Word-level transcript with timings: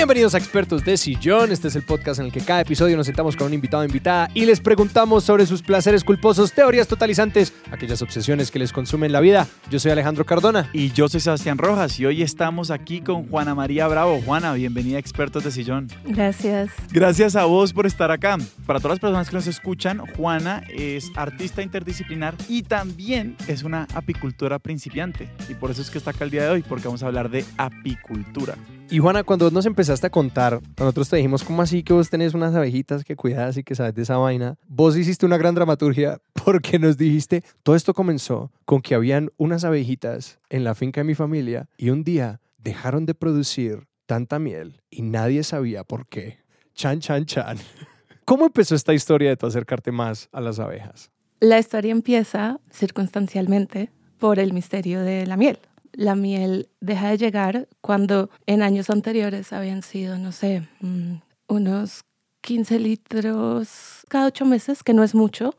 Bienvenidos 0.00 0.34
a 0.34 0.38
Expertos 0.38 0.82
de 0.82 0.96
Sillón. 0.96 1.52
Este 1.52 1.68
es 1.68 1.76
el 1.76 1.82
podcast 1.82 2.20
en 2.20 2.26
el 2.26 2.32
que 2.32 2.40
cada 2.40 2.62
episodio 2.62 2.96
nos 2.96 3.04
sentamos 3.04 3.36
con 3.36 3.48
un 3.48 3.52
invitado 3.52 3.82
o 3.82 3.84
invitada 3.84 4.30
y 4.32 4.46
les 4.46 4.58
preguntamos 4.58 5.24
sobre 5.24 5.44
sus 5.44 5.60
placeres 5.60 6.04
culposos, 6.04 6.54
teorías 6.54 6.88
totalizantes, 6.88 7.52
aquellas 7.70 8.00
obsesiones 8.00 8.50
que 8.50 8.58
les 8.58 8.72
consumen 8.72 9.12
la 9.12 9.20
vida. 9.20 9.46
Yo 9.70 9.78
soy 9.78 9.90
Alejandro 9.90 10.24
Cardona. 10.24 10.70
Y 10.72 10.90
yo 10.92 11.06
soy 11.10 11.20
Sebastián 11.20 11.58
Rojas 11.58 12.00
y 12.00 12.06
hoy 12.06 12.22
estamos 12.22 12.70
aquí 12.70 13.02
con 13.02 13.28
Juana 13.28 13.54
María 13.54 13.88
Bravo. 13.88 14.22
Juana, 14.24 14.54
bienvenida 14.54 14.96
a 14.96 15.00
Expertos 15.00 15.44
de 15.44 15.50
Sillón. 15.50 15.88
Gracias. 16.06 16.70
Gracias 16.90 17.36
a 17.36 17.44
vos 17.44 17.74
por 17.74 17.84
estar 17.84 18.10
acá. 18.10 18.38
Para 18.64 18.80
todas 18.80 18.94
las 18.94 19.00
personas 19.00 19.28
que 19.28 19.36
nos 19.36 19.46
escuchan, 19.48 19.98
Juana 20.16 20.64
es 20.70 21.12
artista 21.14 21.60
interdisciplinar 21.60 22.36
y 22.48 22.62
también 22.62 23.36
es 23.48 23.64
una 23.64 23.86
apicultora 23.92 24.60
principiante. 24.60 25.28
Y 25.50 25.54
por 25.56 25.70
eso 25.70 25.82
es 25.82 25.90
que 25.90 25.98
está 25.98 26.12
acá 26.12 26.24
el 26.24 26.30
día 26.30 26.44
de 26.44 26.48
hoy, 26.48 26.62
porque 26.62 26.88
vamos 26.88 27.02
a 27.02 27.06
hablar 27.06 27.28
de 27.28 27.44
apicultura. 27.58 28.56
Y 28.92 28.98
Juana, 28.98 29.22
cuando 29.22 29.52
nos 29.52 29.66
empezaste 29.66 30.08
a 30.08 30.10
contar, 30.10 30.60
nosotros 30.76 31.08
te 31.08 31.16
dijimos, 31.16 31.44
¿cómo 31.44 31.62
así 31.62 31.84
que 31.84 31.92
vos 31.92 32.10
tenés 32.10 32.34
unas 32.34 32.56
abejitas 32.56 33.04
que 33.04 33.14
cuidas 33.14 33.56
y 33.56 33.62
que 33.62 33.76
sabes 33.76 33.94
de 33.94 34.02
esa 34.02 34.16
vaina? 34.16 34.56
Vos 34.66 34.96
hiciste 34.96 35.24
una 35.24 35.38
gran 35.38 35.54
dramaturgia 35.54 36.20
porque 36.44 36.80
nos 36.80 36.98
dijiste, 36.98 37.44
todo 37.62 37.76
esto 37.76 37.94
comenzó 37.94 38.50
con 38.64 38.82
que 38.82 38.96
habían 38.96 39.30
unas 39.36 39.62
abejitas 39.62 40.40
en 40.48 40.64
la 40.64 40.74
finca 40.74 41.02
de 41.02 41.04
mi 41.04 41.14
familia 41.14 41.68
y 41.76 41.90
un 41.90 42.02
día 42.02 42.40
dejaron 42.58 43.06
de 43.06 43.14
producir 43.14 43.86
tanta 44.06 44.40
miel 44.40 44.82
y 44.90 45.02
nadie 45.02 45.44
sabía 45.44 45.84
por 45.84 46.08
qué. 46.08 46.40
Chan, 46.74 46.98
chan, 46.98 47.26
chan. 47.26 47.58
¿Cómo 48.24 48.46
empezó 48.46 48.74
esta 48.74 48.92
historia 48.92 49.28
de 49.28 49.36
tu 49.36 49.46
acercarte 49.46 49.92
más 49.92 50.28
a 50.32 50.40
las 50.40 50.58
abejas? 50.58 51.12
La 51.38 51.60
historia 51.60 51.92
empieza 51.92 52.58
circunstancialmente 52.72 53.92
por 54.18 54.40
el 54.40 54.52
misterio 54.52 55.00
de 55.02 55.26
la 55.26 55.36
miel 55.36 55.60
la 55.92 56.14
miel 56.14 56.68
deja 56.80 57.08
de 57.10 57.18
llegar 57.18 57.68
cuando 57.80 58.30
en 58.46 58.62
años 58.62 58.90
anteriores 58.90 59.52
habían 59.52 59.82
sido, 59.82 60.18
no 60.18 60.32
sé, 60.32 60.68
mm, 60.80 61.16
unos 61.48 62.02
15 62.42 62.78
litros 62.78 64.04
cada 64.08 64.26
ocho 64.26 64.44
meses, 64.44 64.82
que 64.82 64.94
no 64.94 65.02
es 65.02 65.14
mucho, 65.14 65.54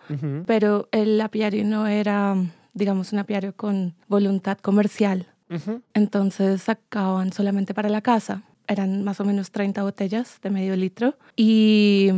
pero 0.45 0.89
el 0.91 1.21
apiario 1.21 1.63
no 1.63 1.87
era, 1.87 2.35
digamos, 2.73 3.13
un 3.13 3.19
apiario 3.19 3.55
con 3.55 3.93
voluntad 4.07 4.57
comercial. 4.57 5.27
Entonces 5.93 6.63
sacaban 6.63 7.33
solamente 7.33 7.73
para 7.73 7.89
la 7.89 8.01
casa. 8.01 8.43
Eran 8.67 9.03
más 9.03 9.19
o 9.19 9.25
menos 9.25 9.51
30 9.51 9.83
botellas 9.83 10.39
de 10.41 10.49
medio 10.49 10.75
litro. 10.75 11.17
Y 11.35 12.09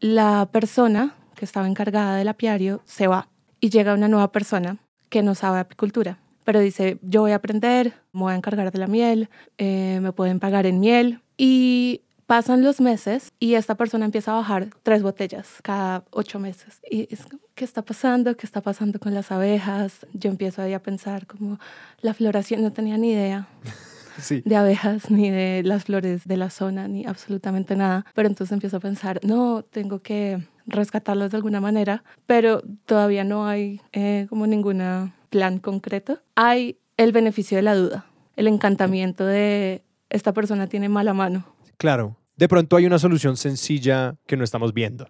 la 0.00 0.48
persona 0.52 1.14
que 1.36 1.44
estaba 1.44 1.68
encargada 1.68 2.16
del 2.16 2.28
apiario 2.28 2.82
se 2.84 3.06
va 3.06 3.28
y 3.60 3.70
llega 3.70 3.94
una 3.94 4.08
nueva 4.08 4.32
persona 4.32 4.78
que 5.08 5.22
no 5.22 5.34
sabe 5.34 5.60
apicultura 5.60 6.18
pero 6.50 6.58
dice, 6.58 6.98
yo 7.02 7.20
voy 7.20 7.30
a 7.30 7.36
aprender, 7.36 7.94
me 8.12 8.22
voy 8.22 8.32
a 8.32 8.34
encargar 8.34 8.72
de 8.72 8.78
la 8.80 8.88
miel, 8.88 9.28
eh, 9.56 10.00
me 10.02 10.10
pueden 10.10 10.40
pagar 10.40 10.66
en 10.66 10.80
miel. 10.80 11.20
Y 11.36 12.00
pasan 12.26 12.64
los 12.64 12.80
meses 12.80 13.30
y 13.38 13.54
esta 13.54 13.76
persona 13.76 14.04
empieza 14.04 14.32
a 14.32 14.34
bajar 14.34 14.66
tres 14.82 15.04
botellas 15.04 15.46
cada 15.62 16.02
ocho 16.10 16.40
meses. 16.40 16.80
Y 16.90 17.06
es 17.14 17.20
¿qué 17.54 17.64
está 17.64 17.82
pasando? 17.82 18.36
¿Qué 18.36 18.46
está 18.46 18.62
pasando 18.62 18.98
con 18.98 19.14
las 19.14 19.30
abejas? 19.30 20.04
Yo 20.12 20.28
empiezo 20.28 20.60
ahí 20.60 20.72
a 20.72 20.82
pensar 20.82 21.28
como 21.28 21.60
la 22.00 22.14
floración, 22.14 22.62
no 22.62 22.72
tenía 22.72 22.98
ni 22.98 23.12
idea. 23.12 23.46
de 24.44 24.56
abejas, 24.56 25.08
ni 25.08 25.30
de 25.30 25.62
las 25.64 25.84
flores 25.84 26.24
de 26.24 26.36
la 26.36 26.50
zona, 26.50 26.88
ni 26.88 27.06
absolutamente 27.06 27.76
nada. 27.76 28.04
Pero 28.12 28.26
entonces 28.26 28.50
empiezo 28.50 28.78
a 28.78 28.80
pensar, 28.80 29.20
no, 29.22 29.62
tengo 29.62 30.02
que 30.02 30.42
rescatarlas 30.66 31.30
de 31.30 31.36
alguna 31.36 31.60
manera, 31.60 32.02
pero 32.26 32.60
todavía 32.86 33.22
no 33.22 33.46
hay 33.46 33.80
eh, 33.92 34.26
como 34.28 34.48
ninguna 34.48 35.14
plan 35.30 35.58
concreto, 35.58 36.20
hay 36.34 36.78
el 36.96 37.12
beneficio 37.12 37.56
de 37.56 37.62
la 37.62 37.74
duda, 37.74 38.06
el 38.36 38.46
encantamiento 38.46 39.24
de 39.24 39.82
esta 40.10 40.32
persona 40.34 40.66
tiene 40.66 40.88
mala 40.88 41.14
mano. 41.14 41.46
Claro, 41.78 42.16
de 42.36 42.48
pronto 42.48 42.76
hay 42.76 42.86
una 42.86 42.98
solución 42.98 43.36
sencilla 43.36 44.16
que 44.26 44.36
no 44.36 44.44
estamos 44.44 44.74
viendo. 44.74 45.08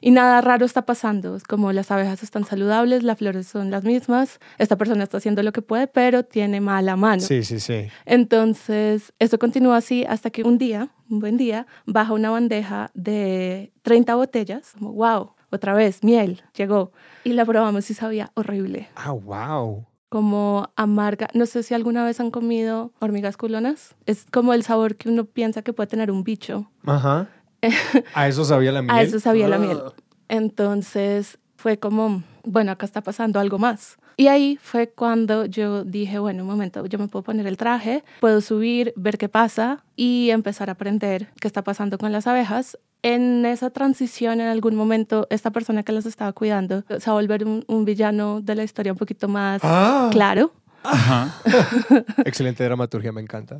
Y 0.00 0.10
nada 0.10 0.40
raro 0.40 0.66
está 0.66 0.84
pasando, 0.84 1.36
es 1.36 1.44
como 1.44 1.72
las 1.72 1.92
abejas 1.92 2.24
están 2.24 2.44
saludables, 2.44 3.04
las 3.04 3.18
flores 3.18 3.46
son 3.46 3.70
las 3.70 3.84
mismas, 3.84 4.40
esta 4.58 4.76
persona 4.76 5.04
está 5.04 5.18
haciendo 5.18 5.44
lo 5.44 5.52
que 5.52 5.62
puede, 5.62 5.86
pero 5.86 6.24
tiene 6.24 6.60
mala 6.60 6.96
mano. 6.96 7.22
Sí, 7.22 7.44
sí, 7.44 7.60
sí. 7.60 7.86
Entonces, 8.04 9.12
esto 9.20 9.38
continúa 9.38 9.76
así 9.76 10.04
hasta 10.08 10.30
que 10.30 10.42
un 10.42 10.58
día, 10.58 10.90
un 11.08 11.20
buen 11.20 11.36
día, 11.36 11.68
baja 11.86 12.14
una 12.14 12.30
bandeja 12.30 12.90
de 12.94 13.72
30 13.82 14.16
botellas, 14.16 14.72
como, 14.76 14.92
wow, 14.92 15.30
otra 15.50 15.74
vez, 15.74 16.04
miel, 16.04 16.42
llegó. 16.54 16.92
Y 17.24 17.32
la 17.32 17.44
probamos 17.44 17.90
y 17.90 17.94
sabía 17.94 18.30
horrible. 18.34 18.88
Ah, 18.94 19.12
wow. 19.12 19.86
Como 20.08 20.70
amarga. 20.76 21.28
No 21.34 21.46
sé 21.46 21.62
si 21.62 21.74
alguna 21.74 22.04
vez 22.04 22.20
han 22.20 22.30
comido 22.30 22.92
hormigas 22.98 23.36
culonas. 23.36 23.94
Es 24.06 24.26
como 24.30 24.54
el 24.54 24.62
sabor 24.62 24.96
que 24.96 25.08
uno 25.08 25.24
piensa 25.24 25.62
que 25.62 25.72
puede 25.72 25.86
tener 25.88 26.10
un 26.10 26.24
bicho. 26.24 26.70
Ajá. 26.86 27.28
A 28.14 28.28
eso 28.28 28.44
sabía 28.44 28.72
la 28.72 28.82
miel. 28.82 28.94
A 28.94 29.02
eso 29.02 29.20
sabía 29.20 29.48
la 29.48 29.58
miel. 29.58 29.80
Entonces 30.28 31.38
fue 31.56 31.78
como, 31.78 32.22
bueno, 32.44 32.72
acá 32.72 32.86
está 32.86 33.02
pasando 33.02 33.40
algo 33.40 33.58
más. 33.58 33.98
Y 34.16 34.26
ahí 34.26 34.58
fue 34.60 34.88
cuando 34.88 35.44
yo 35.44 35.84
dije, 35.84 36.18
bueno, 36.18 36.42
un 36.42 36.48
momento, 36.48 36.84
yo 36.86 36.98
me 36.98 37.06
puedo 37.06 37.22
poner 37.22 37.46
el 37.46 37.56
traje, 37.56 38.02
puedo 38.20 38.40
subir, 38.40 38.92
ver 38.96 39.16
qué 39.16 39.28
pasa 39.28 39.84
y 39.94 40.30
empezar 40.30 40.68
a 40.70 40.72
aprender 40.72 41.28
qué 41.40 41.46
está 41.46 41.62
pasando 41.62 41.98
con 41.98 42.10
las 42.10 42.26
abejas 42.26 42.76
en 43.02 43.46
esa 43.46 43.70
transición, 43.70 44.40
en 44.40 44.48
algún 44.48 44.74
momento, 44.74 45.26
esta 45.30 45.50
persona 45.50 45.82
que 45.82 45.92
las 45.92 46.06
estaba 46.06 46.32
cuidando 46.32 46.84
se 46.88 47.10
va 47.10 47.12
a 47.12 47.20
volver 47.20 47.44
un, 47.44 47.84
villano 47.84 48.40
de 48.40 48.54
la 48.54 48.64
historia 48.64 48.92
un 48.92 48.98
poquito 48.98 49.28
más 49.28 49.60
ah. 49.64 50.08
claro. 50.12 50.52
Ajá. 50.82 51.34
Excelente 52.24 52.64
dramaturgia, 52.64 53.12
me 53.12 53.20
encanta. 53.20 53.58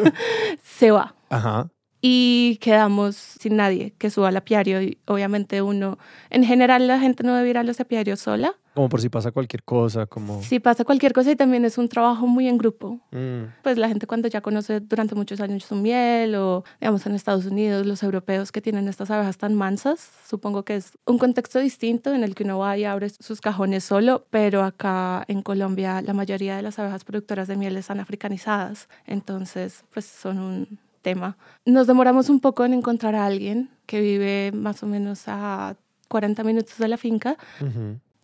se 0.62 0.90
va. 0.90 1.14
Ajá 1.28 1.68
y 2.08 2.58
quedamos 2.58 3.16
sin 3.16 3.56
nadie 3.56 3.92
que 3.98 4.10
suba 4.10 4.28
al 4.28 4.36
apiario 4.36 4.80
y 4.80 4.98
obviamente 5.06 5.60
uno, 5.62 5.98
en 6.30 6.44
general 6.44 6.86
la 6.86 7.00
gente 7.00 7.24
no 7.24 7.34
debe 7.34 7.50
ir 7.50 7.58
a 7.58 7.64
los 7.64 7.80
apiarios 7.80 8.20
sola. 8.20 8.54
Como 8.76 8.90
por 8.90 9.00
si 9.00 9.08
pasa 9.08 9.32
cualquier 9.32 9.62
cosa, 9.62 10.04
como... 10.04 10.42
Si 10.42 10.60
pasa 10.60 10.84
cualquier 10.84 11.14
cosa 11.14 11.30
y 11.30 11.36
también 11.36 11.64
es 11.64 11.78
un 11.78 11.88
trabajo 11.88 12.26
muy 12.26 12.46
en 12.46 12.58
grupo. 12.58 13.00
Mm. 13.10 13.44
Pues 13.62 13.78
la 13.78 13.88
gente 13.88 14.06
cuando 14.06 14.28
ya 14.28 14.42
conoce 14.42 14.80
durante 14.80 15.14
muchos 15.14 15.40
años 15.40 15.64
su 15.64 15.76
miel 15.76 16.34
o 16.34 16.62
digamos 16.78 17.06
en 17.06 17.14
Estados 17.14 17.46
Unidos, 17.46 17.86
los 17.86 18.02
europeos 18.02 18.52
que 18.52 18.60
tienen 18.60 18.86
estas 18.86 19.10
abejas 19.10 19.38
tan 19.38 19.54
mansas, 19.54 20.10
supongo 20.28 20.66
que 20.66 20.76
es 20.76 20.98
un 21.06 21.16
contexto 21.16 21.58
distinto 21.58 22.12
en 22.12 22.22
el 22.22 22.34
que 22.34 22.44
uno 22.44 22.58
va 22.58 22.76
y 22.76 22.84
abre 22.84 23.08
sus 23.08 23.40
cajones 23.40 23.82
solo, 23.82 24.26
pero 24.28 24.62
acá 24.62 25.24
en 25.26 25.40
Colombia 25.40 26.02
la 26.02 26.12
mayoría 26.12 26.54
de 26.54 26.60
las 26.60 26.78
abejas 26.78 27.02
productoras 27.02 27.48
de 27.48 27.56
miel 27.56 27.78
están 27.78 27.98
africanizadas, 27.98 28.90
entonces 29.06 29.84
pues 29.94 30.04
son 30.04 30.38
un 30.38 30.78
tema. 31.00 31.38
Nos 31.64 31.86
demoramos 31.86 32.28
un 32.28 32.40
poco 32.40 32.66
en 32.66 32.74
encontrar 32.74 33.14
a 33.14 33.24
alguien 33.24 33.70
que 33.86 34.02
vive 34.02 34.52
más 34.52 34.82
o 34.82 34.86
menos 34.86 35.22
a 35.28 35.76
40 36.08 36.44
minutos 36.44 36.76
de 36.76 36.88
la 36.88 36.98
finca. 36.98 37.38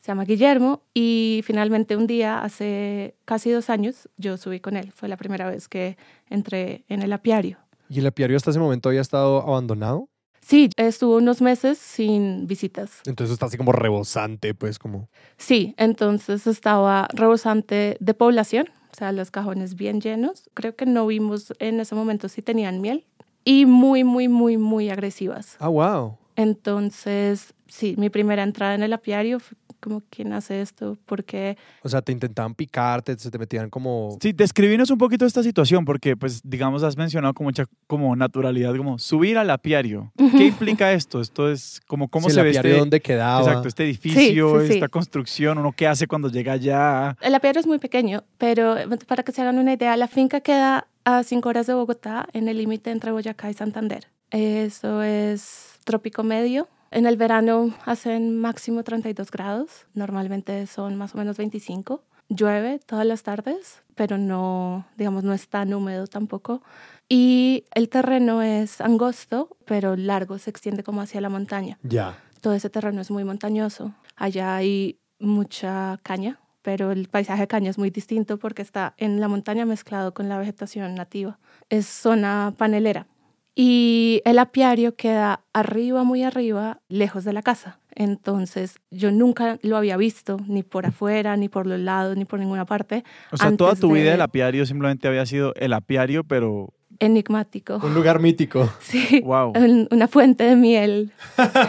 Se 0.03 0.09
llama 0.09 0.25
Guillermo 0.25 0.83
y 0.93 1.41
finalmente 1.45 1.97
un 1.97 2.07
día, 2.07 2.43
hace 2.43 3.15
casi 3.25 3.51
dos 3.51 3.71
años, 3.71 4.11
yo 4.19 4.37
subí 4.37 4.61
con 4.61 4.77
él. 4.77 4.93
Fue 4.93 5.09
la 5.09 5.17
primera 5.17 5.49
vez 5.49 5.69
que 5.69 5.97
entré 6.29 6.85
en 6.89 7.01
el 7.01 7.13
apiario. 7.15 7.57
¿Y 7.89 8.01
el 8.01 8.07
apiario 8.07 8.37
hasta 8.37 8.51
ese 8.51 8.59
momento 8.59 8.91
había 8.91 9.01
estado 9.01 9.41
abandonado? 9.41 10.11
Sí, 10.41 10.69
estuvo 10.77 11.17
unos 11.17 11.41
meses 11.41 11.79
sin 11.79 12.47
visitas. 12.47 13.01
Entonces 13.07 13.33
está 13.33 13.47
así 13.47 13.57
como 13.57 13.73
rebosante, 13.73 14.55
pues 14.55 14.79
como... 14.79 15.09
Sí, 15.39 15.75
entonces 15.79 16.47
estaba 16.47 17.09
rebosante 17.15 17.97
de 17.99 18.15
población 18.15 18.69
o 18.93 18.95
sea, 18.95 19.11
los 19.13 19.31
cajones 19.31 19.75
bien 19.75 20.01
llenos. 20.01 20.51
Creo 20.55 20.77
que 20.77 20.85
no 20.85 21.07
vimos 21.07 21.55
en 21.59 21.81
ese 21.81 21.95
momento 21.95 22.29
si 22.29 22.43
tenían 22.43 22.81
miel 22.81 23.07
y 23.45 23.65
muy, 23.65 24.05
muy, 24.05 24.29
muy, 24.29 24.59
muy 24.59 24.91
agresivas. 24.91 25.57
Ah, 25.61 25.69
wow. 25.69 26.19
Entonces, 26.37 27.55
sí, 27.69 27.95
mi 27.97 28.11
primera 28.11 28.43
entrada 28.43 28.75
en 28.75 28.83
el 28.83 28.93
apiario 28.93 29.41
fue 29.41 29.57
como, 29.83 30.03
¿quién 30.09 30.33
hace 30.33 30.63
esto? 30.63 30.97
Porque... 31.05 31.59
O 31.83 31.89
sea, 31.89 32.01
te 32.01 32.13
intentaban 32.13 32.55
picarte, 32.55 33.19
se 33.19 33.31
te 33.31 33.39
metían 33.39 33.69
como... 33.69 34.17
Sí, 34.23 34.33
describinos 34.33 34.91
un 34.91 34.99
poquito 34.99 35.27
esta 35.27 35.43
situación, 35.43 35.85
porque, 35.85 36.17
pues, 36.17 36.41
digamos, 36.45 36.83
has 36.83 36.97
mencionado 36.97 37.35
con 37.35 37.45
mucha 37.45 37.67
como 37.87 38.17
naturalidad, 38.17 38.75
como 38.77 38.99
subir 38.99 39.37
al 39.37 39.51
apiario. 39.51 40.13
¿Qué 40.17 40.47
implica 40.47 40.93
esto? 40.93 41.21
Esto 41.21 41.51
es 41.51 41.81
como 41.87 42.09
cómo 42.09 42.31
se 42.31 42.39
el 42.39 42.45
ve 42.45 42.51
apiario 42.51 42.71
este... 42.71 42.81
dónde 42.81 43.01
quedaba. 43.01 43.41
Exacto, 43.41 43.69
este 43.69 43.85
edificio, 43.85 44.61
esta 44.61 44.89
construcción, 44.89 45.59
uno 45.59 45.73
qué 45.73 45.87
hace 45.87 46.07
cuando 46.07 46.29
llega 46.29 46.53
allá. 46.53 47.17
El 47.21 47.35
apiario 47.35 47.61
es 47.61 47.67
muy 47.67 47.79
pequeño, 47.79 48.23
pero 48.39 48.77
para 49.07 49.23
que 49.23 49.33
se 49.33 49.43
hagan 49.43 49.59
una 49.59 49.73
idea, 49.73 49.97
la 49.97 50.09
finca 50.09 50.41
queda 50.41 50.87
a 51.05 51.25
cinco 51.25 51.49
horas 51.49 51.67
de 51.67 51.75
Bogotá, 51.75 52.29
en 52.33 52.49
el 52.49 52.59
límite 52.59 52.91
entre 52.91 53.11
Boyacá 53.11 53.51
y 53.51 53.55
Santander. 53.55 54.07
Eso 54.31 55.03
es 55.03 55.79
trópico 55.85 56.23
medio, 56.23 56.69
en 56.93 57.07
el 57.07 57.17
verano 57.17 57.75
hacen 57.85 58.39
máximo 58.39 58.85
32 58.85 59.31
grados, 59.31 59.87
normalmente 59.95 60.67
son 60.67 60.97
más 60.97 61.15
o 61.15 61.19
menos 61.19 61.37
25. 61.37 62.05
Llueve 62.29 62.79
todas 62.79 63.07
las 63.07 63.23
tardes, 63.23 63.83
pero 63.95 64.17
no, 64.19 64.87
digamos, 64.97 65.25
no 65.25 65.33
es 65.33 65.49
tan 65.49 65.75
húmedo 65.75 66.07
tampoco. 66.07 66.63
Y 67.09 67.65
el 67.75 67.89
terreno 67.89 68.43
es 68.43 68.81
angosto, 68.81 69.57
pero 69.67 69.97
largo, 69.97 70.39
se 70.39 70.51
extiende 70.51 70.83
como 70.83 71.01
hacia 71.01 71.21
la 71.21 71.29
montaña. 71.29 71.79
Ya. 71.83 72.19
Todo 72.41 72.55
ese 72.55 72.71
terreno 72.71 73.01
es 73.01 73.11
muy 73.11 73.25
montañoso. 73.25 73.95
Allá 74.17 74.57
hay 74.57 74.99
mucha 75.19 75.99
caña, 76.03 76.41
pero 76.63 76.93
el 76.93 77.09
paisaje 77.09 77.43
de 77.43 77.49
caña 77.49 77.71
es 77.71 77.79
muy 77.79 77.91
distinto 77.91 78.39
porque 78.39 78.63
está 78.63 78.95
en 78.97 79.21
la 79.21 79.29
montaña 79.29 79.67
mezclado 79.67 80.15
con 80.15 80.29
la 80.29 80.39
vegetación 80.39 80.95
nativa. 80.95 81.39
Es 81.69 81.87
zona 81.87 82.55
panelera, 82.57 83.07
Y 83.55 84.23
el 84.25 84.39
apiario 84.39 84.95
queda 84.97 85.41
arriba, 85.53 86.05
muy 86.05 86.23
arriba, 86.23 86.81
lejos 86.89 87.25
de 87.25 87.33
la 87.35 87.43
casa. 87.43 87.79
Entonces 87.95 88.77
yo 88.91 89.13
nunca 89.13 89.59
lo 89.63 89.77
había 89.77 89.99
visto, 89.99 90.39
ni 90.49 90.63
por 90.63 90.87
afuera, 90.87 91.37
ni 91.37 91.49
por 91.51 91.67
los 91.67 91.79
lados, 91.79 92.17
ni 92.17 92.25
por 92.25 92.39
ninguna 92.41 92.65
parte. 92.65 93.05
O 93.31 93.37
sea, 93.37 93.55
toda 93.57 93.75
tu 93.75 93.93
vida 93.93 94.15
el 94.15 94.21
apiario 94.23 94.65
simplemente 94.65 95.07
había 95.09 95.27
sido 95.27 95.53
el 95.57 95.73
apiario, 95.75 96.25
pero 96.25 96.73
Enigmático. 96.99 97.81
Un 97.83 97.95
lugar 97.95 98.21
mítico. 98.21 98.73
Sí, 98.81 99.21
wow. 99.25 99.53
un- 99.57 99.89
una 99.91 100.09
fuente 100.09 100.45
de 100.45 100.57
miel 100.57 101.13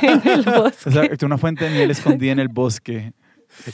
en 0.02 0.22
el 0.30 0.44
bosque. 0.44 0.90
O 0.90 0.92
sea, 0.92 1.10
una 1.26 1.38
fuente 1.38 1.66
de 1.66 1.72
miel 1.72 1.92
escondida 1.92 2.32
en 2.32 2.40
el 2.40 2.50
bosque. 2.50 3.14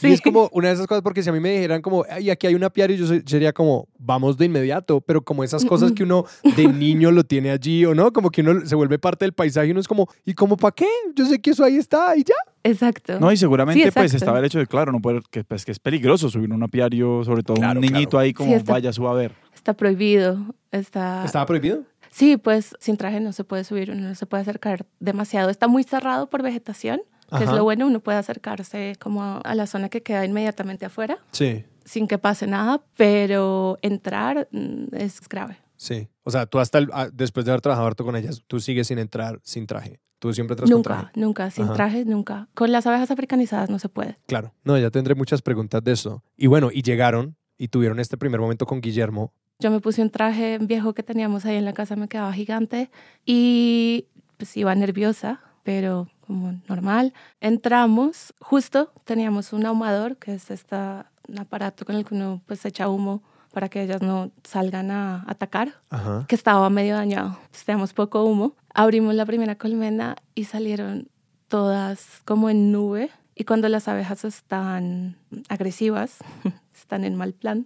Y 0.03 0.07
es 0.07 0.21
como 0.21 0.49
una 0.53 0.67
de 0.69 0.73
esas 0.75 0.87
cosas, 0.87 1.01
porque 1.01 1.23
si 1.23 1.29
a 1.29 1.33
mí 1.33 1.39
me 1.39 1.51
dijeran 1.51 1.81
como, 1.81 2.05
ay, 2.09 2.29
aquí 2.29 2.47
hay 2.47 2.55
un 2.55 2.63
apiario, 2.63 2.95
yo 2.95 3.07
soy- 3.07 3.23
sería 3.25 3.53
como, 3.53 3.87
vamos 3.97 4.37
de 4.37 4.45
inmediato, 4.45 5.01
pero 5.01 5.21
como 5.23 5.43
esas 5.43 5.65
cosas 5.65 5.91
que 5.91 6.03
uno 6.03 6.25
de 6.55 6.67
niño 6.67 7.11
lo 7.11 7.23
tiene 7.23 7.51
allí 7.51 7.85
o 7.85 7.95
no, 7.95 8.11
como 8.13 8.29
que 8.29 8.41
uno 8.41 8.65
se 8.65 8.75
vuelve 8.75 8.99
parte 8.99 9.25
del 9.25 9.33
paisaje 9.33 9.67
y 9.67 9.71
uno 9.71 9.79
es 9.79 9.87
como, 9.87 10.07
¿y 10.25 10.33
como 10.33 10.57
para 10.57 10.73
qué? 10.73 10.87
Yo 11.15 11.25
sé 11.25 11.39
que 11.39 11.51
eso 11.51 11.63
ahí 11.63 11.77
está 11.77 12.15
y 12.15 12.23
ya. 12.23 12.35
Exacto. 12.63 13.19
No, 13.19 13.31
y 13.31 13.37
seguramente 13.37 13.83
Sí, 13.83 13.91
pues 13.91 14.13
estaba 14.13 14.39
el 14.39 14.45
hecho 14.45 14.59
de, 14.59 14.67
claro, 14.67 14.91
no 14.91 14.99
poder, 14.99 15.21
que, 15.31 15.43
pues, 15.43 15.63
que 15.65 15.71
es 15.71 15.79
peligroso 15.79 16.29
subir 16.29 16.51
un 16.51 16.61
apiario, 16.63 17.23
sobre 17.23 17.41
todo 17.43 17.55
Claro, 17.57 17.79
un 17.79 17.85
niñito 17.85 18.11
claro. 18.11 18.23
ahí 18.23 18.33
como 18.33 18.49
Sí, 18.49 18.55
está- 18.55 18.73
vaya, 18.73 18.91
suba 18.91 19.11
a 19.11 19.15
ver. 19.15 19.31
Está 19.55 19.73
prohibido. 19.73 20.37
Está... 20.71 21.23
¿Estaba 21.25 21.45
prohibido? 21.45 21.83
Sí, 22.11 22.37
pues 22.37 22.75
sin 22.79 22.97
traje 22.97 23.19
no 23.19 23.31
se 23.33 23.43
puede 23.43 23.63
subir, 23.63 23.91
uno 23.91 24.01
no 24.09 24.15
se 24.15 24.25
puede 24.25 24.41
acercar 24.41 24.85
demasiado. 24.99 25.49
Está 25.49 25.67
muy 25.67 25.83
cerrado 25.83 26.27
por 26.29 26.41
vegetación, 26.41 27.01
que 27.37 27.43
es 27.43 27.51
lo 27.51 27.63
bueno, 27.63 27.87
uno 27.87 27.99
puede 27.99 28.17
acercarse 28.17 28.95
como 28.99 29.41
a- 29.43 29.55
la 29.55 29.67
zona 29.67 29.89
que 29.89 30.01
queda 30.03 30.25
inmediatamente 30.25 30.85
afuera 30.85 31.17
Sí, 31.31 31.63
sin 31.85 32.07
que 32.07 32.17
pase 32.17 32.47
nada, 32.47 32.81
pero 32.97 33.77
entrar 33.81 34.47
mm, 34.51 34.95
es 34.95 35.19
grave. 35.27 35.57
sí. 35.77 36.07
O 36.23 36.31
sea, 36.31 36.45
tú 36.45 36.59
hasta 36.59 36.77
el- 36.77 36.89
ah, 36.93 37.09
después 37.11 37.45
de 37.45 37.51
haber 37.51 37.61
trabajado 37.61 37.87
harto 37.87 38.05
con 38.05 38.15
ellas, 38.15 38.43
tú 38.47 38.59
sigues 38.59 38.85
sin 38.87 38.99
entrar 38.99 39.39
sin 39.43 39.65
traje. 39.65 39.99
Tú 40.19 40.31
siempre 40.33 40.55
con 40.57 40.65
traje. 40.83 41.01
Nunca, 41.05 41.11
nunca, 41.15 41.49
sin 41.49 41.63
Ajá. 41.65 41.73
traje, 41.73 42.05
nunca. 42.05 42.47
Con 42.53 42.71
las 42.71 42.85
abejas 42.85 43.09
africanizadas 43.09 43.69
no 43.69 43.79
se 43.79 43.87
puede. 43.89 44.17
Claro. 44.27 44.53
No, 44.63 44.77
ya 44.77 44.91
tendré 44.91 45.15
muchas 45.15 45.41
preguntas 45.41 45.81
de 45.83 45.93
eso. 45.93 46.23
Y 46.37 46.47
bueno, 46.47 46.69
y 46.71 46.81
llegaron 46.83 47.35
y 47.57 47.69
tuvieron 47.69 47.99
este 47.99 48.17
primer 48.17 48.39
momento 48.41 48.65
con 48.65 48.79
Guillermo. 48.81 49.33
Yo 49.59 49.71
me 49.71 49.79
puse 49.79 50.01
un 50.01 50.09
traje 50.11 50.57
viejo 50.59 50.93
que 50.93 51.03
teníamos 51.03 51.45
ahí 51.45 51.55
en 51.55 51.65
la 51.65 51.73
casa, 51.73 51.95
me 51.95 52.07
quedaba 52.07 52.31
gigante 52.33 52.91
y 53.25 54.07
pues 54.37 54.55
iba 54.57 54.73
nerviosa, 54.75 55.39
pero 55.63 56.07
como 56.29 56.53
normal. 56.67 57.11
Entramos, 57.41 58.35
justo 58.39 58.91
teníamos 59.03 59.51
un 59.51 59.65
ahumador, 59.65 60.15
que 60.17 60.35
es 60.35 60.51
esta, 60.51 61.09
un 61.27 61.39
aparato 61.39 61.85
con 61.85 61.95
el 61.95 62.05
que 62.05 62.13
uno 62.13 62.39
pues 62.45 62.63
echa 62.65 62.87
humo 62.87 63.23
para 63.51 63.67
que 63.67 63.81
ellas 63.81 64.03
no 64.03 64.29
salgan 64.43 64.91
a 64.91 65.25
atacar, 65.27 65.73
Ajá. 65.89 66.25
que 66.27 66.35
estaba 66.35 66.69
medio 66.69 66.93
dañado. 66.93 67.29
Entonces, 67.29 67.65
teníamos 67.65 67.93
poco 67.93 68.23
humo. 68.25 68.53
Abrimos 68.75 69.15
la 69.15 69.25
primera 69.25 69.55
colmena 69.55 70.17
y 70.35 70.43
salieron 70.43 71.07
todas 71.47 72.21
como 72.25 72.51
en 72.51 72.71
nube. 72.71 73.09
Y 73.33 73.45
cuando 73.45 73.67
las 73.67 73.87
abejas 73.87 74.23
están 74.23 75.15
agresivas, 75.47 76.19
están 76.75 77.05
en 77.05 77.15
mal 77.15 77.33
plan, 77.33 77.65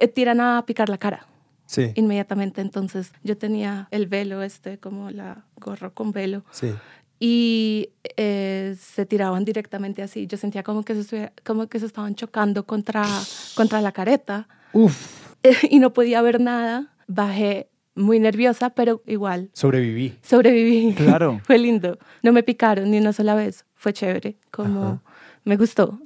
eh, 0.00 0.08
tiran 0.08 0.40
a 0.40 0.64
picar 0.64 0.88
la 0.88 0.96
cara 0.96 1.26
Sí, 1.72 1.92
inmediatamente. 1.94 2.60
Entonces 2.60 3.12
yo 3.22 3.38
tenía 3.38 3.88
el 3.90 4.06
velo 4.06 4.42
este, 4.42 4.78
como 4.78 5.10
la 5.10 5.44
gorro 5.56 5.94
con 5.94 6.12
velo, 6.12 6.44
sí. 6.50 6.72
Y 7.24 7.90
eh, 8.16 8.74
se 8.76 9.06
tiraban 9.06 9.44
directamente 9.44 10.02
así. 10.02 10.26
Yo 10.26 10.36
sentía 10.36 10.64
como 10.64 10.82
que 10.82 11.00
se, 11.04 11.30
como 11.44 11.68
que 11.68 11.78
se 11.78 11.86
estaban 11.86 12.16
chocando 12.16 12.66
contra, 12.66 13.04
contra 13.54 13.80
la 13.80 13.92
careta 13.92 14.48
Uf, 14.72 15.36
y 15.70 15.78
no 15.78 15.92
podía 15.92 16.20
ver 16.20 16.40
nada. 16.40 16.92
Bajé 17.06 17.70
muy 17.94 18.18
nerviosa, 18.18 18.70
pero 18.70 19.04
igual 19.06 19.50
sobreviví. 19.52 20.18
sobreviví. 20.20 20.94
Claro. 20.94 21.40
Fue 21.44 21.58
lindo. 21.58 21.96
No 22.24 22.32
me 22.32 22.42
picaron 22.42 22.90
ni 22.90 22.98
una 22.98 23.12
sola 23.12 23.36
vez. 23.36 23.66
Fue 23.76 23.92
chévere, 23.92 24.36
como 24.50 24.82
Ajá. 24.82 25.02
me 25.44 25.56
gustó. 25.56 26.00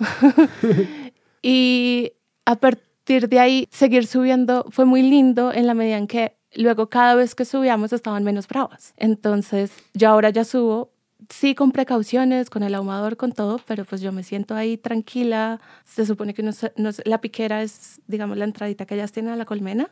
y 1.40 2.12
a 2.44 2.56
partir 2.56 3.30
de 3.30 3.38
ahí, 3.38 3.68
seguir 3.70 4.06
subiendo 4.06 4.66
fue 4.68 4.84
muy 4.84 5.00
lindo 5.00 5.50
en 5.50 5.66
la 5.66 5.72
medida 5.72 5.96
en 5.96 6.08
que 6.08 6.36
luego 6.54 6.90
cada 6.90 7.14
vez 7.14 7.34
que 7.34 7.46
subíamos 7.46 7.94
estaban 7.94 8.22
menos 8.22 8.46
bravas. 8.48 8.92
Entonces, 8.98 9.72
yo 9.94 10.10
ahora 10.10 10.28
ya 10.28 10.44
subo, 10.44 10.90
sí 11.30 11.54
con 11.54 11.72
precauciones, 11.72 12.50
con 12.50 12.62
el 12.62 12.74
ahumador, 12.74 13.16
con 13.16 13.32
todo, 13.32 13.60
pero 13.66 13.84
pues 13.84 14.00
yo 14.00 14.12
me 14.12 14.22
siento 14.22 14.54
ahí 14.54 14.76
tranquila. 14.76 15.60
Se 15.84 16.06
supone 16.06 16.34
que 16.34 16.42
uno 16.42 16.52
se- 16.52 16.72
no 16.76 16.92
se- 16.92 17.02
la 17.04 17.20
piquera 17.20 17.62
es, 17.62 18.00
digamos, 18.06 18.36
la 18.36 18.44
entradita 18.44 18.86
que 18.86 18.94
ellas 18.94 19.12
tienen 19.12 19.32
a 19.32 19.36
la 19.36 19.44
colmena, 19.44 19.90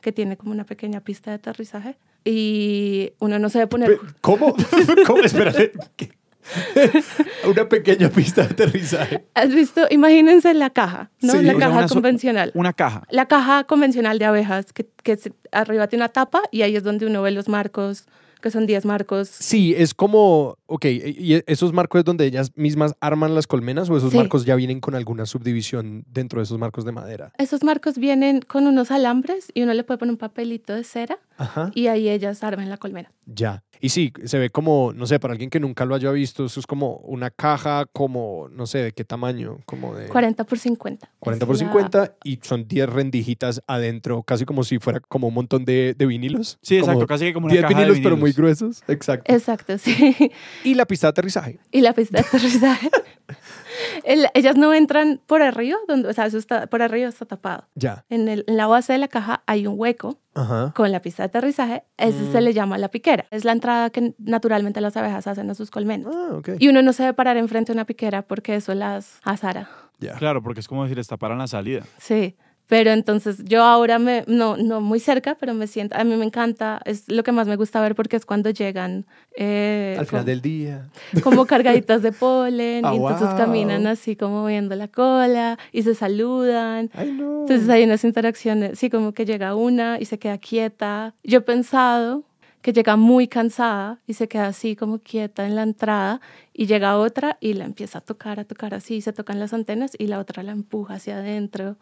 que 0.00 0.12
tiene 0.12 0.36
como 0.36 0.52
una 0.52 0.64
pequeña 0.64 1.00
pista 1.00 1.30
de 1.30 1.36
aterrizaje. 1.36 1.96
Y 2.24 3.12
uno 3.20 3.38
no 3.38 3.48
se 3.48 3.58
debe 3.58 3.68
poner... 3.68 3.98
¿Cómo? 4.20 4.54
¿Cómo? 5.06 5.22
Espérate. 5.22 5.72
Una 7.48 7.68
pequeña 7.68 8.08
pista 8.08 8.42
de 8.42 8.48
aterrizaje. 8.52 9.26
¿Has 9.34 9.52
visto? 9.52 9.82
Imagínense 9.90 10.54
la 10.54 10.70
caja, 10.70 11.10
¿no? 11.20 11.32
Sí. 11.32 11.42
la 11.42 11.54
caja 11.54 11.78
una 11.78 11.88
convencional. 11.88 12.50
Una 12.54 12.72
caja. 12.72 13.02
La 13.10 13.26
caja 13.26 13.64
convencional 13.64 14.18
de 14.18 14.24
abejas, 14.26 14.72
que, 14.72 14.86
que 15.02 15.18
arriba 15.52 15.86
tiene 15.88 16.04
una 16.04 16.12
tapa 16.12 16.42
y 16.50 16.62
ahí 16.62 16.76
es 16.76 16.82
donde 16.84 17.06
uno 17.06 17.22
ve 17.22 17.30
los 17.32 17.48
marcos, 17.48 18.06
que 18.40 18.50
son 18.50 18.66
10 18.66 18.84
marcos. 18.84 19.28
Sí, 19.28 19.74
es 19.76 19.94
como, 19.94 20.56
ok, 20.66 20.84
¿y 20.86 21.42
esos 21.46 21.72
marcos 21.72 22.00
es 22.00 22.04
donde 22.04 22.26
ellas 22.26 22.52
mismas 22.56 22.94
arman 23.00 23.34
las 23.34 23.46
colmenas 23.46 23.88
o 23.90 23.96
esos 23.96 24.10
Sí. 24.12 24.16
marcos 24.18 24.44
ya 24.44 24.54
vienen 24.56 24.80
con 24.80 24.94
alguna 24.94 25.26
subdivisión 25.26 26.04
dentro 26.10 26.40
de 26.40 26.44
esos 26.44 26.58
marcos 26.58 26.84
de 26.84 26.92
madera? 26.92 27.32
Esos 27.38 27.62
marcos 27.64 27.98
vienen 27.98 28.40
con 28.40 28.66
unos 28.66 28.90
alambres 28.90 29.50
y 29.54 29.62
uno 29.62 29.74
le 29.74 29.84
puede 29.84 29.98
poner 29.98 30.12
un 30.12 30.18
papelito 30.18 30.74
de 30.74 30.84
cera 30.84 31.18
Ajá. 31.38 31.70
y 31.74 31.86
ahí 31.88 32.08
ellas 32.08 32.42
arman 32.44 32.68
la 32.68 32.76
colmena. 32.76 33.10
Ya. 33.26 33.62
Y 33.78 33.90
sí, 33.90 34.10
se 34.24 34.38
ve 34.38 34.48
como, 34.48 34.92
no 34.94 35.06
sé, 35.06 35.18
para 35.20 35.32
alguien 35.32 35.50
que 35.50 35.60
nunca 35.60 35.84
lo 35.84 35.94
haya 35.94 36.10
visto, 36.10 36.46
eso 36.46 36.58
es 36.60 36.66
como 36.66 36.96
una 36.98 37.28
caja, 37.30 37.84
como, 37.92 38.48
no 38.50 38.64
sé, 38.66 38.78
de 38.78 38.92
qué 38.92 39.04
tamaño, 39.04 39.58
como 39.66 39.94
de 39.94 40.06
40 40.08 40.44
por 40.44 40.58
50. 40.58 41.10
40 41.18 41.44
Es 41.44 41.46
por 41.46 41.56
la- 41.56 41.58
50 41.58 42.16
y 42.24 42.38
son 42.42 42.66
10 42.66 42.88
rendijitas 42.88 43.60
adentro, 43.66 44.22
casi 44.22 44.46
como 44.46 44.64
si 44.64 44.78
fuera 44.78 45.00
como 45.00 45.28
un 45.28 45.34
montón 45.34 45.66
de, 45.66 45.94
de 45.98 46.06
vinilos. 46.06 46.58
Sí, 46.62 46.78
Como 46.80 46.92
exacto, 46.92 47.06
casi 47.06 47.24
que 47.26 47.34
como 47.34 47.46
una 47.46 47.52
10 47.52 47.62
caja 47.64 47.74
vinilos, 47.74 47.96
de 47.98 48.02
pero 48.02 48.16
muy 48.16 48.30
vinilos. 48.30 48.36
gruesos. 48.60 48.82
Exacto. 48.88 49.30
Exacto, 49.30 49.76
sí. 49.78 50.30
Y 50.64 50.74
la 50.74 50.86
pista 50.86 51.06
de 51.06 51.10
aterrizaje. 51.10 51.58
y 51.72 51.80
la 51.80 51.92
pista 51.92 52.18
de 52.20 52.26
aterrizaje. 52.26 52.90
El- 54.04 54.26
ellas 54.34 54.56
no 54.56 54.72
entran 54.72 55.20
por 55.26 55.42
arriba, 55.42 55.76
donde, 55.88 56.08
o 56.08 56.12
sea, 56.12 56.26
eso 56.26 56.38
está, 56.38 56.66
por 56.66 56.80
arriba 56.82 57.08
está 57.08 57.26
tapado. 57.26 57.66
Ya. 57.74 58.04
En, 58.08 58.28
el- 58.28 58.44
en 58.46 58.56
la 58.56 58.66
base 58.66 58.92
de 58.92 58.98
la 58.98 59.08
caja 59.08 59.42
hay 59.46 59.66
un 59.66 59.74
hueco 59.78 60.18
Ajá. 60.34 60.72
con 60.74 60.90
la 60.92 61.00
pista 61.00 61.22
de 61.24 61.26
aterrizaje, 61.28 61.84
ese 61.96 62.22
Mm. 62.22 62.32
se 62.32 62.40
le 62.40 62.54
llama 62.54 62.78
la 62.78 62.88
piquera. 62.88 63.26
Es 63.30 63.44
la 63.44 63.52
entrada 63.52 63.90
que 63.90 64.14
naturalmente 64.18 64.80
las 64.80 64.96
abejas 64.96 65.26
hacen 65.26 65.50
a 65.50 65.54
sus 65.54 65.70
colmenas. 65.70 66.14
Ah, 66.14 66.34
ok. 66.36 66.50
Y 66.58 66.68
uno 66.68 66.82
no 66.82 66.92
se 66.92 67.02
debe 67.02 67.14
parar 67.14 67.36
enfrente 67.36 67.72
de 67.72 67.76
una 67.76 67.84
piquera 67.84 68.22
porque 68.22 68.54
eso 68.56 68.74
las 68.74 69.18
azara. 69.24 69.68
Ya. 69.98 70.14
Claro, 70.14 70.42
porque 70.42 70.60
es 70.60 70.68
como 70.68 70.86
si 70.88 70.94
les 70.94 71.06
taparan 71.08 71.38
la 71.38 71.46
salida. 71.46 71.82
Sí. 71.98 72.36
Pero 72.68 72.90
entonces 72.90 73.44
yo 73.44 73.62
ahora 73.62 73.98
me, 74.00 74.24
no, 74.26 74.56
no 74.56 74.80
muy 74.80 74.98
cerca, 74.98 75.36
pero 75.38 75.54
me 75.54 75.68
siento, 75.68 75.96
a 75.96 76.02
mí 76.02 76.16
me 76.16 76.24
encanta, 76.24 76.80
es 76.84 77.08
lo 77.08 77.22
que 77.22 77.30
más 77.30 77.46
me 77.46 77.54
gusta 77.54 77.80
ver 77.80 77.94
porque 77.94 78.16
es 78.16 78.26
cuando 78.26 78.50
llegan 78.50 79.06
eh, 79.36 79.94
Al 79.98 80.06
final 80.06 80.22
como, 80.22 80.26
del 80.30 80.40
día. 80.42 80.88
como 81.22 81.46
cargaditas 81.46 82.02
de 82.02 82.10
polen 82.10 82.84
Ah, 82.84 82.92
y 82.92 82.96
entonces 82.96 83.28
wow. 83.28 83.36
caminan 83.36 83.86
así 83.86 84.16
como 84.16 84.42
moviendo 84.42 84.74
la 84.74 84.88
cola 84.88 85.58
y 85.70 85.82
se 85.82 85.94
saludan. 85.94 86.90
Ay, 86.94 87.12
no. 87.12 87.42
Entonces 87.42 87.68
hay 87.68 87.84
unas 87.84 88.02
interacciones, 88.02 88.78
sí, 88.78 88.90
como 88.90 89.12
que 89.12 89.24
llega 89.24 89.54
una 89.54 89.98
y 90.00 90.04
se 90.06 90.18
queda 90.18 90.38
quieta. 90.38 91.14
Yo 91.22 91.38
he 91.38 91.42
pensado 91.42 92.24
que 92.62 92.72
llega 92.72 92.96
muy 92.96 93.28
cansada 93.28 94.00
y 94.08 94.14
se 94.14 94.26
queda 94.26 94.48
así 94.48 94.74
como 94.74 94.98
quieta 94.98 95.46
en 95.46 95.54
la 95.54 95.62
entrada 95.62 96.20
y 96.52 96.66
llega 96.66 96.98
otra 96.98 97.36
y 97.40 97.52
la 97.54 97.64
empieza 97.64 97.98
a 97.98 98.00
tocar, 98.00 98.40
a 98.40 98.44
tocar 98.44 98.74
así, 98.74 99.00
se 99.02 99.12
tocan 99.12 99.38
las 99.38 99.52
antenas 99.52 99.92
y 99.96 100.08
la 100.08 100.18
otra 100.18 100.42
la 100.42 100.50
empuja 100.50 100.94
hacia 100.94 101.18
adentro. 101.18 101.76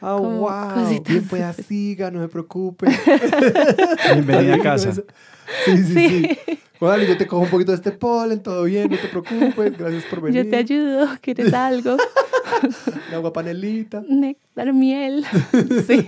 Ah, 0.00 0.16
wow. 0.16 0.74
cositas 0.74 1.08
Bien, 1.08 1.26
pues 1.28 1.56
siga, 1.66 2.10
no 2.10 2.22
se 2.22 2.28
preocupe. 2.28 2.86
Bienvenida 4.14 4.54
a 4.54 4.60
casa. 4.60 4.92
Sí, 5.64 5.76
sí, 5.76 5.84
sí. 5.84 6.38
Bueno, 6.78 7.02
yo 7.02 7.16
te 7.16 7.26
cojo 7.26 7.42
un 7.42 7.50
poquito 7.50 7.72
de 7.72 7.76
este 7.76 7.90
polen, 7.90 8.40
todo 8.40 8.62
bien, 8.64 8.88
no 8.88 8.96
te 8.96 9.08
preocupes, 9.08 9.76
gracias 9.76 10.04
por 10.04 10.20
venir. 10.20 10.44
Yo 10.44 10.50
te 10.50 10.56
ayudo, 10.56 11.08
¿quieres 11.20 11.52
algo? 11.54 11.96
Un 13.08 13.14
agua 13.14 13.32
panelita. 13.32 14.02
Néctar, 14.08 14.72
miel. 14.72 15.24
Sí. 15.86 16.04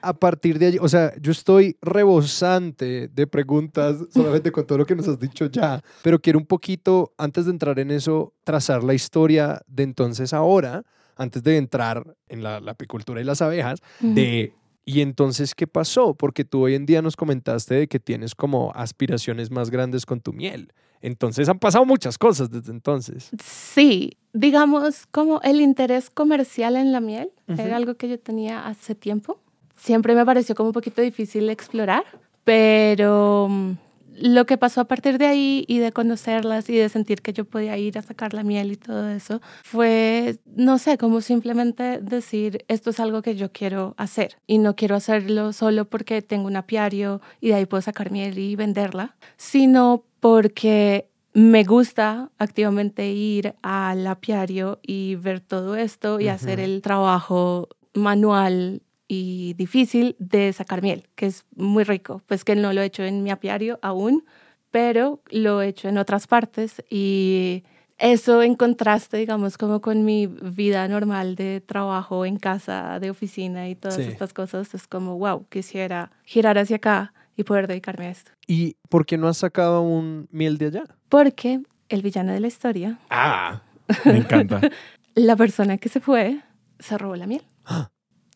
A 0.00 0.12
partir 0.12 0.58
de 0.58 0.66
allí, 0.66 0.78
o 0.80 0.88
sea, 0.88 1.12
yo 1.20 1.32
estoy 1.32 1.76
rebosante 1.82 3.08
de 3.08 3.26
preguntas 3.26 3.96
solamente 4.14 4.52
con 4.52 4.64
todo 4.64 4.78
lo 4.78 4.86
que 4.86 4.94
nos 4.94 5.08
has 5.08 5.18
dicho 5.18 5.46
ya, 5.46 5.82
pero 6.02 6.20
quiero 6.20 6.38
un 6.38 6.46
poquito, 6.46 7.12
antes 7.18 7.46
de 7.46 7.50
entrar 7.50 7.78
en 7.80 7.90
eso, 7.90 8.32
trazar 8.44 8.84
la 8.84 8.94
historia 8.94 9.60
de 9.66 9.82
entonces 9.82 10.32
a 10.32 10.36
ahora, 10.36 10.84
antes 11.16 11.42
de 11.42 11.56
entrar 11.56 12.16
en 12.28 12.42
la, 12.42 12.60
la 12.60 12.72
apicultura 12.72 13.20
y 13.20 13.24
las 13.24 13.42
abejas, 13.42 13.80
de 14.00 14.52
y 14.88 15.00
entonces 15.00 15.54
qué 15.56 15.66
pasó, 15.66 16.14
porque 16.14 16.44
tú 16.44 16.62
hoy 16.62 16.76
en 16.76 16.86
día 16.86 17.02
nos 17.02 17.16
comentaste 17.16 17.74
de 17.74 17.88
que 17.88 17.98
tienes 17.98 18.36
como 18.36 18.70
aspiraciones 18.74 19.50
más 19.50 19.68
grandes 19.68 20.06
con 20.06 20.20
tu 20.20 20.32
miel. 20.32 20.72
Entonces 21.02 21.48
han 21.48 21.58
pasado 21.58 21.84
muchas 21.84 22.16
cosas 22.16 22.50
desde 22.50 22.70
entonces. 22.70 23.30
Sí, 23.44 24.16
digamos 24.32 25.06
como 25.10 25.40
el 25.42 25.60
interés 25.60 26.08
comercial 26.08 26.76
en 26.76 26.92
la 26.92 27.00
miel 27.00 27.30
era 27.48 27.76
algo 27.76 27.96
que 27.96 28.08
yo 28.08 28.18
tenía 28.18 28.66
hace 28.66 28.94
tiempo. 28.94 29.40
Siempre 29.76 30.14
me 30.14 30.24
pareció 30.24 30.54
como 30.54 30.68
un 30.68 30.72
poquito 30.72 31.02
difícil 31.02 31.50
explorar, 31.50 32.04
pero 32.44 33.48
mm, 33.50 33.72
lo 34.18 34.46
que 34.46 34.58
pasó 34.58 34.80
a 34.80 34.84
partir 34.84 35.18
de 35.18 35.26
ahí 35.26 35.64
y 35.68 35.78
de 35.78 35.92
conocerlas 35.92 36.68
y 36.70 36.76
de 36.76 36.88
sentir 36.88 37.22
que 37.22 37.32
yo 37.32 37.44
podía 37.44 37.76
ir 37.76 37.98
a 37.98 38.02
sacar 38.02 38.34
la 38.34 38.42
miel 38.42 38.72
y 38.72 38.76
todo 38.76 39.08
eso, 39.08 39.40
fue, 39.62 40.38
no 40.54 40.78
sé, 40.78 40.98
como 40.98 41.20
simplemente 41.20 42.00
decir, 42.00 42.64
esto 42.68 42.90
es 42.90 43.00
algo 43.00 43.22
que 43.22 43.36
yo 43.36 43.52
quiero 43.52 43.94
hacer 43.96 44.38
y 44.46 44.58
no 44.58 44.76
quiero 44.76 44.96
hacerlo 44.96 45.52
solo 45.52 45.84
porque 45.84 46.22
tengo 46.22 46.46
un 46.46 46.56
apiario 46.56 47.20
y 47.40 47.48
de 47.48 47.54
ahí 47.54 47.66
puedo 47.66 47.82
sacar 47.82 48.10
miel 48.10 48.38
y 48.38 48.56
venderla, 48.56 49.16
sino 49.36 50.04
porque 50.20 51.08
me 51.32 51.64
gusta 51.64 52.30
activamente 52.38 53.10
ir 53.10 53.54
al 53.60 54.06
apiario 54.06 54.78
y 54.82 55.16
ver 55.16 55.40
todo 55.40 55.76
esto 55.76 56.18
y 56.18 56.28
hacer 56.28 56.60
el 56.60 56.80
trabajo 56.80 57.68
manual 57.92 58.82
y 59.08 59.54
difícil 59.54 60.16
de 60.18 60.52
sacar 60.52 60.82
miel, 60.82 61.08
que 61.14 61.26
es 61.26 61.44
muy 61.54 61.84
rico. 61.84 62.22
Pues 62.26 62.44
que 62.44 62.56
no 62.56 62.72
lo 62.72 62.82
he 62.82 62.86
hecho 62.86 63.04
en 63.04 63.22
mi 63.22 63.30
apiario 63.30 63.78
aún, 63.82 64.24
pero 64.70 65.20
lo 65.30 65.62
he 65.62 65.68
hecho 65.68 65.88
en 65.88 65.98
otras 65.98 66.26
partes 66.26 66.82
y 66.90 67.64
eso 67.98 68.42
en 68.42 68.56
contraste, 68.56 69.16
digamos, 69.16 69.56
como 69.56 69.80
con 69.80 70.04
mi 70.04 70.26
vida 70.26 70.86
normal 70.88 71.34
de 71.34 71.62
trabajo 71.62 72.26
en 72.26 72.36
casa, 72.36 73.00
de 73.00 73.10
oficina 73.10 73.68
y 73.68 73.74
todas 73.74 73.98
estas 73.98 74.34
cosas, 74.34 74.74
es 74.74 74.86
como, 74.86 75.16
wow, 75.18 75.46
quisiera 75.48 76.10
girar 76.24 76.58
hacia 76.58 76.76
acá 76.76 77.14
y 77.36 77.44
poder 77.44 77.66
dedicarme 77.66 78.06
a 78.06 78.10
esto. 78.10 78.32
¿Y 78.46 78.76
por 78.88 79.06
qué 79.06 79.16
no 79.16 79.28
has 79.28 79.38
sacado 79.38 79.82
un 79.82 80.28
miel 80.30 80.58
de 80.58 80.66
allá? 80.66 80.84
Porque 81.08 81.60
el 81.88 82.02
villano 82.02 82.32
de 82.32 82.40
la 82.40 82.48
historia, 82.48 82.98
Ah, 83.08 83.62
me 84.04 84.18
encanta. 84.18 84.60
la 85.14 85.36
persona 85.36 85.78
que 85.78 85.88
se 85.88 86.00
fue, 86.00 86.40
se 86.78 86.98
robó 86.98 87.16
la 87.16 87.26
miel. 87.26 87.42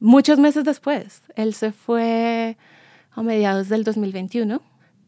Muchos 0.00 0.38
meses 0.38 0.64
después, 0.64 1.22
él 1.36 1.52
se 1.52 1.72
fue 1.72 2.56
a 3.10 3.22
mediados 3.22 3.68
del 3.68 3.84
2021 3.84 4.62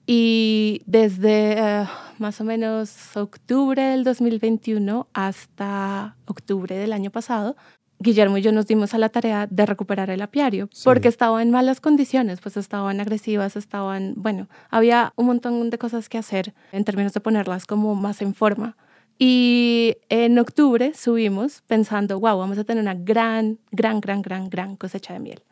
y 0.07 0.83
desde 0.85 1.55
eh, 1.59 1.87
más 2.19 2.41
o 2.41 2.45
menos 2.45 3.17
octubre 3.17 3.83
del 3.83 4.05
2021 4.05 5.09
hasta 5.15 6.17
octubre 6.27 6.77
del 6.77 6.93
año 6.93 7.11
pasado, 7.11 7.57
Guillermo 8.01 8.37
y 8.37 8.43
yo 8.43 8.53
nos 8.53 8.67
dimos 8.67 8.93
a 8.95 8.99
la 8.99 9.09
tarea 9.09 9.47
de 9.47 9.65
recuperar 9.65 10.11
el 10.11 10.21
apiario 10.21 10.69
Sí. 10.73 10.83
porque 10.85 11.09
estaba 11.09 11.41
en 11.41 11.51
malas 11.51 11.81
condiciones, 11.81 12.41
pues 12.41 12.57
estaban 12.59 13.01
agresivas, 13.01 13.57
estaban, 13.57 14.15
bueno, 14.17 14.49
había 14.71 15.13
un 15.17 15.27
montón 15.27 15.71
de 15.71 15.79
cosas 15.79 16.09
que 16.11 16.19
hacer 16.19 16.53
en 16.73 16.85
términos 16.85 17.15
de 17.15 17.21
ponerlas 17.21 17.65
como 17.65 17.95
más 17.95 18.21
en 18.21 18.35
forma. 18.35 18.77
Y 19.19 19.97
en 20.09 20.39
octubre 20.39 20.93
subimos 20.95 21.63
pensando, 21.67 22.19
wow, 22.19 22.39
vamos 22.39 22.59
a 22.59 22.65
tener 22.65 22.83
una 22.83 22.95
gran, 22.95 23.59
gran, 23.71 24.01
gran, 24.01 24.23
gran, 24.23 24.49
gran 24.51 24.77
cosecha 24.77 25.13
de 25.13 25.21
miel, 25.21 25.43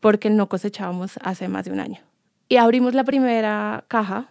porque 0.00 0.30
no 0.30 0.48
cosechábamos 0.48 1.18
hace 1.22 1.48
más 1.48 1.64
de 1.64 1.72
un 1.72 1.80
año. 1.80 2.00
Y 2.48 2.56
abrimos 2.56 2.94
la 2.94 3.04
primera 3.04 3.84
caja 3.88 4.28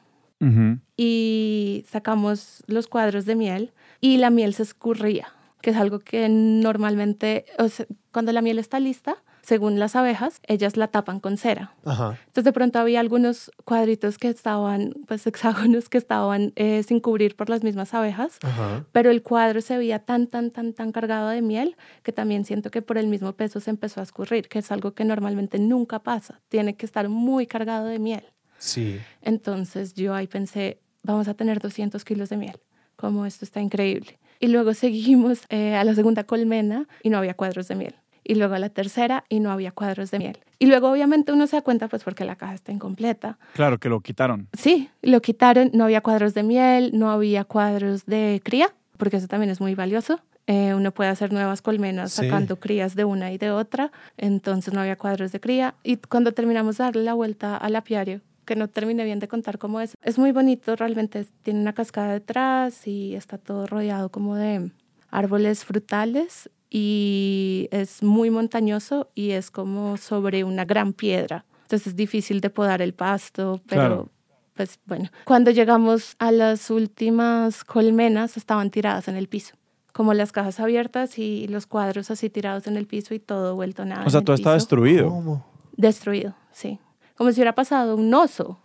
y 0.95 1.85
sacamos 1.89 2.63
los 2.67 2.87
cuadros 2.87 3.25
de 3.25 3.35
miel 3.35 3.73
y 3.99 4.17
la 4.17 4.29
miel 4.29 4.53
se 4.53 4.63
escurría, 4.63 5.27
que 5.61 5.71
es 5.71 5.75
algo 5.75 5.99
que 5.99 6.29
normalmente, 6.29 7.45
o 7.57 7.67
sea, 7.67 7.85
cuando 8.13 8.31
la 8.31 8.41
miel 8.41 8.57
está 8.57 8.79
lista, 8.79 9.17
según 9.49 9.79
las 9.79 9.95
abejas, 9.95 10.41
ellas 10.45 10.77
la 10.77 10.89
tapan 10.89 11.19
con 11.19 11.35
cera. 11.35 11.73
Ajá. 11.83 12.19
Entonces 12.27 12.43
de 12.43 12.53
pronto 12.53 12.77
había 12.77 12.99
algunos 12.99 13.51
cuadritos 13.65 14.19
que 14.19 14.29
estaban, 14.29 14.93
pues 15.07 15.25
hexágonos 15.27 15.89
que 15.89 15.97
estaban 15.97 16.53
eh, 16.55 16.83
sin 16.83 16.99
cubrir 16.99 17.35
por 17.35 17.49
las 17.49 17.63
mismas 17.63 17.95
abejas, 17.95 18.37
Ajá. 18.43 18.85
pero 18.91 19.09
el 19.09 19.23
cuadro 19.23 19.61
se 19.61 19.75
veía 19.75 19.97
tan, 19.97 20.27
tan, 20.27 20.51
tan, 20.51 20.73
tan 20.73 20.91
cargado 20.91 21.29
de 21.29 21.41
miel 21.41 21.75
que 22.03 22.11
también 22.11 22.45
siento 22.45 22.69
que 22.69 22.83
por 22.83 22.99
el 22.99 23.07
mismo 23.07 23.33
peso 23.33 23.59
se 23.59 23.71
empezó 23.71 24.01
a 24.01 24.03
escurrir, 24.03 24.47
que 24.49 24.59
es 24.59 24.71
algo 24.71 24.93
que 24.93 25.03
normalmente 25.03 25.57
nunca 25.57 25.97
pasa. 25.97 26.39
Tiene 26.47 26.75
que 26.75 26.85
estar 26.85 27.09
muy 27.09 27.47
cargado 27.47 27.87
de 27.87 27.97
miel. 27.97 28.25
Sí. 28.59 28.99
Entonces 29.23 29.95
yo 29.95 30.13
ahí 30.13 30.27
pensé, 30.27 30.79
vamos 31.01 31.27
a 31.27 31.33
tener 31.33 31.59
200 31.59 32.05
kilos 32.05 32.29
de 32.29 32.37
miel, 32.37 32.59
como 32.95 33.25
esto 33.25 33.45
está 33.45 33.61
increíble. 33.61 34.19
Y 34.39 34.47
luego 34.49 34.73
seguimos 34.85 35.41
eh, 35.49 35.75
a 35.75 35.83
la 35.83 35.95
segunda 35.95 36.23
colmena 36.23 36.87
y 37.01 37.09
no 37.09 37.17
había 37.17 37.33
cuadros 37.33 37.67
de 37.67 37.73
miel. 37.73 37.95
Y 38.29 38.35
luego 38.35 38.53
a 38.53 38.59
la 38.59 38.69
tercera 38.69 39.23
y 39.27 39.39
no 39.39 39.49
había 39.51 39.71
cuadros 39.71 40.11
de 40.11 40.19
miel. 40.19 40.37
Y 40.59 40.67
luego 40.67 40.91
obviamente 40.91 41.31
uno 41.31 41.47
se 41.47 41.55
da 41.55 41.63
cuenta 41.63 41.87
pues 41.87 42.03
porque 42.03 42.25
la 42.25 42.35
caja 42.35 42.53
está 42.53 42.71
incompleta. 42.71 43.39
Claro 43.55 43.79
que 43.79 43.89
lo 43.89 44.01
quitaron. 44.01 44.47
Sí, 44.53 44.87
lo 45.01 45.19
quitaron, 45.19 45.71
no 45.73 45.85
había 45.85 46.01
cuadros 46.01 46.35
de 46.35 46.43
miel, 46.43 46.91
no 46.93 47.09
había 47.09 47.43
cuadros 47.43 48.05
de 48.05 48.39
cría, 48.43 48.67
porque 48.97 49.17
eso 49.17 49.27
también 49.27 49.49
es 49.49 49.59
muy 49.59 49.73
valioso. 49.73 50.19
Eh, 50.45 50.75
uno 50.75 50.91
puede 50.91 51.09
hacer 51.09 51.33
nuevas 51.33 51.63
colmenas 51.63 52.11
Sí. 52.11 52.21
sacando 52.25 52.59
crías 52.59 52.93
de 52.95 53.03
una 53.03 53.31
y 53.31 53.39
de 53.39 53.49
otra, 53.49 53.91
entonces 54.15 54.75
no 54.75 54.81
había 54.81 54.95
cuadros 54.95 55.31
de 55.31 55.39
cría. 55.39 55.73
Y 55.83 55.97
cuando 55.97 56.31
terminamos 56.31 56.77
de 56.77 56.83
darle 56.83 57.03
la 57.03 57.15
vuelta 57.15 57.57
al 57.57 57.75
apiario, 57.75 58.21
que 58.45 58.55
no 58.55 58.67
terminé 58.67 59.05
bien 59.05 59.17
de 59.19 59.27
contar 59.27 59.57
cómo 59.57 59.81
es, 59.81 59.95
es 60.03 60.19
muy 60.19 60.31
bonito, 60.33 60.75
realmente 60.75 61.25
tiene 61.41 61.61
una 61.61 61.73
cascada 61.73 62.13
detrás 62.13 62.85
y 62.85 63.15
está 63.15 63.39
todo 63.39 63.65
rodeado 63.65 64.09
como 64.09 64.35
de 64.35 64.71
árboles 65.09 65.65
frutales 65.65 66.49
y 66.69 67.67
es 67.71 68.03
muy 68.03 68.29
montañoso 68.29 69.09
y 69.15 69.31
es 69.31 69.51
como 69.51 69.97
sobre 69.97 70.43
una 70.43 70.65
gran 70.65 70.93
piedra. 70.93 71.45
Entonces 71.63 71.87
es 71.87 71.95
difícil 71.95 72.41
de 72.41 72.49
podar 72.49 72.81
el 72.81 72.93
pasto, 72.93 73.61
pero 73.67 73.81
Claro. 73.81 74.09
pues 74.55 74.79
bueno. 74.85 75.09
Cuando 75.25 75.51
llegamos 75.51 76.15
a 76.19 76.31
las 76.31 76.69
últimas 76.69 77.63
colmenas 77.63 78.37
estaban 78.37 78.69
tiradas 78.71 79.07
en 79.07 79.15
el 79.15 79.27
piso, 79.27 79.55
como 79.93 80.13
las 80.13 80.31
cajas 80.31 80.59
abiertas 80.59 81.17
y 81.19 81.47
los 81.47 81.65
cuadros 81.67 82.09
así 82.11 82.29
tirados 82.29 82.67
en 82.67 82.77
el 82.77 82.85
piso 82.87 83.13
y 83.13 83.19
todo 83.19 83.55
vuelto 83.55 83.85
nada. 83.85 84.05
O 84.05 84.09
sea, 84.09 84.21
todo 84.21 84.35
está 84.35 84.53
destruido. 84.53 85.09
¿Cómo? 85.09 85.45
Destruido, 85.77 86.35
sí. 86.51 86.79
Como 87.15 87.31
si 87.31 87.35
hubiera 87.39 87.53
pasado 87.55 87.95
un 87.95 88.13
oso. 88.13 88.57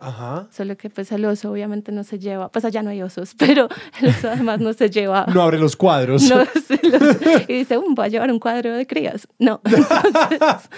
Ajá. 0.00 0.46
Solo 0.50 0.76
que 0.76 0.90
pues 0.90 1.10
el 1.12 1.24
oso 1.24 1.50
obviamente 1.50 1.90
no 1.92 2.04
se 2.04 2.18
lleva, 2.18 2.50
pues 2.50 2.64
allá 2.64 2.82
no 2.82 2.90
hay 2.90 3.02
osos, 3.02 3.34
pero 3.38 3.68
el 4.00 4.08
oso 4.08 4.28
además 4.28 4.60
no 4.60 4.72
se 4.72 4.90
lleva 4.90 5.26
No 5.32 5.42
abre 5.42 5.58
los 5.58 5.76
cuadros. 5.76 6.22
no, 6.28 6.38
los- 6.82 7.16
y 7.48 7.52
dice, 7.52 7.78
"Um, 7.78 7.94
voy 7.94 8.06
a 8.06 8.08
llevar 8.08 8.30
un 8.30 8.38
cuadro 8.38 8.74
de 8.74 8.86
crías. 8.86 9.26
No. 9.38 9.60
Entonces, 9.64 10.68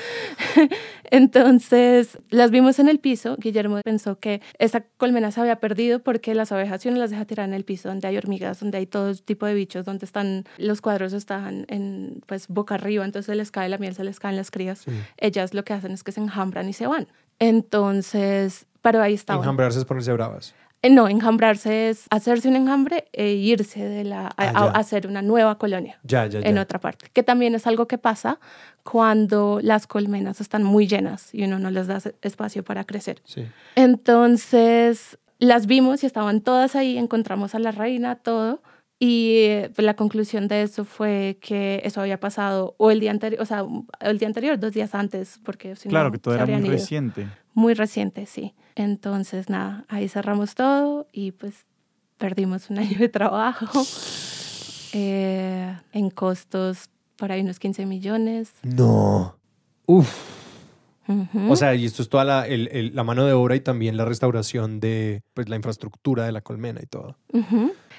entonces, 1.13 2.19
las 2.31 2.51
vimos 2.51 2.79
en 2.79 2.89
el 2.89 2.99
piso. 3.01 3.37
Guillermo 3.39 3.81
pensó 3.85 4.19
que 4.19 4.41
esa 4.59 4.83
colmena 4.97 5.31
se 5.33 5.41
había 5.41 5.57
perdido 5.57 5.99
porque 6.01 6.35
las 6.35 6.53
abejas, 6.53 6.83
si 6.83 6.89
uno 6.89 6.99
las 6.99 7.11
deja 7.11 7.25
tirar 7.25 7.49
en 7.49 7.55
el 7.55 7.65
piso, 7.65 7.89
donde 7.89 8.07
hay 8.07 8.17
hormigas, 8.17 8.61
donde 8.61 8.79
hay 8.79 8.87
todo 8.87 9.13
tipo 9.15 9.47
de 9.47 9.55
bichos, 9.55 9.85
donde 9.85 10.05
están 10.07 10.45
los 10.59 10.81
cuadros 10.81 11.13
están 11.13 11.65
en, 11.69 12.23
pues, 12.27 12.47
boca 12.49 12.77
arriba, 12.77 13.05
entonces 13.05 13.27
se 13.27 13.35
les 13.35 13.51
cae 13.51 13.69
la 13.69 13.79
miel, 13.79 13.95
se 13.95 14.05
les 14.05 14.21
caen 14.21 14.37
las 14.37 14.51
crías. 14.51 14.81
Sí. 14.81 14.93
Ellas 15.17 15.53
lo 15.55 15.65
que 15.65 15.73
hacen 15.73 15.93
es 15.93 16.05
que 16.05 16.13
se 16.13 16.21
enjambran 16.21 16.69
y 16.69 16.73
se 16.73 16.87
van. 16.87 17.09
Entonces, 17.41 18.67
pero 18.83 19.03
ahí 19.03 19.15
estaban. 19.15 19.41
Enjambrarse 19.43 19.79
es 19.79 19.85
ponerse 19.85 20.13
bravas. 20.13 20.55
Eh, 20.83 20.89
No, 20.89 21.09
enjambrarse 21.09 21.91
es 21.91 22.07
hacerse 22.11 22.49
un 22.49 22.57
enjambre 22.57 23.09
e 23.13 23.33
irse 23.33 23.85
de 23.87 24.03
la, 24.05 24.29
a, 24.29 24.33
Ah, 24.39 24.49
a- 24.49 24.53
ya. 24.53 24.61
a 24.61 24.79
hacer 24.79 25.07
una 25.07 25.21
nueva 25.21 25.59
colonia 25.59 25.99
Ya, 26.05 26.25
ya, 26.27 26.41
ya. 26.41 26.49
en 26.49 26.57
otra 26.57 26.79
parte, 26.81 27.11
que 27.13 27.23
también 27.23 27.55
es 27.55 27.67
algo 27.67 27.87
que 27.87 27.99
pasa 27.99 28.39
cuando 28.83 29.61
las 29.63 29.87
colmenas 29.87 30.41
están 30.41 30.63
muy 30.65 30.87
llenas 30.87 31.35
y 31.35 31.45
uno 31.45 31.59
no 31.59 31.71
les 31.71 31.87
da 31.87 31.99
espacio 32.23 32.65
para 32.65 32.85
crecer. 32.85 33.21
Sí. 33.25 33.47
Entonces 33.77 35.19
las 35.39 35.67
vimos 35.67 36.03
y 36.03 36.07
estaban 36.07 36.41
todas 36.41 36.77
ahí, 36.77 36.97
encontramos 36.99 37.55
a 37.55 37.59
la 37.59 37.71
reina, 37.71 38.17
todo. 38.17 38.63
Y 39.03 39.47
pues, 39.75 39.85
la 39.85 39.95
conclusión 39.95 40.47
de 40.47 40.61
eso 40.63 40.85
fue 40.85 41.39
que 41.41 41.81
eso 41.85 42.03
había 42.03 42.21
pasado 42.21 42.75
o 42.77 42.91
el 42.91 43.01
día 43.01 43.11
anterior, 43.11 43.41
o 43.41 43.47
sea, 43.47 43.65
el 44.01 44.19
día 44.19 44.29
anterior, 44.29 44.61
dos 44.61 44.73
días 44.75 44.95
antes, 44.95 45.41
porque 45.43 45.75
si 45.75 45.89
Claro 45.89 46.09
no, 46.09 46.13
que 46.13 46.19
todo 46.19 46.35
era 46.35 46.45
muy 46.45 46.61
ido. 46.61 46.73
reciente. 46.73 47.27
Muy 47.55 47.73
reciente, 47.73 48.27
sí. 48.27 48.55
Entonces, 48.75 49.49
nada, 49.49 49.87
ahí 49.89 50.07
cerramos 50.09 50.55
todo 50.55 51.09
y 51.13 51.33
pues 51.33 51.65
perdimos 52.19 52.69
un 52.69 52.79
año 52.81 52.99
de 52.99 53.09
trabajo 53.09 53.83
eh, 54.93 55.75
en 55.93 56.11
costos 56.11 56.91
por 57.17 57.33
ahí 57.33 57.41
unos 57.41 57.59
15 57.59 57.87
millones. 57.87 58.53
No. 58.63 59.37
Uf. 59.87 60.40
O 61.49 61.57
sea, 61.57 61.75
y 61.75 61.85
esto 61.85 62.03
es 62.03 62.09
toda 62.09 62.25
la, 62.25 62.47
el- 62.47 62.69
el- 62.73 62.95
la 62.95 63.05
mano 63.05 63.25
de 63.25 63.33
obra 63.33 63.57
y 63.57 63.61
también 63.61 63.97
la 63.97 64.05
restauración 64.05 64.81
de 64.81 65.23
pues, 65.35 65.49
la 65.49 65.57
infraestructura 65.57 66.25
de 66.25 66.33
la 66.33 66.41
colmena 66.41 66.81
y 66.83 66.87
todo. 66.87 67.17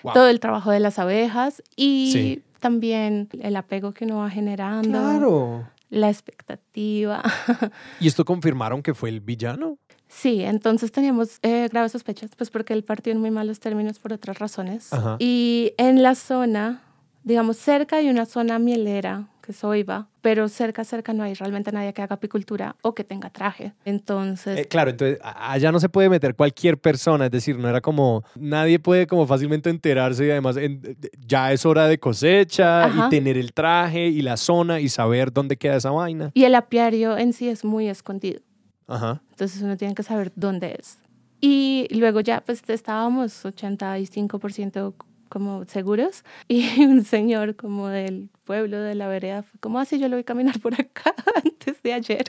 Wow. 0.04 0.14
Todo 0.14 0.28
el 0.28 0.40
trabajo 0.40 0.72
de 0.72 0.80
las 0.80 0.98
abejas 1.00 1.62
y 1.76 2.10
Sí. 2.14 2.44
también 2.60 3.30
el 3.42 3.56
apego 3.56 3.92
que 3.94 4.06
uno 4.06 4.18
va 4.18 4.30
generando, 4.30 4.90
Claro. 4.90 5.68
la 5.90 6.10
expectativa. 6.10 7.22
¿Y 8.00 8.08
esto 8.08 8.26
confirmaron 8.26 8.82
que 8.82 8.94
fue 8.94 9.10
el 9.10 9.20
villano? 9.22 9.78
Sí, 10.08 10.42
entonces 10.44 10.92
teníamos 10.92 11.40
eh, 11.42 11.70
graves 11.72 11.94
sospechas, 11.94 12.32
pues 12.36 12.50
porque 12.50 12.74
él 12.74 12.84
partió 12.84 13.14
en 13.14 13.20
muy 13.20 13.32
malos 13.32 13.60
términos 13.60 13.98
por 14.00 14.12
otras 14.12 14.40
razones. 14.40 14.92
Ajá. 14.92 15.16
Y 15.20 15.74
en 15.78 16.04
la 16.04 16.16
zona, 16.16 16.82
digamos, 17.24 17.56
cerca 17.58 17.98
hay 17.98 18.10
una 18.10 18.26
zona 18.26 18.60
mielera, 18.60 19.28
que 19.52 19.58
es 19.58 19.64
Oiva, 19.64 20.08
pero 20.22 20.48
cerca, 20.48 20.84
cerca 20.84 21.14
no 21.14 21.24
hay 21.24 21.34
realmente 21.34 21.72
nadie 21.72 21.94
que 21.94 22.02
haga 22.02 22.16
apicultura 22.16 22.76
o 22.82 22.94
que 22.96 23.04
tenga 23.04 23.30
traje. 23.30 23.74
Entonces, 23.86 24.58
Eh, 24.60 24.66
claro, 24.66 24.92
entonces 24.92 25.20
allá 25.24 25.72
no 25.72 25.80
se 25.80 25.90
puede 25.90 26.10
meter 26.10 26.36
cualquier 26.36 26.78
persona, 26.80 27.26
es 27.26 27.32
decir, 27.32 27.58
no 27.58 27.68
era 27.68 27.82
como, 27.82 28.24
nadie 28.36 28.80
puede 28.80 29.08
como 29.08 29.28
fácilmente 29.28 29.70
enterarse 29.70 30.26
y 30.28 30.32
además 30.32 30.58
en- 30.58 30.98
ya 31.28 31.52
es 31.52 31.66
hora 31.66 31.88
de 31.88 32.00
cosecha 32.00 32.86
Ajá. 32.86 33.08
y 33.08 33.10
tener 33.10 33.38
el 33.38 33.52
traje 33.54 34.08
y 34.08 34.22
la 34.22 34.38
zona 34.38 34.80
y 34.80 34.88
saber 34.90 35.32
dónde 35.34 35.58
queda 35.58 35.76
esa 35.76 35.92
vaina. 35.92 36.32
y 36.34 36.44
el 36.46 36.56
apiario 36.56 37.18
en 37.18 37.34
sí 37.34 37.50
es 37.50 37.66
muy 37.66 37.88
escondido. 37.90 38.42
Ajá. 38.88 39.22
Entonces 39.32 39.62
uno 39.62 39.76
tiene 39.78 39.94
que 39.96 40.04
saber 40.04 40.32
dónde 40.36 40.78
es. 40.80 41.00
Y 41.40 41.88
luego 41.92 42.20
ya 42.22 42.42
pues 42.42 42.62
estábamos 42.68 43.44
85% 43.46 44.94
como 45.32 45.64
seguros. 45.66 46.26
Y 46.48 46.84
un 46.84 47.06
señor 47.06 47.56
como 47.56 47.88
del 47.88 48.30
pueblo 48.44 48.80
de 48.80 48.94
la 48.94 49.08
vereda 49.08 49.44
fue 49.44 49.58
como 49.62 49.80
así 49.80 49.98
yo 49.98 50.10
lo 50.10 50.18
a 50.18 50.24
caminar 50.24 50.60
por 50.60 50.74
acá 50.74 51.16
antes 51.46 51.82
de 51.82 51.94
ayer 51.94 52.26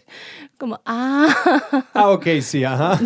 como 0.56 0.80
ah 0.87 1.26
ah 1.94 2.11
ok 2.11 2.26
sí 2.40 2.62
ajá. 2.62 3.00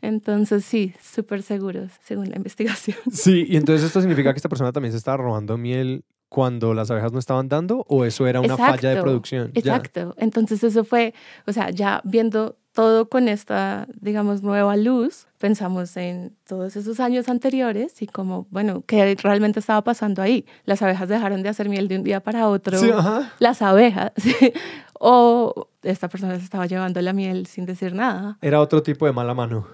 Entonces 0.00 0.64
sí 0.64 0.92
súper 1.00 1.42
seguros 1.42 1.92
según 2.02 2.28
la 2.30 2.36
investigación. 2.36 2.96
Sí 3.12 3.46
y 3.48 3.56
entonces 3.56 3.86
esto 3.86 4.00
significa 4.00 4.32
que 4.32 4.38
esta 4.38 4.48
persona 4.48 4.72
también 4.72 4.90
se 4.92 4.98
estaba 4.98 5.18
robando 5.18 5.56
miel 5.56 6.04
cuando 6.28 6.74
las 6.74 6.90
abejas 6.90 7.12
no 7.12 7.20
estaban 7.20 7.48
dando 7.48 7.84
o 7.88 8.04
eso 8.04 8.26
era 8.26 8.40
una 8.40 8.56
falla 8.56 8.90
de 8.90 9.00
producción 9.00 9.52
exacto. 9.54 10.14
Entonces 10.18 10.64
eso 10.64 10.82
fue 10.82 11.14
o 11.46 11.52
sea 11.52 11.70
ya 11.70 12.00
viendo 12.04 12.56
todo 12.72 13.08
con 13.08 13.28
esta, 13.28 13.86
digamos, 14.00 14.42
nueva 14.42 14.76
luz, 14.76 15.26
pensamos 15.38 15.96
en 15.96 16.34
todos 16.46 16.76
esos 16.76 17.00
años 17.00 17.28
anteriores 17.28 18.00
y 18.00 18.06
como, 18.06 18.46
bueno, 18.50 18.82
¿qué 18.86 19.14
realmente 19.22 19.60
estaba 19.60 19.82
pasando 19.82 20.22
ahí? 20.22 20.46
Las 20.64 20.82
abejas 20.82 21.08
dejaron 21.08 21.42
de 21.42 21.50
hacer 21.50 21.68
miel 21.68 21.88
de 21.88 21.96
un 21.96 22.04
día 22.04 22.20
para 22.20 22.48
otro. 22.48 22.78
Sí, 22.78 22.90
ajá. 22.90 23.32
Las 23.38 23.60
abejas. 23.62 24.12
o 24.98 25.68
esta 25.82 26.08
persona 26.08 26.38
se 26.38 26.44
estaba 26.44 26.66
llevando 26.66 27.00
la 27.02 27.12
miel 27.12 27.46
sin 27.46 27.66
decir 27.66 27.94
nada. 27.94 28.38
Era 28.40 28.60
otro 28.60 28.82
tipo 28.82 29.04
de 29.04 29.12
mala 29.12 29.34
mano. 29.34 29.66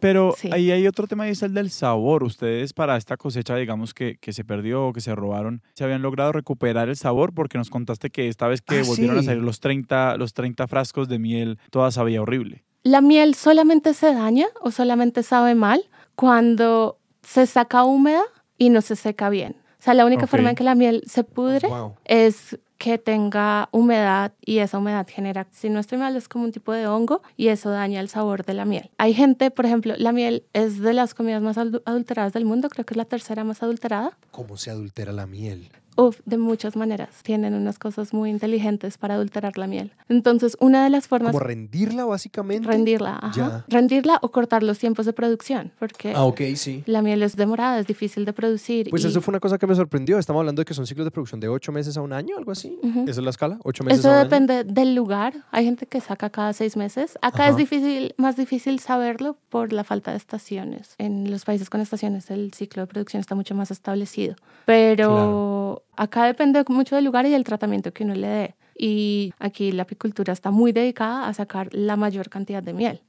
Pero 0.00 0.34
ahí 0.50 0.70
hay 0.70 0.86
otro 0.86 1.06
tema 1.06 1.28
y 1.28 1.32
es 1.32 1.42
el 1.42 1.54
del 1.54 1.70
sabor. 1.70 2.24
Ustedes 2.24 2.72
para 2.72 2.96
esta 2.96 3.16
cosecha, 3.16 3.56
digamos 3.56 3.94
que, 3.94 4.16
que 4.20 4.32
se 4.32 4.44
perdió 4.44 4.86
o 4.86 4.92
que 4.92 5.00
se 5.00 5.14
robaron, 5.14 5.62
¿se 5.74 5.84
habían 5.84 6.02
logrado 6.02 6.32
recuperar 6.32 6.88
el 6.88 6.96
sabor? 6.96 7.34
Porque 7.34 7.58
nos 7.58 7.70
contaste 7.70 8.10
que 8.10 8.28
esta 8.28 8.48
vez 8.48 8.62
que 8.62 8.80
ah, 8.80 8.82
volvieron 8.86 9.18
a 9.18 9.22
salir 9.22 9.42
los 9.42 9.60
30, 9.60 10.16
los 10.16 10.32
30 10.32 10.66
frascos 10.66 11.08
de 11.08 11.18
miel, 11.18 11.58
toda 11.70 11.90
sabía 11.90 12.22
horrible. 12.22 12.64
La 12.82 13.00
miel 13.00 13.34
solamente 13.34 13.94
se 13.94 14.12
daña 14.12 14.46
o 14.60 14.70
solamente 14.70 15.22
sabe 15.22 15.54
mal 15.54 15.84
cuando 16.16 16.98
se 17.22 17.46
saca 17.46 17.84
húmeda 17.84 18.22
y 18.58 18.70
no 18.70 18.80
se 18.80 18.96
seca 18.96 19.28
bien. 19.28 19.56
O 19.78 19.84
sea, 19.84 19.94
la 19.94 20.06
única 20.06 20.26
forma 20.26 20.50
en 20.50 20.56
que 20.56 20.64
la 20.64 20.74
miel 20.74 21.02
se 21.06 21.24
pudre 21.24 21.68
es 22.04 22.58
que 22.82 22.98
tenga 22.98 23.68
humedad 23.70 24.32
y 24.44 24.58
esa 24.58 24.78
humedad 24.78 25.06
genera, 25.08 25.46
si 25.52 25.70
no 25.70 25.78
estoy 25.78 25.98
mal, 25.98 26.16
es 26.16 26.26
como 26.26 26.46
un 26.46 26.50
tipo 26.50 26.72
de 26.72 26.88
hongo 26.88 27.22
y 27.36 27.46
eso 27.46 27.70
daña 27.70 28.00
el 28.00 28.08
sabor 28.08 28.44
de 28.44 28.54
la 28.54 28.64
miel. 28.64 28.90
Hay 28.98 29.14
gente, 29.14 29.52
por 29.52 29.66
ejemplo, 29.66 29.94
la 29.96 30.10
miel 30.10 30.42
es 30.52 30.80
de 30.80 30.92
las 30.92 31.14
comidas 31.14 31.40
más 31.42 31.58
adulteradas 31.58 32.32
del 32.32 32.44
mundo, 32.44 32.68
creo 32.68 32.84
que 32.84 32.94
es 32.94 32.98
la 32.98 33.04
tercera 33.04 33.44
más 33.44 33.62
adulterada. 33.62 34.18
¿Cómo 34.32 34.56
se 34.56 34.72
adultera 34.72 35.12
la 35.12 35.28
miel? 35.28 35.70
Uf, 35.96 36.20
de 36.24 36.38
muchas 36.38 36.76
maneras. 36.76 37.10
Tienen 37.22 37.54
unas 37.54 37.78
cosas 37.78 38.14
muy 38.14 38.30
inteligentes 38.30 38.98
para 38.98 39.14
adulterar 39.14 39.58
la 39.58 39.66
miel. 39.66 39.92
Entonces, 40.08 40.56
una 40.60 40.84
de 40.84 40.90
las 40.90 41.08
formas... 41.08 41.32
¿Como 41.32 41.40
rendirla, 41.40 42.04
básicamente? 42.04 42.66
Rendirla, 42.66 43.18
ajá. 43.20 43.64
Rendirla 43.68 44.18
o 44.22 44.30
cortar 44.30 44.62
los 44.62 44.78
tiempos 44.78 45.06
de 45.06 45.12
producción, 45.12 45.72
porque 45.78 46.12
ah, 46.14 46.24
ok, 46.24 46.40
sí. 46.54 46.82
la 46.86 47.02
miel 47.02 47.22
es 47.22 47.36
demorada, 47.36 47.78
es 47.78 47.86
difícil 47.86 48.24
de 48.24 48.32
producir. 48.32 48.88
Pues 48.90 49.04
eso 49.04 49.20
fue 49.20 49.32
una 49.32 49.40
cosa 49.40 49.58
que 49.58 49.66
me 49.66 49.74
sorprendió. 49.74 50.18
Estamos 50.18 50.40
hablando 50.40 50.60
de 50.60 50.64
que 50.64 50.74
son 50.74 50.86
ciclos 50.86 51.04
de 51.04 51.10
producción 51.10 51.40
de 51.40 51.48
ocho 51.48 51.72
meses 51.72 51.96
a 51.96 52.02
un 52.02 52.12
año, 52.12 52.36
algo 52.36 52.52
así. 52.52 52.78
¿Esa 53.06 53.10
es 53.10 53.16
la 53.18 53.30
escala? 53.30 53.58
¿Ocho 53.64 53.84
meses 53.84 54.00
eso 54.00 54.10
a 54.10 54.22
un 54.22 54.28
depende 54.28 54.64
del 54.64 54.94
lugar. 54.94 55.34
Hay 55.50 55.64
gente 55.64 55.86
que 55.86 56.00
saca 56.00 56.30
cada 56.30 56.52
seis 56.52 56.76
meses. 56.76 57.18
Acá 57.22 57.48
es 57.48 57.56
difícil, 57.56 58.14
más 58.16 58.36
difícil 58.36 58.78
saberlo 58.80 59.36
por 59.50 59.72
la 59.72 59.84
falta 59.84 60.12
de 60.12 60.16
estaciones. 60.16 60.94
En 60.98 61.30
los 61.30 61.44
países 61.44 61.70
con 61.70 61.80
estaciones 61.80 62.30
el 62.30 62.52
ciclo 62.54 62.82
de 62.82 62.86
producción 62.86 63.20
está 63.20 63.34
mucho 63.34 63.54
más 63.54 63.70
establecido. 63.70 64.36
Pero 64.64 65.82
acá 65.96 66.24
depende 66.24 66.64
mucho 66.68 66.96
del 66.96 67.04
lugar 67.04 67.26
y 67.26 67.30
del 67.30 67.44
tratamiento 67.44 67.92
que 67.92 68.04
uno 68.04 68.14
le 68.14 68.26
dé. 68.26 68.54
Y 68.74 69.32
aquí 69.38 69.70
la 69.70 69.82
apicultura 69.82 70.32
está 70.32 70.50
muy 70.50 70.72
dedicada 70.72 71.28
a 71.28 71.34
sacar 71.34 71.68
la 71.72 71.96
mayor 71.96 72.30
cantidad 72.30 72.62
de 72.62 72.72
miel. 72.72 73.02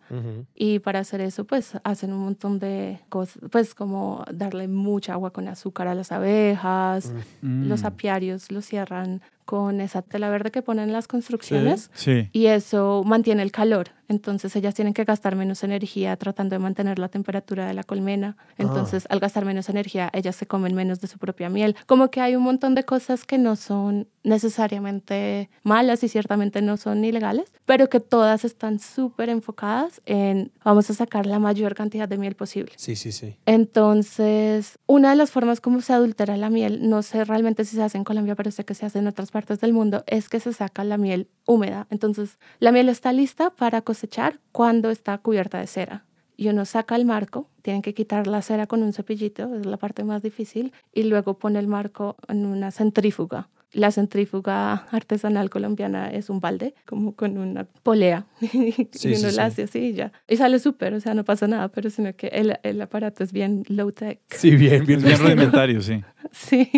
Y 0.54 0.78
para 0.78 1.00
hacer 1.00 1.22
eso, 1.22 1.46
pues 1.46 1.72
hacen 1.84 2.14
un 2.14 2.20
montón 2.20 2.60
de 2.60 3.00
cosas, 3.10 3.40
pues 3.50 3.74
como 3.74 4.24
darle 4.32 4.68
mucha 4.68 5.14
agua 5.14 5.32
con 5.32 5.48
azúcar 5.48 5.88
a 5.88 5.96
las 5.96 6.12
abejas, 6.12 7.12
mm. 7.42 7.68
los 7.68 7.84
apiarios 7.84 8.52
los 8.52 8.66
cierran 8.66 9.24
con 9.46 9.82
esa 9.82 10.02
tela 10.04 10.30
verde 10.30 10.52
que 10.52 10.62
ponen 10.62 10.90
en 10.90 10.94
las 10.94 11.08
construcciones 11.08 11.90
y 12.32 12.46
eso 12.46 13.04
mantiene 13.06 13.42
el 13.42 13.52
calor. 13.52 13.90
Entonces 14.08 14.56
ellas 14.56 14.76
tienen 14.76 14.94
que 14.94 15.04
gastar 15.04 15.36
menos 15.36 15.64
energía 15.64 16.16
tratando 16.18 16.56
de 16.56 16.60
mantener 16.60 17.00
la 17.00 17.10
temperatura 17.10 17.66
de 17.66 17.74
la 17.74 17.84
colmena. 17.84 18.38
Entonces 18.58 19.06
al 19.10 19.20
gastar 19.20 19.46
menos 19.46 19.70
energía 19.70 20.10
ellas 20.14 20.36
se 20.36 20.46
comen 20.46 20.76
menos 20.76 21.00
de 21.02 21.08
su 21.08 21.18
propia 21.18 21.50
miel. 21.50 21.76
Como 21.86 22.10
que 22.10 22.22
hay 22.22 22.36
un 22.36 22.44
montón 22.44 22.76
de 22.76 22.84
cosas 22.84 23.26
que 23.26 23.38
no 23.38 23.56
son 23.56 24.08
necesariamente 24.24 25.50
malas 25.64 26.04
y 26.04 26.08
ciertamente 26.08 26.62
no 26.62 26.78
son 26.78 27.04
ilegales, 27.04 27.52
pero 27.66 27.90
que 27.90 28.00
todas 28.00 28.46
están 28.46 28.80
súper 28.80 29.30
enfocadas 29.30 30.02
en 30.06 30.52
vamos 30.64 30.90
a 30.90 30.94
sacar 30.94 31.26
la 31.26 31.40
mayor 31.40 31.76
cantidad 31.76 32.08
de 32.08 32.18
miel 32.18 32.36
posible. 32.36 32.72
Sí, 32.78 32.96
sí, 32.96 33.12
sí. 33.12 33.36
Entonces, 33.46 34.80
una 34.86 35.10
de 35.12 35.16
las 35.18 35.32
formas 35.32 35.60
como 35.60 35.82
se 35.82 35.94
adultera 35.94 36.38
la 36.38 36.50
miel, 36.50 36.90
no 36.90 37.02
sé 37.02 37.26
realmente 37.26 37.66
si 37.66 37.76
se 37.76 37.84
hace 37.84 37.98
en 37.98 38.04
Colombia, 38.04 38.36
pero 38.36 38.52
sé 38.52 38.64
que 38.64 38.76
se 38.76 38.86
hace 38.86 39.00
en 39.00 39.08
otras 39.08 39.32
partes 39.32 39.60
del 39.60 39.74
mundo, 39.74 40.04
es 40.08 40.30
que 40.30 40.40
se 40.40 40.54
saca 40.54 40.84
la 40.84 40.98
miel 40.98 41.28
húmeda. 41.46 41.88
Entonces, 41.90 42.38
la 42.60 42.72
miel 42.72 42.90
está 42.90 43.12
lista 43.12 43.50
para 43.50 43.82
cosechar 43.94 44.40
cuando 44.52 44.90
está 44.90 45.20
cubierta 45.20 45.60
de 45.60 45.68
cera. 45.68 46.04
Y 46.36 46.50
uno 46.50 46.66
saca 46.66 46.96
el 46.96 47.06
marco, 47.06 47.48
tienen 47.62 47.84
que 47.84 47.94
quitar 47.94 48.26
la 48.26 48.42
cera 48.42 48.66
con 48.66 48.82
un 48.82 48.92
cepillito, 48.92 49.54
es 49.56 49.68
la 49.68 49.78
parte 49.78 50.04
más 50.04 50.24
difícil, 50.24 50.74
y 50.92 51.04
luego 51.04 51.38
pone 51.38 51.60
el 51.60 51.68
marco 51.68 52.16
en 52.28 52.48
una 52.48 52.72
centrífuga. 52.72 53.50
La 53.72 53.92
centrífuga 53.92 54.88
artesanal 54.92 55.52
colombiana 55.52 56.10
es 56.10 56.32
un 56.32 56.40
balde, 56.40 56.74
como 56.88 57.16
con 57.16 57.38
una 57.38 57.66
polea, 57.84 58.26
y 58.42 59.16
uno 59.16 59.30
la 59.32 59.46
hace 59.46 59.64
así 59.64 59.80
y 59.80 59.94
ya. 59.94 60.12
Y 60.28 60.38
sale 60.38 60.58
súper, 60.58 60.96
o 60.96 61.00
sea, 61.00 61.14
no 61.14 61.24
pasa 61.24 61.48
nada, 61.48 61.68
pero 61.68 61.92
sino 61.92 62.16
que 62.16 62.28
el, 62.28 62.58
el 62.64 62.82
aparato 62.82 63.24
es 63.24 63.32
bien 63.32 63.64
low-tech. 63.68 64.20
Sí, 64.30 64.56
bien, 64.56 64.86
bien, 64.88 65.04
bien 65.04 65.20
rudimentario, 65.24 65.84
sí. 65.84 66.04
sí. 66.32 66.72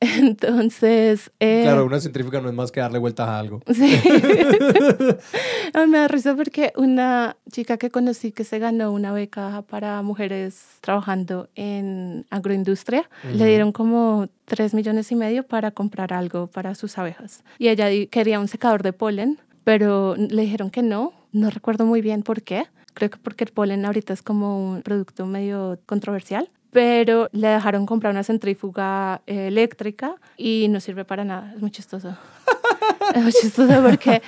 Entonces. 0.00 1.30
Eh, 1.40 1.60
claro, 1.62 1.84
una 1.84 2.00
centrífuga 2.00 2.40
no 2.40 2.48
es 2.48 2.54
más 2.54 2.72
que 2.72 2.80
darle 2.80 2.98
vueltas 2.98 3.28
a 3.28 3.38
algo. 3.38 3.60
Sí. 3.72 4.00
me 5.88 5.98
da 5.98 6.08
risa 6.08 6.34
porque 6.34 6.72
una 6.76 7.36
chica 7.50 7.76
que 7.76 7.90
conocí 7.90 8.32
que 8.32 8.44
se 8.44 8.58
ganó 8.58 8.92
una 8.92 9.12
beca 9.12 9.62
para 9.68 10.00
mujeres 10.00 10.78
trabajando 10.80 11.50
en 11.54 12.24
agroindustria, 12.30 13.10
le 13.32 13.46
dieron 13.46 13.72
como 13.72 14.28
tres 14.46 14.72
millones 14.72 15.12
y 15.12 15.16
medio 15.16 15.42
para 15.42 15.70
comprar 15.70 16.14
algo 16.14 16.46
para 16.46 16.74
sus 16.74 16.96
abejas. 16.96 17.44
Y 17.58 17.68
ella 17.68 17.88
quería 18.10 18.40
un 18.40 18.48
secador 18.48 18.82
de 18.82 18.94
polen, 18.94 19.38
pero 19.64 20.16
le 20.16 20.42
dijeron 20.42 20.70
que 20.70 20.82
no. 20.82 21.12
No 21.32 21.50
recuerdo 21.50 21.84
muy 21.84 22.00
bien 22.00 22.22
por 22.22 22.42
qué. 22.42 22.64
Creo 22.94 23.10
que 23.10 23.18
porque 23.18 23.44
el 23.44 23.52
polen 23.52 23.84
ahorita 23.84 24.12
es 24.12 24.22
como 24.22 24.72
un 24.72 24.82
producto 24.82 25.26
medio 25.26 25.78
controversial 25.86 26.50
pero 26.70 27.28
le 27.32 27.48
dejaron 27.48 27.86
comprar 27.86 28.12
una 28.12 28.22
centrífuga 28.22 29.22
eh, 29.26 29.48
eléctrica 29.48 30.14
y 30.36 30.68
no 30.68 30.80
sirve 30.80 31.04
para 31.04 31.24
nada. 31.24 31.52
Es 31.54 31.60
muy 31.60 31.70
chistoso. 31.70 32.16
es 33.14 33.22
muy 33.22 33.32
chistoso 33.32 33.82
porque 33.82 34.22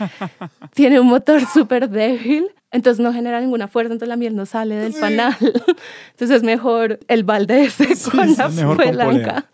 tiene 0.75 1.01
un 1.01 1.07
motor 1.07 1.45
súper 1.47 1.89
débil, 1.89 2.49
entonces 2.71 3.03
no 3.03 3.13
genera 3.13 3.41
ninguna 3.41 3.69
fuerza, 3.69 3.93
entonces 3.93 4.09
la 4.09 4.17
miel 4.17 4.35
no 4.35 4.47
sale 4.47 4.77
del 4.77 4.95
panal. 4.95 5.37
Entonces 6.11 6.39
es 6.39 6.43
mejor 6.43 6.99
el 7.09 7.25
balde 7.25 7.65
ese 7.65 7.89
con 8.11 8.35
la 8.35 8.49
blanca. 8.49 9.47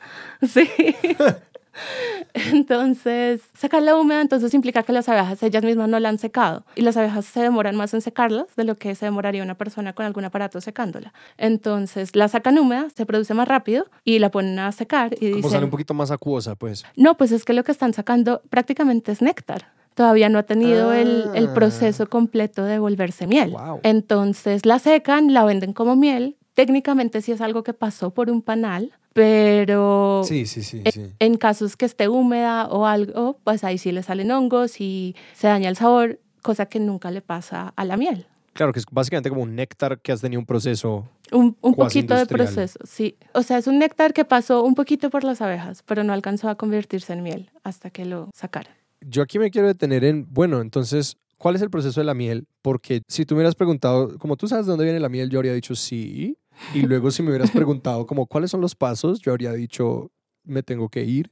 Sí. 0.46 0.68
Entonces, 2.34 3.40
sacarla 3.54 3.96
húmeda 3.96 4.20
entonces 4.20 4.54
implica 4.54 4.82
que 4.82 4.92
las 4.92 5.08
abejas 5.08 5.42
ellas 5.42 5.62
mismas 5.64 5.88
no 5.88 5.98
la 5.98 6.08
han 6.08 6.18
secado 6.18 6.64
y 6.74 6.82
las 6.82 6.96
abejas 6.96 7.24
se 7.24 7.40
demoran 7.40 7.76
más 7.76 7.94
en 7.94 8.00
secarlas 8.00 8.46
de 8.56 8.64
lo 8.64 8.76
que 8.76 8.94
se 8.94 9.06
demoraría 9.06 9.42
una 9.42 9.56
persona 9.56 9.92
con 9.92 10.06
algún 10.06 10.24
aparato 10.24 10.60
secándola. 10.60 11.12
Entonces, 11.36 12.14
la 12.14 12.28
sacan 12.28 12.58
húmeda, 12.58 12.88
se 12.94 13.06
produce 13.06 13.34
más 13.34 13.48
rápido 13.48 13.86
y 14.04 14.18
la 14.18 14.30
ponen 14.30 14.58
a 14.58 14.72
secar 14.72 15.14
y 15.20 15.32
Como 15.32 15.50
sale 15.50 15.64
un 15.64 15.70
poquito 15.70 15.94
más 15.94 16.10
acuosa, 16.10 16.54
pues. 16.54 16.84
No, 16.96 17.16
pues 17.16 17.32
es 17.32 17.44
que 17.44 17.52
lo 17.52 17.64
que 17.64 17.72
están 17.72 17.92
sacando 17.92 18.42
prácticamente 18.50 19.12
es 19.12 19.22
néctar 19.22 19.66
todavía 19.98 20.28
no 20.28 20.38
ha 20.38 20.44
tenido 20.44 20.92
el, 20.92 21.24
el, 21.34 21.48
ah. 21.48 21.54
proceso 21.54 22.08
completo 22.08 22.62
de 22.62 22.78
volverse 22.78 23.26
miel. 23.26 23.56
Entonces 23.82 24.64
la 24.64 24.78
secan, 24.78 25.34
la 25.34 25.44
venden 25.44 25.72
como 25.72 25.96
miel. 25.96 26.36
Técnicamente 26.54 27.20
sí 27.20 27.32
es 27.32 27.40
algo 27.40 27.64
que 27.64 27.72
pasó 27.72 28.10
por 28.10 28.30
un 28.30 28.40
panal, 28.40 28.92
pero 29.12 30.22
sí, 30.24 30.46
sí, 30.46 30.62
sí, 30.62 30.82
En, 31.18 31.36
casos 31.36 31.76
que 31.76 31.86
esté 31.86 32.08
húmeda 32.08 32.68
o 32.68 32.86
algo, 32.86 33.38
pues 33.44 33.64
ahí 33.64 33.78
sí 33.78 33.92
le 33.92 34.02
salen 34.02 34.30
hongos 34.30 34.80
y 34.80 35.16
se 35.34 35.48
daña 35.48 35.68
el 35.68 35.76
sabor, 35.76 36.20
cosa 36.42 36.66
que 36.66 36.80
nunca 36.80 37.10
le 37.10 37.20
pasa 37.20 37.72
a 37.76 37.84
la 37.84 37.96
miel. 37.96 38.26
Claro, 38.52 38.72
que 38.72 38.80
es 38.80 38.86
básicamente 38.90 39.28
como 39.28 39.42
un 39.42 39.54
néctar 39.54 40.00
que 40.00 40.10
has 40.10 40.20
tenido 40.20 40.40
un 40.40 40.46
proceso. 40.46 41.08
Un, 41.30 41.56
un 41.60 41.74
poquito 41.74 42.16
de 42.16 42.26
proceso, 42.26 42.78
sí. 42.84 43.16
O 43.32 43.42
sea, 43.42 43.58
es 43.58 43.68
un 43.68 43.78
néctar 43.78 44.12
que 44.12 44.24
pasó 44.24 44.64
un 44.64 44.74
poquito 44.74 45.10
por 45.10 45.22
las 45.22 45.40
abejas, 45.40 45.84
pero 45.86 46.02
no 46.02 46.12
alcanzó 46.12 46.48
a 46.48 46.56
convertirse 46.56 47.12
en 47.12 47.22
miel 47.22 47.50
hasta 47.62 47.90
que 47.90 48.04
lo 48.04 48.30
sacaran. 48.34 48.74
Yo 49.00 49.22
aquí 49.22 49.38
me 49.38 49.50
quiero 49.52 49.68
detener 49.68 50.02
en, 50.02 50.26
bueno, 50.28 50.60
entonces, 50.60 51.16
¿cuál 51.36 51.54
es 51.54 51.62
el 51.62 51.70
proceso 51.70 52.00
de 52.00 52.04
la 52.04 52.14
miel? 52.14 52.48
Porque 52.60 53.02
si 53.06 53.24
tú 53.24 53.34
me 53.34 53.40
hubieras 53.40 53.54
preguntado, 53.54 54.18
como 54.18 54.36
tú 54.36 54.48
sabes 54.48 54.66
de 54.66 54.70
dónde 54.70 54.84
viene 54.84 54.98
la 54.98 55.08
miel, 55.08 55.30
yo 55.30 55.38
habría 55.38 55.54
dicho 55.54 55.76
sí, 55.76 56.36
y 56.74 56.82
luego 56.82 57.10
si 57.10 57.22
me 57.22 57.30
hubieras 57.30 57.50
preguntado 57.50 58.06
como 58.06 58.26
cuáles 58.26 58.50
son 58.50 58.60
los 58.60 58.74
pasos, 58.74 59.20
yo 59.20 59.32
habría 59.32 59.52
dicho, 59.52 60.10
me 60.44 60.62
tengo 60.62 60.88
que 60.88 61.04
ir. 61.04 61.30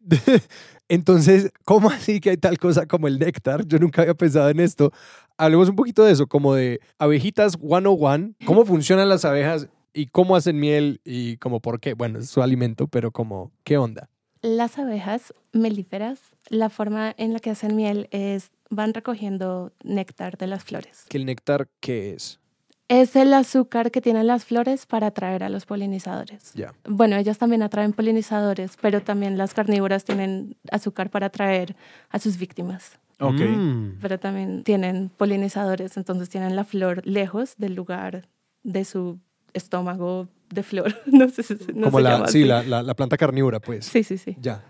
Entonces, 0.88 1.50
¿cómo 1.64 1.90
así 1.90 2.20
que 2.20 2.30
hay 2.30 2.36
tal 2.36 2.58
cosa 2.58 2.86
como 2.86 3.08
el 3.08 3.18
néctar? 3.18 3.66
Yo 3.66 3.78
nunca 3.78 4.02
había 4.02 4.14
pensado 4.14 4.48
en 4.50 4.60
esto. 4.60 4.92
Hablemos 5.36 5.68
un 5.68 5.76
poquito 5.76 6.04
de 6.04 6.12
eso, 6.12 6.26
como 6.26 6.54
de 6.54 6.80
abejitas 6.98 7.58
101, 7.60 8.34
cómo 8.44 8.64
funcionan 8.64 9.08
las 9.08 9.24
abejas 9.24 9.68
y 9.92 10.06
cómo 10.06 10.36
hacen 10.36 10.60
miel 10.60 11.00
y 11.04 11.38
como 11.38 11.60
por 11.60 11.80
qué. 11.80 11.94
Bueno, 11.94 12.18
es 12.18 12.28
su 12.28 12.42
alimento, 12.42 12.86
pero 12.86 13.12
como, 13.12 13.50
¿qué 13.64 13.78
onda? 13.78 14.10
Las 14.42 14.78
abejas 14.78 15.32
melíferas, 15.52 16.20
la 16.50 16.68
forma 16.68 17.14
en 17.16 17.32
la 17.32 17.38
que 17.38 17.50
hacen 17.50 17.74
miel 17.74 18.08
es 18.10 18.50
van 18.68 18.92
recogiendo 18.92 19.72
néctar 19.82 20.36
de 20.36 20.46
las 20.46 20.64
flores. 20.64 21.06
¿Que 21.08 21.16
el 21.16 21.24
néctar 21.24 21.68
qué 21.80 22.12
es? 22.12 22.40
Es 23.00 23.16
el 23.16 23.32
azúcar 23.34 23.90
que 23.90 24.00
tienen 24.00 24.28
las 24.28 24.44
flores 24.44 24.86
para 24.86 25.08
atraer 25.08 25.42
a 25.42 25.48
los 25.48 25.66
polinizadores. 25.66 26.52
Ya. 26.54 26.74
Bueno, 26.84 27.16
ellas 27.16 27.38
también 27.38 27.62
atraen 27.64 27.92
polinizadores, 27.92 28.78
pero 28.80 29.02
también 29.02 29.36
las 29.36 29.52
carnívoras 29.52 30.04
tienen 30.04 30.56
azúcar 30.70 31.10
para 31.10 31.26
atraer 31.26 31.74
a 32.10 32.20
sus 32.20 32.38
víctimas. 32.38 33.00
Ok. 33.18 33.40
Mm. 33.40 33.98
Pero 34.00 34.20
también 34.20 34.62
tienen 34.62 35.08
polinizadores, 35.08 35.96
entonces 35.96 36.28
tienen 36.28 36.54
la 36.54 36.62
flor 36.62 37.04
lejos 37.04 37.56
del 37.58 37.74
lugar 37.74 38.28
de 38.62 38.84
su 38.84 39.18
estómago 39.54 40.28
de 40.50 40.62
flor. 40.62 40.94
No 41.06 41.28
sé 41.30 41.42
si 41.42 41.54
no 41.74 41.86
como 41.86 41.98
se 41.98 42.04
la, 42.04 42.10
llama 42.10 42.28
sí, 42.28 42.44
la, 42.44 42.62
la 42.62 42.94
planta 42.94 43.16
carnívora, 43.16 43.58
pues. 43.58 43.86
Sí, 43.86 44.04
sí, 44.04 44.18
sí. 44.18 44.36
Ya. 44.40 44.62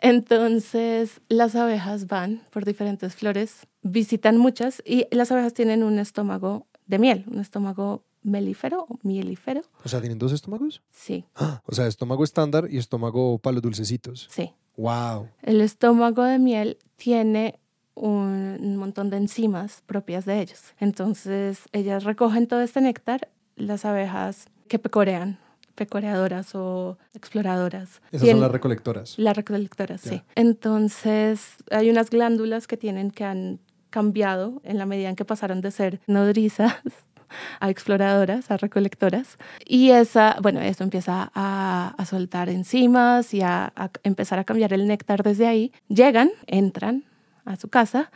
Entonces, 0.00 1.20
las 1.28 1.56
abejas 1.56 2.06
van 2.06 2.40
por 2.50 2.64
diferentes 2.64 3.16
flores, 3.16 3.66
visitan 3.82 4.38
muchas 4.38 4.80
y 4.86 5.06
las 5.10 5.32
abejas 5.32 5.54
tienen 5.54 5.82
un 5.82 5.98
estómago 5.98 6.67
de 6.88 6.98
miel, 6.98 7.24
un 7.30 7.38
estómago 7.38 8.02
melífero 8.22 8.84
o 8.88 8.98
mielífero. 9.04 9.62
O 9.84 9.88
sea, 9.88 10.00
¿tienen 10.00 10.18
dos 10.18 10.32
estómagos? 10.32 10.82
Sí, 10.90 11.24
Ah, 11.36 11.62
O 11.66 11.74
sea, 11.74 11.86
estómago 11.86 12.24
estándar 12.24 12.66
y 12.70 12.78
estómago 12.78 13.38
para 13.38 13.54
los 13.54 13.62
dulcecitos. 13.62 14.26
sí. 14.30 14.52
Wow. 14.76 15.28
El 15.42 15.60
estómago 15.60 16.22
de 16.22 16.38
miel 16.38 16.78
tiene 16.96 17.58
un 17.96 18.76
montón 18.76 19.10
de 19.10 19.16
enzimas 19.16 19.82
propias 19.86 20.24
de 20.24 20.40
ellos. 20.40 20.60
Entonces, 20.78 21.62
ellas 21.72 22.04
recogen 22.04 22.46
todo 22.46 22.60
este 22.60 22.80
néctar, 22.80 23.28
las 23.56 23.84
abejas 23.84 24.46
que 24.68 24.78
pecorean, 24.78 25.38
pecoreadoras 25.74 26.54
o 26.54 26.96
exploradoras. 27.12 28.00
Esas 28.12 28.20
tienen- 28.22 28.34
son 28.36 28.40
las 28.42 28.52
recolectoras. 28.52 29.18
Las 29.18 29.36
recolectoras, 29.36 30.00
sí. 30.00 30.22
Entonces, 30.36 31.56
hay 31.70 31.90
unas 31.90 32.10
glándulas 32.10 32.66
que 32.68 32.76
tienen 32.76 33.10
que 33.10 33.24
han 33.24 33.58
cambiado 33.90 34.60
en 34.64 34.78
la 34.78 34.86
medida 34.86 35.08
en 35.08 35.16
que 35.16 35.24
pasaron 35.24 35.60
de 35.60 35.70
ser 35.70 36.00
nodrizas 36.06 36.74
a 37.60 37.68
exploradoras, 37.70 38.50
a 38.50 38.56
recolectoras. 38.56 39.36
Y 39.66 39.90
esa, 39.90 40.36
bueno, 40.42 40.60
eso 40.60 40.82
empieza 40.84 41.30
a, 41.34 41.94
a 41.98 42.04
soltar 42.06 42.48
enzimas 42.48 43.34
y 43.34 43.42
a, 43.42 43.72
a 43.76 43.90
empezar 44.02 44.38
a 44.38 44.44
cambiar 44.44 44.72
el 44.72 44.86
néctar 44.86 45.22
desde 45.22 45.46
ahí. 45.46 45.72
Llegan, 45.88 46.30
entran 46.46 47.04
a 47.44 47.56
su 47.56 47.68
casa 47.68 48.10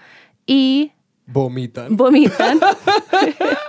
y 0.47 0.93
Vomitan. 1.27 1.97
vomitan, 1.97 2.59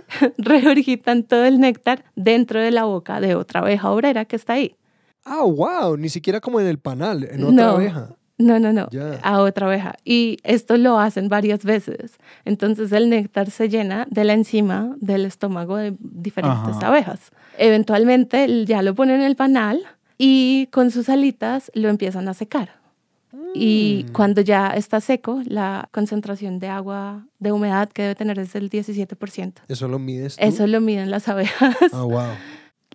regurgitan 0.38 1.22
todo 1.24 1.44
el 1.44 1.60
néctar 1.60 2.04
dentro 2.16 2.60
de 2.60 2.70
la 2.70 2.84
boca 2.84 3.20
de 3.20 3.34
otra 3.34 3.60
abeja 3.60 3.90
obrera 3.90 4.24
que 4.24 4.36
está 4.36 4.54
ahí. 4.54 4.76
Ah, 5.24 5.42
wow. 5.44 5.96
Ni 5.96 6.08
siquiera 6.08 6.40
como 6.40 6.60
en 6.60 6.66
el 6.66 6.78
panal, 6.78 7.24
en 7.24 7.44
otra 7.44 7.52
No. 7.66 7.70
abeja. 7.72 8.08
No, 8.38 8.58
no, 8.58 8.72
no, 8.72 8.88
a 9.22 9.40
otra 9.40 9.66
abeja. 9.66 9.94
Y 10.04 10.38
esto 10.42 10.76
lo 10.76 10.98
hacen 10.98 11.28
varias 11.28 11.64
veces. 11.64 12.18
Entonces 12.44 12.90
el 12.92 13.08
néctar 13.10 13.50
se 13.50 13.68
llena 13.68 14.06
de 14.10 14.24
la 14.24 14.32
enzima 14.32 14.96
del 15.00 15.26
estómago 15.26 15.76
de 15.76 15.94
diferentes 16.00 16.76
Ajá. 16.76 16.88
abejas. 16.88 17.30
Eventualmente 17.58 18.64
ya 18.64 18.82
lo 18.82 18.94
ponen 18.94 19.16
en 19.20 19.26
el 19.26 19.36
panal 19.36 19.80
y 20.18 20.68
con 20.72 20.90
sus 20.90 21.08
alitas 21.08 21.70
lo 21.74 21.88
empiezan 21.88 22.28
a 22.28 22.34
secar. 22.34 22.80
Y 23.54 24.06
Mm. 24.08 24.12
cuando 24.12 24.40
ya 24.40 24.68
está 24.68 25.00
seco, 25.00 25.40
la 25.46 25.88
concentración 25.92 26.58
de 26.58 26.68
agua, 26.68 27.26
de 27.38 27.52
humedad 27.52 27.88
que 27.90 28.02
debe 28.02 28.14
tener 28.14 28.38
es 28.38 28.52
del 28.54 28.68
17%. 28.70 29.62
Eso 29.68 29.88
lo 29.88 29.98
mides 29.98 30.36
tú. 30.36 30.44
Eso 30.44 30.66
lo 30.66 30.80
miden 30.80 31.10
las 31.10 31.28
abejas. 31.28 31.76
Ah, 31.92 32.02
wow. 32.02 32.22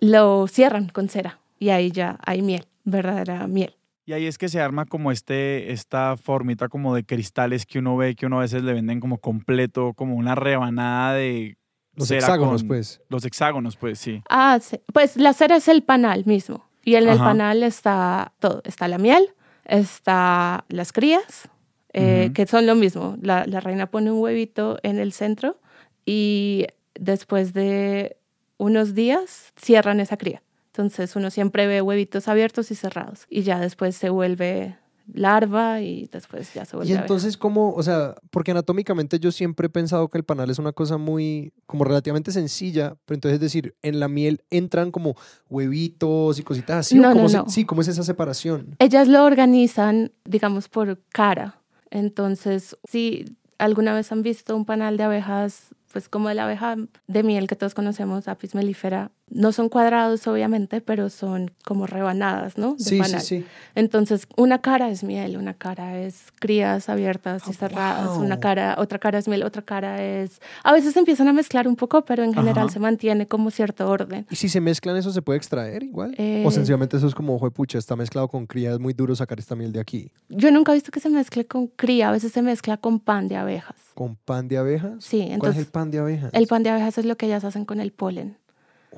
Lo 0.00 0.46
cierran 0.48 0.88
con 0.88 1.08
cera 1.08 1.38
y 1.58 1.70
ahí 1.70 1.90
ya 1.90 2.18
hay 2.24 2.42
miel, 2.42 2.64
verdadera 2.84 3.46
miel. 3.46 3.74
Y 4.08 4.14
ahí 4.14 4.26
es 4.26 4.38
que 4.38 4.48
se 4.48 4.58
arma 4.58 4.86
como 4.86 5.12
este, 5.12 5.70
esta 5.70 6.16
formita 6.16 6.70
como 6.70 6.94
de 6.94 7.04
cristales 7.04 7.66
que 7.66 7.78
uno 7.78 7.94
ve, 7.94 8.14
que 8.14 8.24
uno 8.24 8.38
a 8.38 8.40
veces 8.40 8.62
le 8.62 8.72
venden 8.72 9.00
como 9.00 9.18
completo, 9.18 9.92
como 9.92 10.14
una 10.14 10.34
rebanada 10.34 11.12
de 11.12 11.58
Los 11.94 12.08
cera 12.08 12.20
hexágonos, 12.20 12.62
con- 12.62 12.68
pues. 12.68 13.02
Los 13.10 13.26
hexágonos, 13.26 13.76
pues 13.76 13.98
sí. 13.98 14.22
Ah, 14.30 14.60
sí. 14.62 14.80
Pues 14.94 15.18
la 15.18 15.34
cera 15.34 15.56
es 15.56 15.68
el 15.68 15.82
panal 15.82 16.24
mismo. 16.24 16.64
Y 16.86 16.94
en 16.94 17.06
el 17.06 17.18
panal 17.18 17.62
está 17.62 18.32
todo. 18.38 18.62
Está 18.64 18.88
la 18.88 18.96
miel, 18.96 19.28
está 19.66 20.64
las 20.70 20.94
crías, 20.94 21.50
eh, 21.92 22.30
que 22.32 22.46
son 22.46 22.64
lo 22.64 22.76
mismo. 22.76 23.18
La, 23.20 23.44
la 23.44 23.60
reina 23.60 23.90
pone 23.90 24.10
un 24.10 24.22
huevito 24.22 24.78
en 24.84 24.98
el 24.98 25.12
centro 25.12 25.60
y 26.06 26.64
después 26.94 27.52
de 27.52 28.16
unos 28.56 28.94
días 28.94 29.52
cierran 29.60 30.00
esa 30.00 30.16
cría. 30.16 30.42
Entonces 30.78 31.16
uno 31.16 31.30
siempre 31.30 31.66
ve 31.66 31.82
huevitos 31.82 32.28
abiertos 32.28 32.70
y 32.70 32.76
cerrados. 32.76 33.26
Y 33.28 33.42
ya 33.42 33.58
después 33.58 33.96
se 33.96 34.10
vuelve 34.10 34.76
larva 35.12 35.80
y 35.80 36.06
después 36.12 36.54
ya 36.54 36.64
se 36.66 36.76
vuelve 36.76 36.92
Y 36.92 36.96
entonces, 36.96 37.36
¿cómo? 37.36 37.72
O 37.74 37.82
sea, 37.82 38.14
porque 38.30 38.52
anatómicamente 38.52 39.18
yo 39.18 39.32
siempre 39.32 39.66
he 39.66 39.70
pensado 39.70 40.06
que 40.08 40.18
el 40.18 40.24
panal 40.24 40.50
es 40.50 40.58
una 40.60 40.70
cosa 40.72 40.96
muy, 40.98 41.52
como 41.66 41.82
relativamente 41.84 42.30
sencilla, 42.30 42.94
pero 43.06 43.16
entonces 43.16 43.34
es 43.36 43.40
decir, 43.40 43.74
en 43.82 43.98
la 43.98 44.06
miel 44.06 44.44
entran 44.50 44.92
como 44.92 45.16
huevitos 45.48 46.38
y 46.38 46.42
cositas 46.44 46.76
así. 46.86 46.98
¿o 46.98 47.02
No, 47.02 47.10
cómo 47.12 47.22
no, 47.22 47.28
se- 47.28 47.36
no. 47.38 47.48
Sí, 47.48 47.64
¿cómo 47.64 47.80
es 47.80 47.88
esa 47.88 48.04
separación? 48.04 48.76
Ellas 48.78 49.08
lo 49.08 49.24
organizan, 49.24 50.12
digamos, 50.24 50.68
por 50.68 51.00
cara. 51.08 51.58
Entonces, 51.90 52.76
si 52.88 53.36
alguna 53.58 53.94
vez 53.94 54.12
han 54.12 54.22
visto 54.22 54.54
un 54.54 54.64
panal 54.64 54.96
de 54.96 55.02
abejas, 55.04 55.74
pues 55.92 56.08
como 56.08 56.30
la 56.32 56.44
abeja 56.44 56.76
de 57.08 57.22
miel 57.24 57.48
que 57.48 57.56
todos 57.56 57.74
conocemos, 57.74 58.28
Apis 58.28 58.54
mellifera, 58.54 59.10
no 59.30 59.52
son 59.52 59.68
cuadrados 59.68 60.26
obviamente, 60.26 60.80
pero 60.80 61.10
son 61.10 61.50
como 61.64 61.86
rebanadas, 61.86 62.56
¿no? 62.58 62.74
De 62.74 62.78
Sí, 62.84 62.90
sí, 62.90 62.98
panal. 62.98 63.20
sí. 63.20 63.44
Entonces, 63.74 64.26
una 64.36 64.60
cara 64.60 64.88
es 64.90 65.04
miel, 65.04 65.36
una 65.36 65.54
cara 65.54 65.98
es 65.98 66.24
crías 66.40 66.88
abiertas 66.88 67.42
y 67.46 67.50
Ah, 67.50 67.54
cerradas, 67.54 68.08
wow. 68.16 68.20
una 68.24 68.40
cara, 68.40 68.76
otra 68.78 68.98
cara 68.98 69.18
es 69.18 69.28
miel, 69.28 69.42
otra 69.42 69.62
cara 69.62 70.02
es... 70.02 70.40
A 70.64 70.72
veces 70.72 70.92
se 70.94 70.98
empiezan 70.98 71.28
a 71.28 71.32
mezclar 71.32 71.68
un 71.68 71.76
poco, 71.76 72.04
pero 72.04 72.22
en 72.24 72.32
general 72.34 72.64
Ajá. 72.66 72.72
se 72.72 72.80
mantiene 72.80 73.26
como 73.26 73.50
cierto 73.50 73.88
orden. 73.88 74.26
¿Y 74.30 74.36
si 74.36 74.48
se 74.48 74.60
mezclan 74.60 74.96
eso 74.96 75.12
se 75.12 75.22
puede 75.22 75.36
extraer 75.36 75.82
igual? 75.82 76.14
Eh, 76.18 76.42
O 76.46 76.50
sencillamente 76.50 76.96
eso 76.96 77.06
es 77.06 77.14
como, 77.14 77.34
ojo 77.34 77.50
pucha, 77.50 77.78
está 77.78 77.96
mezclado 77.96 78.28
con 78.28 78.46
cría, 78.46 78.72
es 78.72 78.78
muy 78.78 78.92
duro 78.92 79.14
sacar 79.14 79.38
esta 79.38 79.54
miel 79.54 79.72
de 79.72 79.80
aquí. 79.80 80.10
Yo 80.28 80.50
nunca 80.50 80.72
he 80.72 80.74
visto 80.74 80.90
que 80.90 81.00
se 81.00 81.10
mezcle 81.10 81.44
con 81.46 81.66
cría, 81.68 82.08
a 82.08 82.12
veces 82.12 82.32
se 82.32 82.42
mezcla 82.42 82.76
con 82.76 82.98
pan 83.00 83.28
de 83.28 83.36
abejas. 83.36 83.76
¿Con 83.94 84.16
pan 84.16 84.48
de 84.48 84.58
abejas? 84.58 85.04
Sí, 85.04 85.18
¿Cuál 85.18 85.28
es 85.28 85.34
entonces 85.34 85.58
el 85.66 85.70
pan 85.72 85.90
de 85.90 85.98
abejas? 85.98 86.30
el 86.32 86.46
pan 86.46 86.62
de 86.62 86.70
abejas 86.70 86.98
es 86.98 87.04
lo 87.04 87.16
que 87.16 87.26
ellas 87.26 87.44
hacen 87.44 87.64
con 87.64 87.80
el 87.80 87.92
polen. 87.92 88.36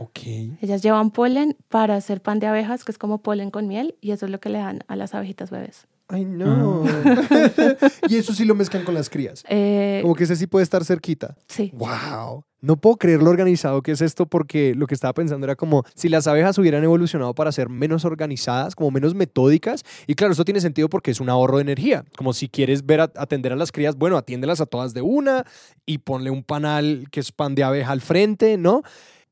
Ok. 0.02 0.18
Ellas 0.62 0.82
llevan 0.82 1.10
polen 1.10 1.56
para 1.68 1.94
hacer 1.96 2.22
pan 2.22 2.38
de 2.40 2.46
abejas, 2.46 2.84
que 2.84 2.92
es 2.92 2.96
como 2.98 3.18
polen 3.22 3.50
con 3.50 3.66
miel, 3.68 3.96
y 4.00 4.12
eso 4.12 4.24
es 4.26 4.32
lo 4.32 4.40
que 4.40 4.48
le 4.48 4.58
dan 4.58 4.80
a 4.88 4.96
las 4.96 5.14
abejitas 5.14 5.50
bebés. 5.50 5.86
Ay, 6.08 6.24
no. 6.24 6.84
y 8.08 8.16
eso 8.16 8.32
sí 8.34 8.44
lo 8.44 8.54
mezclan 8.54 8.84
con 8.84 8.94
las 8.94 9.08
crías. 9.10 9.44
Eh, 9.48 10.00
Como 10.02 10.14
que 10.14 10.24
ese 10.24 10.34
sí 10.36 10.46
puede 10.46 10.64
estar 10.64 10.84
cerquita. 10.84 11.36
sí, 11.48 11.70
Wow. 11.74 12.44
No 12.62 12.76
puedo 12.76 12.96
creer 12.96 13.22
lo 13.22 13.30
organizado 13.30 13.80
que 13.80 13.92
es 13.92 14.02
esto 14.02 14.26
porque 14.26 14.74
lo 14.74 14.86
que 14.86 14.92
estaba 14.94 15.14
pensando 15.14 15.46
era 15.46 15.56
como 15.56 15.82
si 15.94 16.10
las 16.10 16.26
abejas 16.26 16.58
hubieran 16.58 16.84
evolucionado 16.84 17.34
para 17.34 17.52
ser 17.52 17.70
menos 17.70 18.04
organizadas, 18.04 18.74
como 18.74 18.90
menos 18.90 19.14
metódicas. 19.14 19.82
Y 20.06 20.14
claro, 20.14 20.32
esto 20.32 20.44
tiene 20.44 20.60
sentido 20.60 20.90
porque 20.90 21.10
es 21.10 21.20
un 21.20 21.30
ahorro 21.30 21.56
de 21.56 21.62
energía. 21.62 22.04
Como 22.18 22.34
si 22.34 22.50
quieres 22.50 22.84
ver 22.84 23.00
a- 23.00 23.12
atender 23.16 23.52
a 23.54 23.56
las 23.56 23.72
crías, 23.72 23.96
bueno, 23.96 24.18
atiéndelas 24.18 24.60
a 24.60 24.66
todas 24.66 24.92
de 24.92 25.00
una 25.00 25.46
y 25.86 25.98
ponle 25.98 26.28
un 26.30 26.42
panal 26.42 27.06
que 27.10 27.20
es 27.20 27.32
pan 27.32 27.54
de 27.54 27.64
abeja 27.64 27.92
al 27.92 28.02
frente, 28.02 28.58
¿no? 28.58 28.82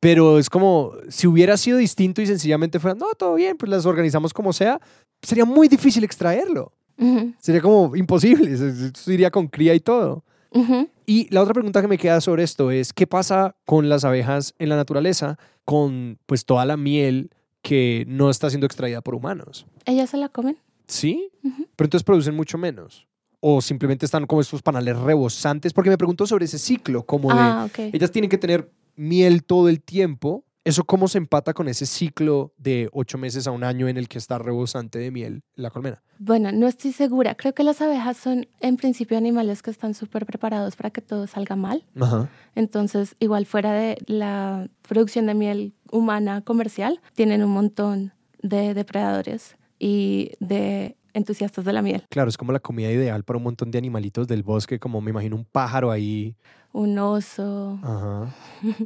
Pero 0.01 0.39
es 0.39 0.49
como 0.49 0.93
si 1.09 1.27
hubiera 1.27 1.57
sido 1.57 1.79
distinto 1.79 2.23
y 2.23 2.27
sencillamente 2.27 2.79
fuera, 2.79 2.95
no, 2.95 3.07
todo 3.19 3.35
bien, 3.35 3.57
pues 3.57 3.69
las 3.71 3.85
organizamos 3.87 4.33
como 4.33 4.53
sea, 4.53 4.81
sería 5.23 5.45
muy 5.45 5.69
difícil 5.69 6.05
extraerlo. 6.05 6.73
Sería 7.39 7.61
como 7.61 7.95
imposible, 7.95 8.57
se- 8.57 9.13
iría 9.13 9.31
con 9.31 9.47
cría 9.49 9.75
y 9.75 9.81
todo. 9.81 10.25
Y 11.07 11.29
la 11.33 11.43
otra 11.43 11.55
pregunta 11.55 11.81
que 11.81 11.89
me 11.89 11.99
queda 11.99 12.21
sobre 12.21 12.43
esto 12.43 12.71
es, 12.71 12.93
¿qué 12.93 13.07
pasa 13.07 13.57
con 13.65 13.89
las 13.89 14.05
abejas 14.05 14.55
en 14.59 14.69
la 14.69 14.77
naturaleza 14.77 15.39
con 15.65 16.19
pues 16.27 16.45
toda 16.45 16.65
la 16.65 16.77
miel 16.77 17.31
que 17.63 18.05
no 18.09 18.31
está 18.31 18.51
siendo 18.51 18.67
extraída 18.67 19.01
por 19.01 19.15
humanos? 19.15 19.67
ellas 19.85 20.11
se 20.11 20.17
la 20.17 20.29
comen. 20.29 20.59
¿Sí? 20.87 21.31
Pero 21.43 21.87
entonces 21.87 22.03
producen 22.05 22.35
mucho 22.35 22.57
menos. 22.59 23.07
O 23.41 23.61
simplemente 23.61 24.05
están 24.05 24.27
como 24.27 24.41
estos 24.41 24.63
panales 24.63 24.97
rebosantes, 24.99 25.73
porque 25.73 25.91
me 25.91 25.99
pregunto 25.99 26.27
sobre 26.27 26.47
ese 26.47 26.59
ciclo, 26.59 27.05
como 27.05 27.29
de 27.29 27.41
Ah, 27.41 27.67
ok. 27.69 27.79
ellas 27.93 28.11
tienen 28.11 28.29
que 28.29 28.39
tener 28.39 28.71
miel 28.99 29.45
todo 29.45 29.69
el 29.69 29.81
tiempo. 29.81 30.45
¿Eso 30.65 30.85
cómo 30.85 31.09
se 31.09 31.17
empata 31.17 31.55
con 31.55 31.67
ese 31.67 31.87
ciclo 31.87 32.53
de 32.59 32.91
ocho 32.93 33.17
meses 33.17 33.47
a 33.47 33.53
un 33.53 33.65
año 33.65 33.89
en 33.89 33.97
el 33.97 34.07
que 34.07 34.19
está 34.19 34.39
rebosante 34.39 34.99
de 34.99 35.11
miel 35.11 35.43
la 35.55 35.71
colmena? 35.71 36.03
Bueno, 36.19 36.53
no 36.53 36.67
estoy 36.67 36.93
segura. 36.93 37.37
Creo 37.37 37.55
que 37.55 37.63
las 37.63 37.81
abejas 37.81 38.19
son 38.19 38.49
en 38.61 38.77
principio 38.77 39.17
animales 39.17 39.63
que 39.63 39.71
están 39.71 39.95
súper 39.95 40.27
preparados 40.27 40.77
para 40.77 40.91
que 40.91 41.01
todo 41.01 41.27
salga 41.27 41.57
mal. 41.57 41.87
Ajá. 41.99 42.29
Entonces, 42.55 43.17
igual 43.19 43.47
fuera 43.47 43.73
de 43.73 43.97
la 44.07 44.69
producción 44.87 45.25
de 45.27 45.35
miel 45.35 45.75
humana 45.91 46.43
comercial, 46.43 47.01
tienen 47.15 47.43
un 47.43 47.53
montón 47.53 48.13
de 48.43 48.75
depredadores 48.75 49.57
y 49.79 50.33
de 50.41 50.99
entusiastas 51.15 51.65
de 51.65 51.73
la 51.73 51.83
miel. 51.83 52.05
Claro, 52.11 52.29
es 52.29 52.37
como 52.37 52.53
la 52.53 52.61
comida 52.61 52.91
ideal 52.91 53.25
para 53.25 53.39
un 53.39 53.45
montón 53.45 53.71
de 53.71 53.79
animalitos 53.79 54.29
del 54.29 54.43
bosque, 54.43 54.79
como 54.79 55.01
me 55.01 55.11
imagino 55.11 55.37
un 55.37 55.45
pájaro 55.45 55.91
ahí. 55.91 56.37
Un 56.73 56.99
oso. 56.99 57.79
Ajá. 57.83 58.35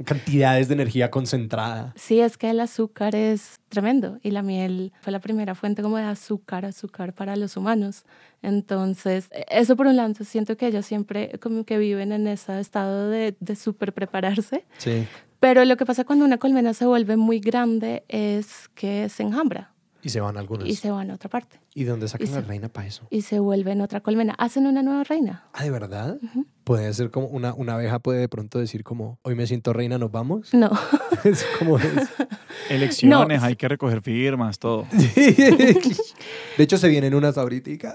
Cantidades 0.04 0.68
de 0.68 0.74
energía 0.74 1.10
concentrada. 1.10 1.92
Sí, 2.02 2.20
es 2.20 2.36
que 2.36 2.50
el 2.50 2.60
azúcar 2.60 3.14
es 3.14 3.60
tremendo 3.68 4.18
y 4.22 4.30
la 4.30 4.42
miel 4.42 4.92
fue 5.00 5.12
la 5.12 5.20
primera 5.20 5.54
fuente 5.54 5.82
como 5.82 5.96
de 5.96 6.04
azúcar, 6.04 6.64
azúcar 6.64 7.12
para 7.12 7.36
los 7.36 7.56
humanos. 7.56 8.04
Entonces, 8.42 9.28
eso 9.48 9.76
por 9.76 9.86
un 9.86 9.96
lado, 9.96 10.14
siento 10.24 10.56
que 10.56 10.66
ellos 10.66 10.86
siempre 10.86 11.38
como 11.40 11.64
que 11.64 11.78
viven 11.78 12.12
en 12.12 12.26
ese 12.26 12.58
estado 12.60 13.08
de, 13.08 13.36
de 13.40 13.56
súper 13.56 13.92
prepararse. 13.92 14.64
Sí. 14.78 15.06
Pero 15.40 15.64
lo 15.64 15.76
que 15.76 15.86
pasa 15.86 16.04
cuando 16.04 16.24
una 16.24 16.38
colmena 16.38 16.74
se 16.74 16.86
vuelve 16.86 17.16
muy 17.16 17.40
grande 17.40 18.04
es 18.08 18.68
que 18.74 19.08
se 19.08 19.24
enjambra 19.24 19.71
Y 20.04 20.08
se 20.08 20.20
van 20.20 20.36
algunos. 20.36 20.68
y 20.68 20.74
se 20.74 20.90
va 20.90 21.02
a 21.02 21.14
otra 21.14 21.30
parte 21.30 21.60
¿Y 21.74 21.84
de 21.84 21.90
dónde 21.90 22.08
sacan 22.08 22.26
y 22.26 22.30
la 22.30 22.40
se- 22.40 22.46
reina 22.46 22.68
para 22.68 22.86
eso? 22.88 23.06
y 23.10 23.22
se 23.22 23.38
vuelve 23.38 23.70
en 23.72 23.80
otra 23.80 24.00
colmena. 24.00 24.34
Hacen 24.36 24.66
una 24.66 24.82
nueva 24.82 25.04
reina. 25.04 25.44
Ah, 25.52 25.62
¿de 25.64 25.70
verdad? 25.70 26.18
Puede 26.64 26.92
ser 26.94 27.10
como 27.10 27.26
una, 27.28 27.54
una 27.54 27.74
abeja 27.74 27.98
puede 28.00 28.20
de 28.20 28.28
pronto 28.28 28.58
decir 28.58 28.82
como, 28.84 29.18
hoy 29.22 29.34
me 29.36 29.46
siento 29.46 29.72
reina, 29.72 29.98
¿nos 29.98 30.10
vamos? 30.10 30.52
No, 30.54 30.70
es 31.24 31.46
como 31.58 31.78
es. 31.78 31.84
Elecciones, 32.70 33.40
No. 33.40 33.46
hay 33.46 33.56
que 33.56 33.68
recoger 33.68 34.02
firmas, 34.02 34.58
todo. 34.58 34.86
De 34.92 36.64
hecho, 36.64 36.78
se 36.78 36.88
vienen 36.88 37.14
unas 37.14 37.38
ahorita. 37.38 37.94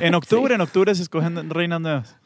En 0.00 0.14
octubre, 0.14 0.54
en 0.54 0.60
octubre 0.60 0.94
se 0.94 1.02
escogen 1.02 1.48
reinas 1.50 1.80
nuevas. 1.80 2.16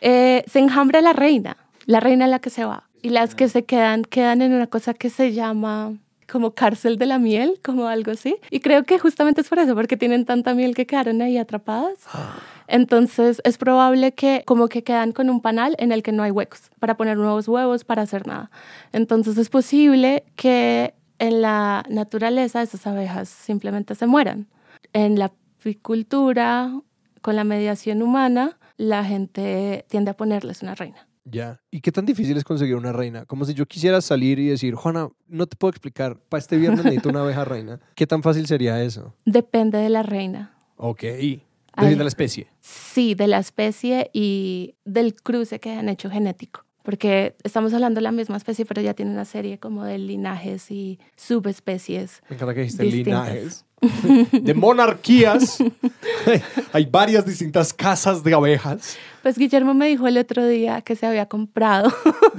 Eh, 0.00 0.44
se 0.46 0.58
enjambra 0.58 1.00
la 1.00 1.12
reina, 1.12 1.56
la 1.86 2.00
reina 2.00 2.24
es 2.24 2.30
la 2.30 2.38
que 2.38 2.50
se 2.50 2.64
va. 2.64 2.88
Y 3.02 3.10
las 3.10 3.34
que 3.34 3.48
se 3.50 3.64
quedan, 3.64 4.02
quedan 4.02 4.40
en 4.40 4.52
una 4.54 4.66
cosa 4.66 4.94
que 4.94 5.10
se 5.10 5.32
llama 5.32 5.92
como 6.30 6.52
cárcel 6.52 6.98
de 6.98 7.06
la 7.06 7.18
miel, 7.18 7.60
como 7.64 7.86
algo 7.86 8.12
así. 8.12 8.36
Y 8.50 8.60
creo 8.60 8.84
que 8.84 8.98
justamente 8.98 9.40
es 9.40 9.48
por 9.48 9.58
eso, 9.58 9.74
porque 9.74 9.96
tienen 9.96 10.24
tanta 10.24 10.54
miel 10.54 10.74
que 10.74 10.86
quedaron 10.86 11.22
ahí 11.22 11.38
atrapadas. 11.38 11.98
Entonces 12.66 13.40
es 13.44 13.58
probable 13.58 14.12
que 14.12 14.42
como 14.46 14.68
que 14.68 14.82
quedan 14.82 15.12
con 15.12 15.30
un 15.30 15.40
panal 15.40 15.76
en 15.78 15.92
el 15.92 16.02
que 16.02 16.12
no 16.12 16.22
hay 16.22 16.30
huecos 16.30 16.70
para 16.78 16.96
poner 16.96 17.16
nuevos 17.16 17.48
huevos, 17.48 17.84
para 17.84 18.02
hacer 18.02 18.26
nada. 18.26 18.50
Entonces 18.92 19.36
es 19.38 19.50
posible 19.50 20.24
que 20.36 20.94
en 21.18 21.42
la 21.42 21.84
naturaleza 21.88 22.62
esas 22.62 22.86
abejas 22.86 23.28
simplemente 23.28 23.94
se 23.94 24.06
mueran. 24.06 24.48
En 24.92 25.18
la 25.18 25.32
apicultura, 25.60 26.72
con 27.20 27.36
la 27.36 27.44
mediación 27.44 28.02
humana, 28.02 28.58
la 28.76 29.04
gente 29.04 29.84
tiende 29.88 30.10
a 30.10 30.16
ponerles 30.16 30.62
una 30.62 30.74
reina. 30.74 31.06
Ya. 31.24 31.60
¿Y 31.70 31.80
qué 31.80 31.90
tan 31.90 32.04
difícil 32.04 32.36
es 32.36 32.44
conseguir 32.44 32.76
una 32.76 32.92
reina? 32.92 33.24
Como 33.24 33.44
si 33.44 33.54
yo 33.54 33.66
quisiera 33.66 34.00
salir 34.00 34.38
y 34.38 34.48
decir, 34.48 34.74
Juana, 34.74 35.08
no 35.26 35.46
te 35.46 35.56
puedo 35.56 35.70
explicar, 35.70 36.18
para 36.28 36.38
este 36.40 36.56
viernes 36.58 36.84
necesito 36.84 37.08
una 37.08 37.20
abeja 37.22 37.44
reina. 37.44 37.80
¿Qué 37.94 38.06
tan 38.06 38.22
fácil 38.22 38.46
sería 38.46 38.82
eso? 38.82 39.14
Depende 39.24 39.78
de 39.78 39.88
la 39.88 40.02
reina. 40.02 40.54
Ok. 40.76 41.02
Depende 41.02 41.96
de 41.96 42.04
la 42.04 42.08
especie. 42.08 42.46
Sí, 42.60 43.14
de 43.14 43.26
la 43.26 43.38
especie 43.38 44.10
y 44.12 44.74
del 44.84 45.14
cruce 45.14 45.58
que 45.60 45.72
han 45.72 45.88
hecho 45.88 46.10
genético. 46.10 46.64
Porque 46.82 47.34
estamos 47.42 47.72
hablando 47.72 47.98
de 47.98 48.02
la 48.02 48.12
misma 48.12 48.36
especie, 48.36 48.66
pero 48.66 48.82
ya 48.82 48.92
tiene 48.92 49.10
una 49.10 49.24
serie 49.24 49.58
como 49.58 49.84
de 49.84 49.96
linajes 49.96 50.70
y 50.70 50.98
subespecies. 51.16 52.22
Me 52.28 52.36
encanta 52.36 52.52
que 52.54 52.60
dijiste 52.60 52.82
Distintas. 52.82 53.28
linajes. 53.30 53.64
De 54.44 54.54
monarquías. 54.54 55.58
Hay 56.72 56.84
varias 56.84 57.24
distintas 57.24 57.72
casas 57.72 58.22
de 58.22 58.34
abejas. 58.34 58.96
Pues 59.24 59.38
Guillermo 59.38 59.72
me 59.72 59.86
dijo 59.86 60.06
el 60.06 60.18
otro 60.18 60.46
día 60.46 60.82
que 60.82 60.96
se 60.96 61.06
había 61.06 61.24
comprado 61.30 61.90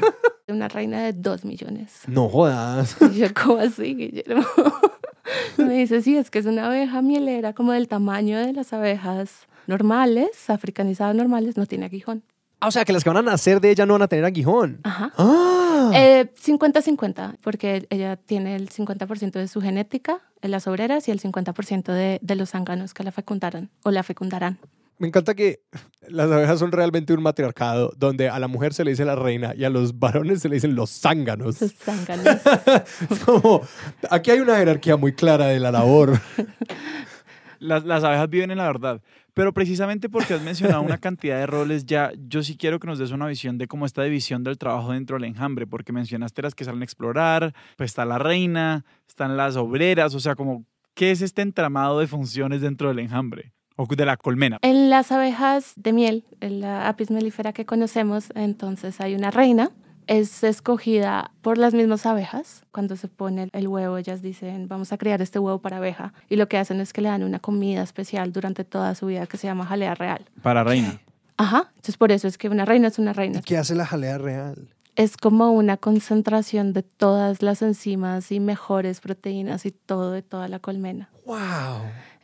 una 0.48 0.68
reina 0.68 1.02
de 1.02 1.14
dos 1.14 1.44
millones. 1.44 2.02
No 2.06 2.30
jodas. 2.30 2.96
Y 3.12 3.22
yo, 3.22 3.28
¿cómo 3.34 3.58
así, 3.58 3.96
Guillermo? 3.96 4.46
Me 5.58 5.74
dice, 5.74 6.04
sí, 6.04 6.16
es 6.16 6.30
que 6.30 6.38
es 6.38 6.46
una 6.46 6.68
abeja 6.68 7.02
mielera 7.02 7.54
como 7.54 7.72
del 7.72 7.88
tamaño 7.88 8.38
de 8.38 8.54
las 8.54 8.72
abejas 8.72 9.48
normales, 9.66 10.48
africanizadas 10.48 11.16
normales, 11.16 11.58
no 11.58 11.66
tiene 11.66 11.88
aguijón. 11.88 12.24
Ah, 12.60 12.68
o 12.68 12.72
sea, 12.72 12.86
que 12.86 12.94
las 12.94 13.04
que 13.04 13.10
van 13.10 13.18
a 13.18 13.32
nacer 13.32 13.62
de 13.62 13.72
ella 13.72 13.88
no 13.88 13.94
van 13.94 14.04
a 14.04 14.08
tener 14.08 14.24
aguijón. 14.24 14.82
Ajá. 14.84 15.12
Ah. 15.18 15.90
Eh, 15.96 16.32
50-50, 16.36 17.38
porque 17.42 17.88
ella 17.90 18.16
tiene 18.16 18.56
el 18.56 18.70
50% 18.70 19.32
de 19.32 19.48
su 19.48 19.60
genética 19.60 20.22
en 20.44 20.52
las 20.52 20.68
obreras 20.68 21.08
y 21.08 21.12
el 21.12 21.20
50% 21.20 21.92
de, 21.92 22.20
de 22.22 22.36
los 22.36 22.52
zánganos 22.52 22.94
que 22.94 23.04
la 23.04 23.12
fecundaron 23.12 23.72
o 23.82 23.90
la 23.90 24.04
fecundarán. 24.04 24.60
Me 24.98 25.08
encanta 25.08 25.36
que 25.36 25.62
las 26.08 26.32
abejas 26.32 26.60
son 26.60 26.72
realmente 26.72 27.14
un 27.14 27.22
matriarcado 27.22 27.92
donde 27.98 28.30
a 28.30 28.40
la 28.40 28.48
mujer 28.48 28.74
se 28.74 28.86
le 28.86 28.92
dice 28.92 29.04
la 29.04 29.16
reina 29.16 29.54
y 29.56 29.66
a 29.66 29.70
los 29.70 30.00
varones 30.00 30.42
se 30.42 30.50
le 30.50 30.56
dicen 30.56 30.76
los 30.76 30.90
zánganos. 30.90 31.58
Sus 31.58 31.74
zánganos. 31.74 32.40
Como, 33.26 33.62
aquí 34.10 34.32
hay 34.32 34.40
una 34.40 34.58
jerarquía 34.58 34.96
muy 34.96 35.14
clara 35.14 35.48
de 35.48 35.60
la 35.60 35.72
labor. 35.72 36.20
Las, 37.60 37.84
las 37.84 38.04
abejas 38.04 38.30
viven 38.30 38.52
en 38.52 38.58
la 38.58 38.68
verdad. 38.68 39.02
Pero 39.36 39.54
precisamente 39.54 40.08
porque 40.08 40.34
has 40.34 40.42
mencionado 40.42 40.82
una 40.82 40.98
cantidad 40.98 41.38
de 41.38 41.46
roles, 41.46 41.86
ya 41.86 42.14
yo 42.18 42.42
sí 42.42 42.56
quiero 42.56 42.80
que 42.80 42.88
nos 42.88 43.00
des 43.00 43.12
una 43.12 43.28
visión 43.28 43.58
de 43.58 43.68
cómo 43.68 43.86
esta 43.86 44.02
división 44.02 44.46
del 44.46 44.58
trabajo 44.58 44.94
dentro 44.94 45.18
del 45.18 45.26
enjambre, 45.26 45.68
porque 45.68 45.92
mencionaste 45.92 46.42
las 46.42 46.56
que 46.56 46.64
salen 46.64 46.82
a 46.82 46.86
explorar, 46.86 47.54
pues 47.76 47.92
está 47.92 48.06
la 48.06 48.18
reina, 48.18 48.86
están 49.10 49.36
las 49.36 49.58
obreras, 49.58 50.16
o 50.16 50.22
sea, 50.22 50.36
como, 50.36 50.66
¿qué 50.94 51.12
es 51.12 51.22
este 51.22 51.42
entramado 51.42 52.00
de 52.00 52.08
funciones 52.08 52.62
dentro 52.62 52.88
del 52.88 53.00
enjambre? 53.00 53.52
O 53.78 53.86
de 53.88 54.06
la 54.06 54.18
colmena. 54.18 54.58
En 54.62 54.90
las 54.90 55.12
abejas 55.12 55.74
de 55.76 55.92
miel, 55.92 56.24
en 56.40 56.62
la 56.62 56.88
apis 56.88 57.12
mellifera 57.12 57.52
que 57.52 57.66
conocemos, 57.66 58.32
entonces 58.36 59.02
hay 59.02 59.16
una 59.16 59.32
reina. 59.32 59.72
Es 60.08 60.44
escogida 60.44 61.32
por 61.42 61.58
las 61.58 61.74
mismas 61.74 62.06
abejas. 62.06 62.64
Cuando 62.72 62.96
se 62.96 63.08
pone 63.08 63.50
el 63.52 63.68
huevo, 63.68 63.98
ellas 63.98 64.22
dicen, 64.22 64.68
vamos 64.68 64.94
a 64.94 64.98
criar 64.98 65.22
este 65.22 65.40
huevo 65.40 65.60
para 65.60 65.78
abeja. 65.78 66.14
Y 66.30 66.36
lo 66.36 66.48
que 66.48 66.58
hacen 66.58 66.80
es 66.80 66.94
que 66.94 67.02
le 67.02 67.10
dan 67.10 67.24
una 67.24 67.40
comida 67.40 67.82
especial 67.82 68.32
durante 68.32 68.64
toda 68.64 68.94
su 68.96 69.08
vida 69.08 69.26
que 69.26 69.38
se 69.38 69.48
llama 69.48 69.66
jalea 69.66 69.96
real. 69.96 70.26
Para 70.42 70.64
reina. 70.64 71.02
Ajá, 71.38 71.70
entonces 71.70 71.98
por 71.98 72.12
eso 72.12 72.28
es 72.28 72.38
que 72.38 72.48
una 72.50 72.66
reina 72.66 72.88
es 72.88 73.00
una 73.00 73.14
reina. 73.14 73.40
¿Y 73.40 73.42
qué 73.42 73.58
hace 73.58 73.76
la 73.76 73.86
jalea 73.86 74.18
real? 74.18 74.70
Es 74.96 75.18
como 75.18 75.52
una 75.52 75.76
concentración 75.76 76.72
de 76.72 76.84
todas 76.84 77.42
las 77.42 77.62
enzimas 77.62 78.32
y 78.32 78.40
mejores 78.40 79.02
proteínas 79.02 79.66
y 79.66 79.72
todo 79.72 80.12
de 80.12 80.22
toda 80.22 80.48
la 80.48 80.60
colmena. 80.60 81.10
¡Wow! 81.26 81.36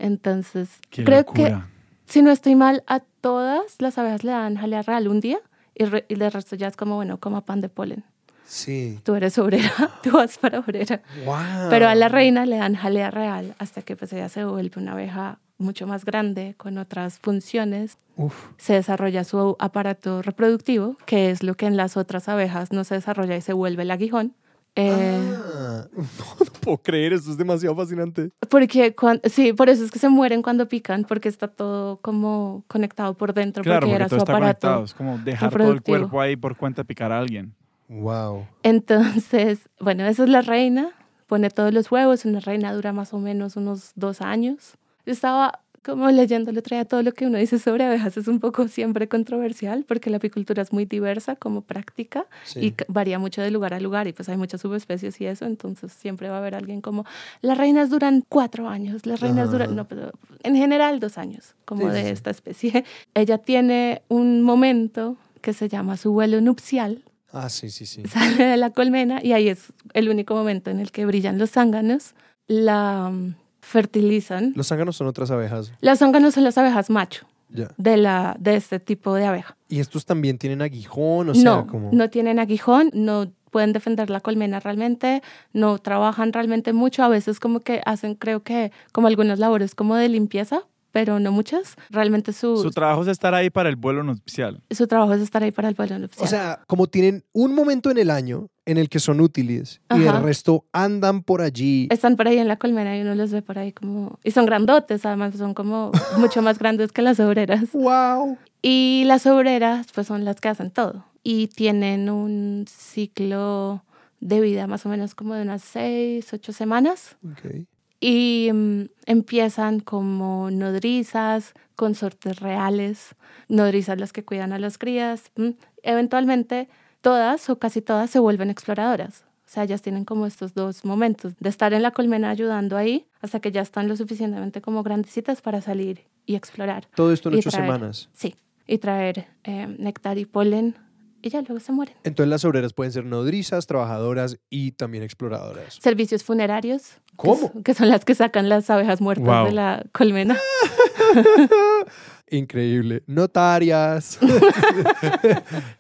Entonces, 0.06 0.70
Qué 0.90 1.04
creo 1.04 1.20
locura. 1.20 1.68
que 2.06 2.12
si 2.12 2.22
no 2.22 2.32
estoy 2.32 2.56
mal, 2.56 2.84
a 2.88 3.00
todas 3.22 3.76
las 3.80 3.98
abejas 3.98 4.24
le 4.24 4.32
dan 4.32 4.56
jalea 4.58 4.82
real 4.82 5.08
un 5.08 5.20
día 5.20 5.40
y, 5.76 5.86
re- 5.86 6.06
y 6.10 6.14
el 6.22 6.32
resto 6.32 6.56
ya 6.56 6.68
es 6.68 6.76
como, 6.76 6.96
bueno, 6.96 7.20
coma 7.20 7.42
pan 7.46 7.62
de 7.62 7.70
polen. 7.70 8.04
Sí. 8.46 9.00
Tú 9.04 9.16
eres 9.16 9.38
obrera, 9.38 9.72
tú 10.04 10.12
vas 10.12 10.38
para 10.38 10.60
obrera. 10.60 11.02
¡Wow! 11.26 11.70
Pero 11.70 11.88
a 11.88 11.96
la 11.96 12.10
reina 12.10 12.46
le 12.46 12.58
dan 12.58 12.76
jalea 12.76 13.10
real 13.12 13.56
hasta 13.60 13.82
que 13.82 13.96
pues 13.96 14.12
ella 14.12 14.28
se 14.28 14.44
vuelve 14.44 14.82
una 14.82 14.92
abeja 14.92 15.40
mucho 15.58 15.88
más 15.88 16.04
grande, 16.04 16.56
con 16.58 16.78
otras 16.80 17.20
funciones. 17.20 17.98
Uf. 18.18 18.34
Se 18.58 18.74
desarrolla 18.74 19.24
su 19.24 19.56
aparato 19.60 20.22
reproductivo, 20.22 20.98
que 21.06 21.30
es 21.30 21.44
lo 21.44 21.54
que 21.56 21.68
en 21.68 21.78
las 21.78 21.96
otras 21.96 22.28
abejas 22.28 22.72
no 22.74 22.84
se 22.84 22.96
desarrolla 22.96 23.38
y 23.38 23.42
se 23.42 23.54
vuelve 23.54 23.84
el 23.84 23.92
aguijón. 23.92 24.34
Eh, 24.76 25.34
Ah, 25.38 25.86
no, 25.96 26.02
no 26.40 26.52
puedo 26.62 26.78
creer, 26.78 27.14
esto 27.14 27.32
es 27.32 27.38
demasiado 27.38 27.76
fascinante. 27.76 28.30
Porque 28.50 28.96
cuan- 28.96 29.22
sí, 29.26 29.54
por 29.54 29.70
eso 29.70 29.84
es 29.84 29.92
que 29.92 30.00
se 30.00 30.10
mueren 30.10 30.42
cuando 30.42 30.68
pican, 30.68 31.04
porque 31.04 31.28
está 31.30 31.48
todo 31.50 31.98
como 31.98 32.64
conectado 32.68 33.14
por 33.16 33.34
dentro, 33.34 33.64
Claro, 33.64 33.82
porque 33.82 33.92
porque 33.92 33.96
era 33.96 34.08
todo 34.08 34.20
su 34.20 34.24
está 34.24 34.32
aparato. 34.34 34.60
conectado. 34.68 34.84
Es 34.86 34.94
como 34.94 35.18
dejar 35.20 35.52
todo 35.58 35.72
el 35.72 35.82
cuerpo 35.82 36.22
ahí 36.22 36.36
por 36.36 36.56
cuenta 36.56 36.82
de 36.84 36.86
picar 36.86 37.12
a 37.12 37.20
alguien. 37.20 37.54
¡Wow! 37.90 38.48
Entonces, 38.64 39.70
bueno, 39.80 40.06
esa 40.06 40.24
es 40.24 40.30
la 40.30 40.42
reina, 40.42 40.92
pone 41.28 41.50
todos 41.50 41.74
los 41.74 41.92
huevos, 41.92 42.24
una 42.26 42.40
reina 42.40 42.72
dura 42.74 42.94
más 42.94 43.14
o 43.14 43.20
menos 43.20 43.56
unos 43.58 43.92
dos 43.96 44.22
años. 44.22 44.78
Yo 45.06 45.12
estaba 45.14 45.60
como 45.84 46.10
leyendo 46.12 46.52
otro 46.52 46.76
día 46.76 46.86
todo 46.86 47.02
lo 47.02 47.12
que 47.14 47.26
uno 47.26 47.38
dice 47.38 47.58
sobre 47.60 47.84
abejas, 47.86 48.16
es 48.18 48.28
un 48.28 48.40
poco 48.40 48.68
siempre 48.68 49.08
controversial, 49.08 49.84
porque 49.88 50.10
la 50.10 50.18
apicultura 50.18 50.62
es 50.62 50.72
muy 50.72 50.86
diversa 50.86 51.36
como 51.36 51.62
práctica 51.62 52.26
Sí. 52.44 52.60
y 52.60 52.74
varía 52.88 53.18
mucho 53.20 53.42
de 53.42 53.50
lugar 53.52 53.74
a 53.74 53.80
lugar 53.80 54.08
y 54.08 54.14
pues 54.14 54.30
hay 54.30 54.38
muchas 54.38 54.62
subespecies 54.62 55.20
y 55.22 55.26
eso, 55.26 55.46
entonces 55.46 55.92
siempre 55.92 56.30
va 56.30 56.36
a 56.36 56.38
haber 56.40 56.56
alguien 56.56 56.82
como, 56.82 57.06
las 57.42 57.58
reinas 57.58 57.90
duran 57.90 58.24
cuatro 58.30 58.68
años, 58.70 59.06
las 59.06 59.20
reinas 59.20 59.46
Ajá. 59.50 59.52
duran, 59.52 59.76
no, 59.76 59.88
pero 59.88 60.12
en 60.44 60.56
general 60.56 61.00
dos 61.00 61.18
años, 61.18 61.56
como 61.66 61.90
Sí, 61.90 61.96
sí, 61.98 62.02
de 62.02 62.04
sí. 62.08 62.10
esta 62.14 62.30
especie. 62.30 62.86
Ella 63.16 63.38
tiene 63.40 64.02
un 64.08 64.42
momento 64.44 65.18
que 65.42 65.54
se 65.54 65.68
llama 65.70 65.98
su 65.98 66.12
vuelo 66.12 66.42
nupcial, 66.42 67.04
Ah, 67.34 67.50
sí, 67.50 67.70
sí, 67.72 67.86
sí. 67.86 68.04
sale 68.08 68.44
de 68.44 68.58
la 68.58 68.72
colmena 68.72 69.20
y 69.24 69.32
ahí 69.32 69.48
es 69.48 69.72
el 69.94 70.10
único 70.10 70.36
momento 70.36 70.70
en 70.70 70.80
el 70.82 70.92
que 70.92 71.06
brillan 71.06 71.38
los 71.40 71.52
zánganos, 71.52 72.14
la 72.48 73.10
mm, 73.10 73.36
fertilizan. 73.62 74.54
Los 74.56 74.68
zánganos 74.68 74.96
son 74.98 75.08
otras 75.08 75.32
abejas. 75.32 75.72
Los 75.82 76.00
zánganos 76.00 76.34
son 76.34 76.44
las 76.44 76.58
abejas 76.58 76.90
macho 76.90 77.26
Ya. 77.50 77.70
de, 77.78 77.98
la, 77.98 78.36
de 78.40 78.56
este 78.56 78.80
tipo 78.80 79.14
de 79.14 79.26
abeja. 79.26 79.56
¿Y 79.70 79.80
estos 79.80 80.06
también 80.06 80.38
tienen 80.38 80.62
aguijón? 80.62 81.30
O 81.30 81.34
sea, 81.36 81.44
no, 81.44 81.68
como... 81.68 81.90
no 81.92 82.10
tienen 82.10 82.40
aguijón, 82.40 82.90
no 82.94 83.32
pueden 83.52 83.74
defender 83.74 84.10
la 84.10 84.22
colmena 84.22 84.60
realmente, 84.62 85.22
no 85.54 85.78
trabajan 85.78 86.32
realmente 86.32 86.72
mucho, 86.74 87.04
a 87.04 87.10
veces 87.10 87.40
como 87.40 87.60
que 87.60 87.82
hacen, 87.86 88.16
creo 88.16 88.44
que, 88.44 88.72
como 88.94 89.08
algunas 89.08 89.40
labores 89.40 89.76
como 89.76 89.96
de 89.96 90.08
limpieza, 90.08 90.62
pero 90.92 91.20
no 91.20 91.32
muchas. 91.32 91.76
Realmente 91.90 92.34
su, 92.34 92.58
Su 92.58 92.72
trabajo 92.72 93.02
es 93.04 93.08
estar 93.08 93.34
ahí 93.34 93.50
para 93.50 93.70
el 93.70 93.76
vuelo 93.76 94.04
nupcial. 94.04 94.62
su 94.70 94.88
trabajo 94.88 95.14
es 95.14 95.22
estar 95.22 95.44
ahí 95.44 95.52
para 95.52 95.70
el 95.70 95.76
vuelo 95.76 95.98
nupcial. 96.00 96.26
O 96.26 96.30
sea, 96.30 96.62
como 96.68 96.88
tienen 96.88 97.24
un 97.34 97.54
momento 97.56 97.90
en 97.92 97.98
el 97.98 98.10
año 98.10 98.48
en 98.66 98.78
el 98.78 98.90
que 98.90 99.00
son 99.00 99.20
útiles 99.22 99.82
y 99.90 100.06
Ajá. 100.06 100.18
el 100.18 100.24
resto 100.24 100.66
andan 100.72 101.24
por 101.24 101.42
allí. 101.42 101.88
Están 101.92 102.16
por 102.16 102.28
ahí 102.28 102.38
en 102.38 102.48
la 102.48 102.58
colmena 102.58 102.98
y 102.98 103.02
uno 103.02 103.16
los 103.16 103.32
ve 103.32 103.42
por 103.42 103.58
ahí 103.58 103.72
como... 103.72 104.20
Y 104.24 104.32
son 104.32 104.46
grandotes, 104.46 105.06
además, 105.06 105.36
son 105.36 105.54
como 105.54 105.92
mucho 106.18 106.42
más 106.42 106.60
grandes 106.60 106.92
que 106.92 107.02
las 107.02 107.20
obreras. 107.20 107.72
¡Wow! 107.74 108.38
Y 108.62 109.04
las 109.08 109.26
obreras, 109.26 109.88
pues 109.94 110.08
son 110.08 110.26
las 110.26 110.40
que 110.40 110.50
hacen 110.50 110.70
todo. 110.72 111.06
Y 111.24 111.48
tienen 111.48 112.10
un 112.10 112.66
ciclo 112.68 113.84
de 114.20 114.40
vida 114.40 114.68
más 114.68 114.86
o 114.86 114.90
menos 114.90 115.16
como 115.16 115.34
de 115.34 115.42
unas 115.42 115.64
seis, 115.64 116.32
ocho 116.32 116.54
semanas. 116.54 117.18
Ok. 117.26 117.66
Y 118.02 118.50
mm, 118.52 118.82
empiezan 119.06 119.80
como 119.80 120.52
nodrizas, 120.52 121.54
consortes 121.76 122.40
reales, 122.40 123.16
nodrizas 123.48 123.98
las 123.98 124.12
que 124.12 124.26
cuidan 124.26 124.52
a 124.52 124.60
las 124.60 124.78
crías. 124.78 125.32
mm. 125.38 125.52
Eventualmente, 125.84 126.68
todas 127.02 127.50
o 127.50 127.58
casi 127.58 127.82
todas 127.82 128.10
se 128.10 128.20
vuelven 128.20 128.50
exploradoras. 128.50 129.24
O 129.46 129.54
sea, 129.54 129.64
ellas 129.64 129.82
tienen 129.82 130.06
como 130.06 130.26
estos 130.26 130.54
dos 130.54 130.86
momentos 130.86 131.34
de 131.40 131.50
estar 131.50 131.74
en 131.74 131.82
la 131.82 131.92
colmena 131.92 132.30
ayudando 132.30 132.78
ahí 132.78 133.06
hasta 133.22 133.40
que 133.40 133.52
ya 133.52 133.62
están 133.62 133.88
lo 133.88 133.96
suficientemente 133.96 134.62
como 134.62 134.82
grandecitas 134.82 135.42
para 135.42 135.62
salir 135.62 136.06
y 136.26 136.36
explorar. 136.36 136.88
Todo 136.96 137.12
esto 137.12 137.30
en 137.30 137.36
ocho 137.36 137.50
traer. 137.50 137.66
semanas. 137.66 138.10
Sí, 138.14 138.36
y 138.66 138.78
traer 138.78 139.28
eh, 139.44 139.68
néctar 139.78 140.18
y 140.18 140.26
polen 140.26 140.76
y 141.22 141.30
ya 141.30 141.42
luego 141.42 141.60
se 141.60 141.72
mueren. 141.72 141.96
Entonces 142.04 142.30
las 142.30 142.44
obreras 142.46 142.74
pueden 142.74 142.92
ser 142.92 143.06
nodrizas, 143.06 143.68
trabajadoras 143.68 144.38
y 144.50 144.72
también 144.72 145.04
exploradoras. 145.04 145.76
Servicios 145.82 146.24
funerarios. 146.24 146.98
¿Cómo? 147.16 147.52
Que, 147.64 147.74
son 147.74 147.90
las 147.90 148.04
que 148.06 148.16
sacan 148.16 148.50
las 148.50 148.70
abejas 148.70 149.02
muertas 149.02 149.26
Wow. 149.26 149.46
de 149.46 149.52
la 149.52 149.84
colmena. 149.92 150.38
Increíble. 152.30 153.04
Notarias. 153.08 154.18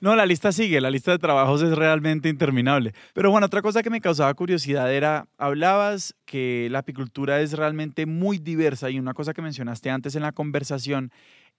No, 0.01 0.15
la 0.15 0.25
lista 0.25 0.51
sigue, 0.51 0.81
la 0.81 0.89
lista 0.89 1.11
de 1.11 1.19
trabajos 1.19 1.61
es 1.61 1.75
realmente 1.77 2.27
interminable. 2.27 2.93
Pero 3.13 3.29
bueno, 3.31 3.45
otra 3.45 3.61
cosa 3.61 3.83
que 3.83 3.89
me 3.89 4.01
causaba 4.01 4.33
curiosidad 4.33 4.91
era, 4.91 5.27
hablabas 5.37 6.15
que 6.25 6.67
la 6.71 6.79
apicultura 6.79 7.39
es 7.41 7.53
realmente 7.53 8.05
muy 8.05 8.39
diversa 8.39 8.89
y 8.89 8.97
una 8.99 9.13
cosa 9.13 9.33
que 9.33 9.41
mencionaste 9.41 9.89
antes 9.91 10.15
en 10.15 10.23
la 10.23 10.31
conversación 10.31 11.11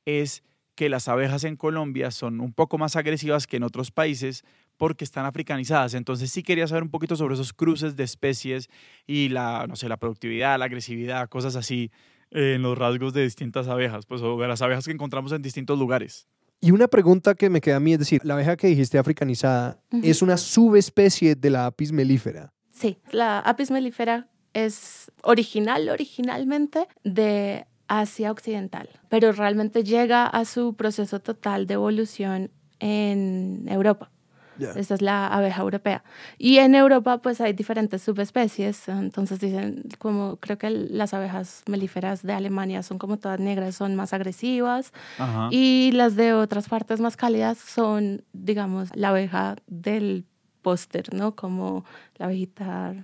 es 0.04 0.42
que 0.74 0.88
las 0.88 1.08
abejas 1.08 1.44
en 1.44 1.56
Colombia 1.56 2.10
son 2.10 2.40
un 2.40 2.52
poco 2.52 2.78
más 2.78 2.96
agresivas 2.96 3.46
que 3.46 3.56
en 3.58 3.62
otros 3.62 3.90
países 3.90 4.44
porque 4.76 5.04
están 5.04 5.26
africanizadas. 5.26 5.94
Entonces 5.94 6.30
sí 6.30 6.42
quería 6.42 6.66
saber 6.66 6.82
un 6.82 6.90
poquito 6.90 7.16
sobre 7.16 7.34
esos 7.34 7.52
cruces 7.52 7.96
de 7.96 8.04
especies 8.04 8.68
y 9.06 9.28
la, 9.28 9.66
no 9.68 9.76
sé, 9.76 9.88
la 9.88 9.96
productividad, 9.96 10.58
la 10.58 10.64
agresividad, 10.64 11.28
cosas 11.28 11.56
así 11.56 11.90
eh, 12.30 12.54
en 12.54 12.62
los 12.62 12.76
rasgos 12.76 13.12
de 13.12 13.22
distintas 13.22 13.68
abejas, 13.68 14.06
pues 14.06 14.22
o 14.22 14.38
de 14.40 14.48
las 14.48 14.62
abejas 14.62 14.86
que 14.86 14.92
encontramos 14.92 15.32
en 15.32 15.42
distintos 15.42 15.78
lugares. 15.78 16.26
Y 16.60 16.70
una 16.70 16.88
pregunta 16.88 17.34
que 17.34 17.50
me 17.50 17.60
queda 17.60 17.76
a 17.76 17.80
mí 17.80 17.92
es 17.92 17.98
decir, 17.98 18.20
la 18.24 18.34
abeja 18.34 18.56
que 18.56 18.68
dijiste 18.68 18.96
africanizada 18.96 19.80
es 19.90 20.22
una 20.22 20.36
subespecie 20.36 21.34
de 21.34 21.50
la 21.50 21.66
apis 21.66 21.90
mellifera. 21.90 22.52
Sí, 22.70 22.98
la 23.10 23.40
apis 23.40 23.70
mellifera 23.72 24.28
es 24.54 25.10
original, 25.22 25.88
originalmente, 25.88 26.86
de 27.04 27.66
Asia 28.00 28.30
Occidental, 28.30 28.88
pero 29.08 29.32
realmente 29.32 29.84
llega 29.84 30.26
a 30.26 30.44
su 30.44 30.74
proceso 30.74 31.20
total 31.20 31.66
de 31.66 31.74
evolución 31.74 32.50
en 32.78 33.66
Europa. 33.68 34.10
Esta 34.58 34.94
es 34.94 35.02
la 35.02 35.26
abeja 35.26 35.60
europea. 35.62 36.04
Y 36.38 36.58
en 36.58 36.74
Europa 36.74 37.18
pues 37.18 37.40
hay 37.40 37.52
diferentes 37.52 38.02
subespecies. 38.02 38.88
Entonces 38.88 39.40
dicen, 39.40 39.84
como 39.98 40.36
creo 40.36 40.56
que 40.56 40.70
las 40.70 41.14
abejas 41.14 41.62
melíferas 41.66 42.22
de 42.22 42.32
Alemania 42.32 42.82
son 42.82 42.98
como 42.98 43.18
todas 43.18 43.40
negras, 43.40 43.74
son 43.74 43.96
más 43.96 44.12
agresivas. 44.12 44.92
Ajá. 45.18 45.48
Y 45.50 45.90
las 45.92 46.16
de 46.16 46.32
otras 46.32 46.68
partes 46.68 47.00
más 47.00 47.16
cálidas 47.16 47.58
son, 47.58 48.24
digamos, 48.32 48.94
la 48.94 49.08
abeja 49.08 49.56
del 49.66 50.26
póster, 50.60 51.12
¿no? 51.12 51.34
Como 51.34 51.84
la 52.16 52.26
abejita 52.26 52.94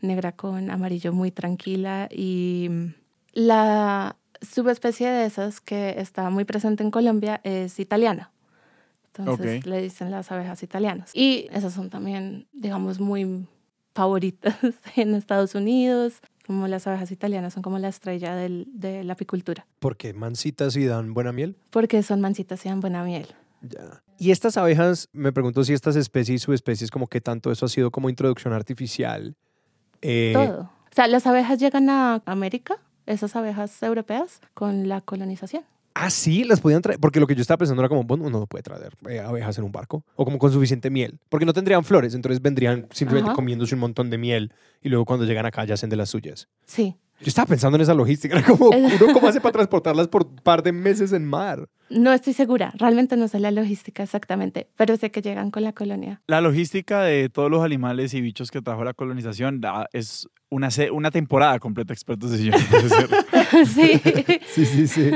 negra 0.00 0.32
con 0.32 0.70
amarillo 0.70 1.12
muy 1.12 1.30
tranquila. 1.30 2.08
Y 2.10 2.70
la 3.32 4.16
subespecie 4.42 5.08
de 5.08 5.26
esas 5.26 5.60
que 5.60 5.94
está 6.00 6.30
muy 6.30 6.44
presente 6.44 6.82
en 6.82 6.90
Colombia 6.90 7.40
es 7.44 7.78
italiana. 7.78 8.30
Entonces 9.16 9.66
le 9.66 9.82
dicen 9.82 10.10
las 10.10 10.30
abejas 10.30 10.62
italianas. 10.62 11.10
Y 11.14 11.48
esas 11.52 11.72
son 11.72 11.90
también, 11.90 12.46
digamos, 12.52 13.00
muy 13.00 13.46
favoritas 13.94 14.56
en 14.96 15.14
Estados 15.14 15.54
Unidos. 15.54 16.20
Como 16.46 16.66
las 16.68 16.86
abejas 16.86 17.10
italianas 17.10 17.52
son 17.52 17.62
como 17.62 17.78
la 17.78 17.88
estrella 17.88 18.34
del- 18.34 18.66
de 18.72 19.04
la 19.04 19.12
apicultura. 19.14 19.66
Porque 19.80 20.14
mancitas 20.14 20.76
y 20.76 20.86
dan 20.86 21.12
buena 21.14 21.32
miel. 21.32 21.56
Porque 21.70 22.02
son 22.02 22.20
mansitas 22.20 22.64
y 22.64 22.68
dan 22.70 22.80
buena 22.80 23.02
miel. 23.04 23.26
Ya. 23.60 24.02
Y 24.18 24.30
estas 24.30 24.56
abejas, 24.56 25.08
me 25.12 25.32
pregunto 25.32 25.62
si 25.64 25.72
estas 25.74 25.94
especies 25.96 26.40
y 26.42 26.44
subespecies, 26.44 26.90
como 26.90 27.06
que 27.08 27.20
tanto 27.20 27.50
eso 27.52 27.66
ha 27.66 27.68
sido 27.68 27.90
como 27.90 28.08
introducción 28.08 28.54
artificial. 28.54 29.34
Eh, 30.00 30.30
Todo. 30.32 30.60
O 30.90 30.94
sea, 30.94 31.06
las 31.08 31.26
abejas 31.26 31.58
llegan 31.58 31.90
a 31.90 32.22
América, 32.24 32.78
esas 33.08 33.34
abejas 33.36 33.82
europeas, 33.82 34.40
con 34.54 34.88
la 34.88 35.00
colonización. 35.00 35.64
Ah, 35.94 36.10
sí, 36.10 36.44
las 36.44 36.60
podían 36.60 36.80
traer. 36.80 37.00
Porque 37.00 37.18
lo 37.18 37.26
que 37.26 37.34
yo 37.34 37.40
estaba 37.40 37.58
pensando 37.58 37.82
era 37.82 37.88
como, 37.88 38.04
bueno, 38.04 38.24
uno 38.24 38.38
no 38.38 38.46
puede 38.46 38.62
traer 38.62 38.92
eh, 39.08 39.18
abejas 39.18 39.58
en 39.58 39.64
un 39.64 39.72
barco. 39.72 40.04
O 40.14 40.24
como 40.24 40.38
con 40.38 40.52
suficiente 40.52 40.90
miel. 40.90 41.18
Porque 41.28 41.44
no 41.44 41.52
tendrían 41.52 41.82
flores, 41.82 42.14
entonces 42.14 42.40
vendrían 42.40 42.86
simplemente 42.92 43.30
Ajá. 43.30 43.34
comiéndose 43.34 43.74
un 43.74 43.80
montón 43.80 44.08
de 44.08 44.16
miel. 44.16 44.52
Y 44.80 44.90
luego 44.90 45.04
cuando 45.04 45.24
llegan 45.24 45.44
acá 45.44 45.64
ya 45.64 45.74
hacen 45.74 45.90
de 45.90 45.96
las 45.96 46.10
suyas. 46.10 46.48
Sí. 46.66 46.94
Yo 47.20 47.26
estaba 47.26 47.46
pensando 47.46 47.76
en 47.76 47.82
esa 47.82 47.94
logística. 47.94 48.34
Era 48.38 48.46
como, 48.46 48.68
¿uno 48.70 49.12
cómo 49.12 49.26
hace 49.26 49.40
para 49.40 49.54
transportarlas 49.54 50.06
por 50.06 50.24
un 50.24 50.36
par 50.36 50.62
de 50.62 50.70
meses 50.70 51.12
en 51.12 51.24
mar? 51.24 51.68
No 51.90 52.12
estoy 52.12 52.32
segura, 52.34 52.72
realmente 52.76 53.16
no 53.16 53.28
sé 53.28 53.40
la 53.40 53.50
logística 53.50 54.02
exactamente, 54.02 54.68
pero 54.76 54.96
sé 54.96 55.10
que 55.10 55.22
llegan 55.22 55.50
con 55.50 55.62
la 55.64 55.72
colonia. 55.72 56.20
La 56.26 56.40
logística 56.40 57.02
de 57.02 57.28
todos 57.30 57.50
los 57.50 57.64
animales 57.64 58.12
y 58.14 58.20
bichos 58.20 58.50
que 58.50 58.60
trajo 58.60 58.84
la 58.84 58.92
colonización 58.94 59.60
da- 59.60 59.88
es 59.92 60.28
una, 60.50 60.68
una 60.92 61.10
temporada 61.10 61.58
completa, 61.58 61.92
expertos 61.92 62.30
puede 62.30 62.88
ser. 62.88 63.08
sí. 63.66 64.00
Sí, 64.46 64.64
sí, 64.66 64.86
sí. 64.86 65.10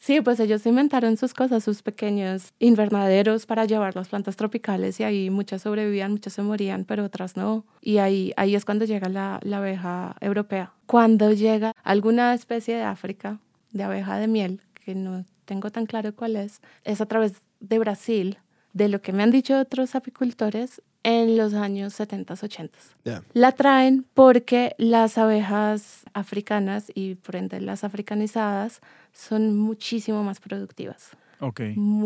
sí, 0.00 0.20
pues 0.20 0.40
ellos 0.40 0.64
inventaron 0.66 1.16
sus 1.16 1.32
cosas, 1.34 1.64
sus 1.64 1.82
pequeños 1.82 2.52
invernaderos 2.58 3.46
para 3.46 3.64
llevar 3.64 3.96
las 3.96 4.08
plantas 4.08 4.36
tropicales 4.36 5.00
y 5.00 5.04
ahí 5.04 5.30
muchas 5.30 5.62
sobrevivían, 5.62 6.12
muchas 6.12 6.34
se 6.34 6.42
morían, 6.42 6.84
pero 6.84 7.04
otras 7.04 7.36
no. 7.36 7.64
Y 7.80 7.98
ahí, 7.98 8.32
ahí 8.36 8.54
es 8.54 8.64
cuando 8.64 8.84
llega 8.84 9.08
la, 9.08 9.40
la 9.42 9.58
abeja 9.58 10.16
europea. 10.20 10.72
Cuando 10.86 11.32
llega 11.32 11.72
alguna 11.82 12.34
especie 12.34 12.76
de 12.76 12.82
África, 12.82 13.40
de 13.72 13.82
abeja 13.82 14.16
de 14.18 14.28
miel, 14.28 14.60
que 14.84 14.94
no 14.94 15.24
tengo 15.46 15.70
tan 15.70 15.86
claro 15.86 16.14
cuál 16.14 16.36
es, 16.36 16.60
es 16.84 17.00
a 17.00 17.06
través 17.06 17.40
de 17.60 17.78
Brasil, 17.78 18.38
de 18.74 18.90
lo 18.90 19.00
que 19.00 19.14
me 19.14 19.22
han 19.22 19.30
dicho 19.30 19.58
otros 19.58 19.94
apicultores, 19.94 20.82
en 21.02 21.36
los 21.36 21.54
años 21.54 21.94
70, 21.94 22.34
80. 22.34 22.78
Ya. 23.04 23.22
La 23.32 23.52
traen 23.52 24.04
porque 24.12 24.74
las 24.76 25.18
abejas 25.18 26.02
africanas 26.14 26.90
y 26.92 27.14
por 27.14 27.36
ende 27.36 27.60
las 27.60 27.84
africanizadas 27.84 28.80
son 29.12 29.56
muchísimo 29.56 30.24
más 30.24 30.40
productivas. 30.40 31.10
Ok. 31.38 31.60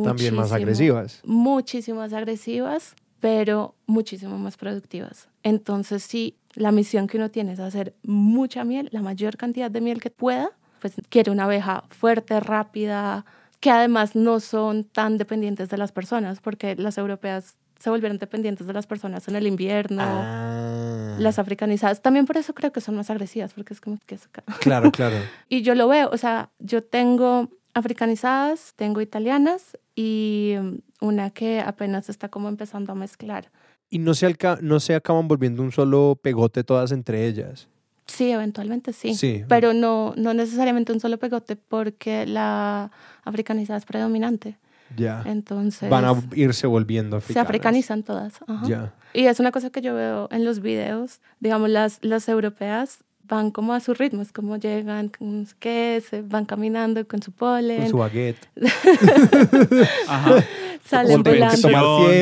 También 0.05 0.35
más 0.35 0.53
agresivas. 0.53 1.23
Muchísimo 1.25 2.01
más 2.01 2.13
agresivas, 2.13 2.95
pero 3.21 3.75
muchísimo 3.87 4.37
más 4.37 4.59
productivas. 4.59 5.29
Entonces, 5.43 6.03
sí, 6.03 6.37
la 6.53 6.71
misión 6.71 7.07
que 7.07 7.17
uno 7.17 7.31
tiene 7.31 7.53
es 7.53 7.61
hacer 7.61 7.95
mucha 8.03 8.65
miel, 8.65 8.91
la 8.93 9.01
mayor 9.01 9.39
cantidad 9.39 9.71
de 9.71 9.81
miel 9.81 10.01
que 10.03 10.11
pueda, 10.11 10.51
pues 10.81 10.95
quiere 11.09 11.31
una 11.31 11.45
abeja 11.45 11.85
fuerte, 11.91 12.41
rápida, 12.41 13.25
que 13.61 13.71
además 13.71 14.17
no 14.17 14.41
son 14.41 14.85
tan 14.85 15.19
dependientes 15.19 15.69
de 15.69 15.77
las 15.79 15.93
personas, 15.93 16.41
porque 16.41 16.75
las 16.77 16.99
europeas 16.99 17.57
se 17.79 17.91
volvieron 17.91 18.19
dependientes 18.19 18.67
de 18.67 18.73
las 18.73 18.87
personas 18.87 19.27
en 19.29 19.37
el 19.37 19.47
invierno. 19.47 20.03
Ah. 20.03 21.17
Las 21.19 21.39
africanizadas, 21.39 22.03
también 22.03 22.27
por 22.27 22.37
eso 22.37 22.55
creo 22.55 22.73
que 22.73 22.81
son 22.81 22.97
más 22.97 23.11
agresivas, 23.11 23.53
porque 23.55 23.73
es 23.75 23.81
como 23.81 23.99
que 24.07 24.15
es 24.17 24.27
acá. 24.27 24.43
Claro, 24.61 24.91
claro. 24.93 25.17
Y 25.49 25.63
yo 25.63 25.75
lo 25.75 25.89
veo, 25.89 26.11
o 26.13 26.17
sea, 26.17 26.51
yo 26.59 26.83
tengo 26.83 27.49
africanizadas, 27.75 28.73
tengo 28.77 29.01
italianas 29.01 29.79
y 29.95 30.55
um, 30.59 30.79
una 31.01 31.31
que 31.31 31.61
apenas 31.61 32.09
está 32.09 32.29
como 32.29 32.49
empezando 32.49 32.93
a 32.93 32.95
mezclar. 32.95 33.51
Y 33.89 33.99
no 33.99 34.15
se, 34.15 34.27
alca- 34.27 34.59
no 34.63 34.79
se 34.81 34.95
acaban 34.95 35.27
volviendo 35.29 35.63
un 35.63 35.73
solo 35.73 36.19
pegote 36.23 36.65
todas 36.65 36.93
entre 36.93 37.27
ellas. 37.27 37.69
Sí, 38.11 38.31
eventualmente 38.31 38.93
sí. 38.93 39.15
Sí. 39.15 39.45
Pero 39.49 39.73
no, 39.73 40.15
no 40.17 40.35
necesariamente 40.35 40.93
un 40.93 41.01
solo 41.01 41.19
pegote 41.19 41.57
porque 41.57 42.27
la 42.27 42.91
africanizada 43.25 43.79
es 43.79 43.85
predominante. 43.85 44.59
Ya. 44.97 45.23
Entonces 45.25 45.89
Van 45.89 46.05
a 46.05 46.15
irse 46.35 46.67
volviendo 46.67 47.19
se 47.21 47.25
africanas. 47.25 47.49
africanizan 47.49 48.03
todas. 48.03 48.41
ajá. 48.47 48.67
Ya. 48.67 48.95
Y 49.13 49.27
es 49.27 49.39
una 49.41 49.53
cosa 49.53 49.71
que 49.71 49.81
yo 49.81 49.95
veo 49.95 50.29
en 50.33 50.45
los 50.45 50.61
videos. 50.61 51.21
Digamos, 51.41 51.71
las, 51.71 51.99
las 52.03 52.29
europeas 52.29 52.99
van 53.31 53.53
como 53.53 53.73
a 53.73 53.81
su 53.81 53.95
ritmo, 53.95 54.23
es 54.23 54.33
como 54.33 54.57
llegan, 54.57 55.09
con 55.09 55.41
no 55.41 55.47
sé 55.47 55.55
qué, 55.61 56.03
se 56.09 56.23
van 56.23 56.45
caminando 56.45 57.07
con 57.07 57.23
su 57.23 57.31
polen, 57.31 57.83
Con 57.83 57.91
su 57.91 57.99
baguette. 57.99 58.49
Ajá. 60.09 60.45
salen 60.85 61.23
volando. 61.23 61.57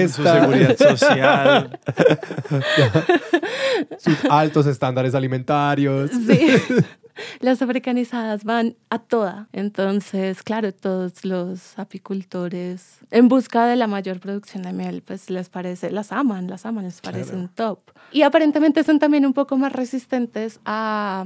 su 0.09 0.23
seguridad 0.23 0.77
social. 0.77 1.79
sus 3.99 4.25
altos 4.29 4.67
estándares 4.67 5.15
alimentarios. 5.15 6.11
Sí. 6.11 6.53
las 7.41 7.63
africanizadas 7.63 8.45
van 8.45 8.77
a 8.91 8.99
toda. 8.99 9.49
Entonces, 9.53 10.43
claro, 10.43 10.73
todos 10.73 11.25
los 11.25 11.79
apicultores 11.79 12.99
en 13.11 13.29
busca 13.29 13.67
de 13.67 13.77
la 13.77 13.87
mayor 13.87 14.21
producción 14.21 14.63
de 14.63 14.73
miel, 14.73 15.03
pues 15.03 15.31
les 15.31 15.49
parece, 15.49 15.91
las 15.91 16.13
aman, 16.13 16.49
las 16.49 16.67
aman, 16.67 16.85
les 16.85 17.01
parecen 17.01 17.49
top. 17.49 17.81
Y 18.13 18.23
aparentemente 18.23 18.83
son 18.85 18.99
también 18.99 19.27
un 19.27 19.33
poco 19.33 19.57
más 19.57 19.73
resistentes 19.73 20.61
a, 20.65 21.25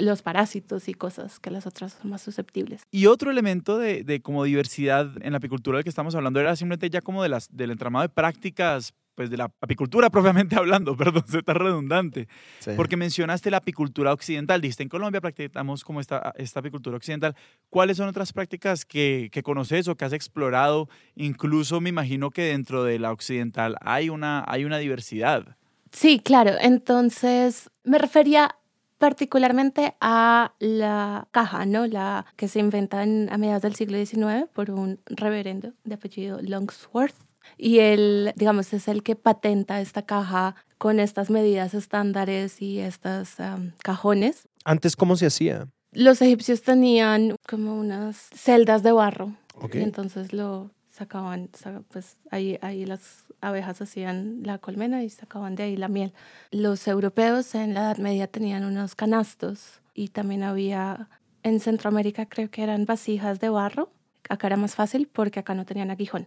los 0.00 0.22
parásitos 0.22 0.88
y 0.88 0.94
cosas 0.94 1.38
que 1.38 1.50
las 1.50 1.66
otras 1.66 1.98
son 2.00 2.10
más 2.10 2.22
susceptibles. 2.22 2.82
Y 2.90 3.06
otro 3.06 3.30
elemento 3.30 3.78
de, 3.78 4.02
de 4.02 4.22
como 4.22 4.44
diversidad 4.44 5.10
en 5.20 5.32
la 5.32 5.38
apicultura 5.38 5.76
del 5.76 5.84
que 5.84 5.90
estamos 5.90 6.14
hablando 6.14 6.40
era 6.40 6.56
simplemente 6.56 6.88
ya 6.88 7.02
como 7.02 7.22
de 7.22 7.28
las, 7.28 7.54
del 7.54 7.70
entramado 7.70 8.02
de 8.02 8.08
prácticas 8.08 8.94
pues 9.14 9.30
de 9.30 9.36
la 9.36 9.50
apicultura 9.60 10.10
propiamente 10.10 10.56
hablando, 10.56 10.96
perdón, 10.96 11.24
se 11.26 11.38
está 11.38 11.54
redundante, 11.54 12.28
porque 12.76 12.96
mencionaste 12.96 13.50
la 13.50 13.58
apicultura 13.58 14.12
occidental, 14.12 14.60
dijiste 14.60 14.82
en 14.82 14.88
Colombia 14.88 15.20
practicamos 15.20 15.84
como 15.84 16.00
esta, 16.00 16.32
esta 16.36 16.60
apicultura 16.60 16.96
occidental, 16.96 17.34
¿cuáles 17.70 17.96
son 17.96 18.08
otras 18.08 18.32
prácticas 18.32 18.84
que, 18.84 19.28
que, 19.32 19.42
conoces 19.42 19.88
o 19.88 19.96
que 19.96 20.04
has 20.04 20.12
explorado? 20.12 20.88
Incluso 21.14 21.80
me 21.80 21.88
imagino 21.88 22.30
que 22.30 22.42
dentro 22.42 22.84
de 22.84 22.98
la 22.98 23.12
occidental 23.12 23.76
hay 23.80 24.08
una, 24.08 24.44
hay 24.46 24.64
una 24.64 24.78
diversidad. 24.78 25.56
Sí, 25.92 26.18
claro, 26.18 26.52
entonces 26.60 27.70
me 27.84 27.98
refería 27.98 28.56
particularmente 28.98 29.94
a 30.00 30.54
la 30.58 31.28
caja, 31.30 31.66
¿no? 31.66 31.86
La 31.86 32.26
que 32.36 32.48
se 32.48 32.58
inventa 32.58 33.02
a 33.02 33.06
mediados 33.38 33.62
del 33.62 33.74
siglo 33.74 33.98
XIX 33.98 34.48
por 34.52 34.70
un 34.70 34.98
reverendo 35.06 35.72
de 35.84 35.94
apellido 35.94 36.40
Longsworth 36.40 37.14
y 37.56 37.78
él, 37.78 38.32
digamos, 38.36 38.72
es 38.72 38.88
el 38.88 39.02
que 39.02 39.16
patenta 39.16 39.80
esta 39.80 40.02
caja 40.02 40.56
con 40.78 41.00
estas 41.00 41.30
medidas 41.30 41.74
estándares 41.74 42.60
y 42.60 42.80
estos 42.80 43.36
cajones. 43.82 44.48
Antes, 44.64 44.96
¿cómo 44.96 45.16
se 45.16 45.26
hacía? 45.26 45.68
Los 45.92 46.20
egipcios 46.22 46.62
tenían 46.62 47.36
como 47.48 47.78
unas 47.78 48.28
celdas 48.34 48.82
de 48.82 48.92
barro. 48.92 49.32
Y 49.72 49.78
entonces 49.78 50.32
lo 50.32 50.70
sacaban, 50.90 51.48
pues 51.90 52.16
ahí, 52.30 52.58
ahí 52.60 52.84
las 52.86 53.24
abejas 53.40 53.80
hacían 53.80 54.40
la 54.42 54.58
colmena 54.58 55.04
y 55.04 55.10
sacaban 55.10 55.54
de 55.54 55.64
ahí 55.64 55.76
la 55.76 55.88
miel. 55.88 56.12
Los 56.50 56.88
europeos 56.88 57.54
en 57.54 57.74
la 57.74 57.80
Edad 57.80 57.98
Media 57.98 58.26
tenían 58.26 58.64
unos 58.64 58.94
canastos 58.94 59.80
y 59.94 60.08
también 60.08 60.42
había, 60.42 61.08
en 61.44 61.60
Centroamérica 61.60 62.26
creo 62.26 62.50
que 62.50 62.62
eran 62.62 62.84
vasijas 62.84 63.38
de 63.38 63.48
barro. 63.48 63.90
Acá 64.28 64.48
era 64.48 64.56
más 64.56 64.74
fácil 64.74 65.08
porque 65.12 65.40
acá 65.40 65.54
no 65.54 65.64
tenían 65.64 65.90
aguijón 65.90 66.26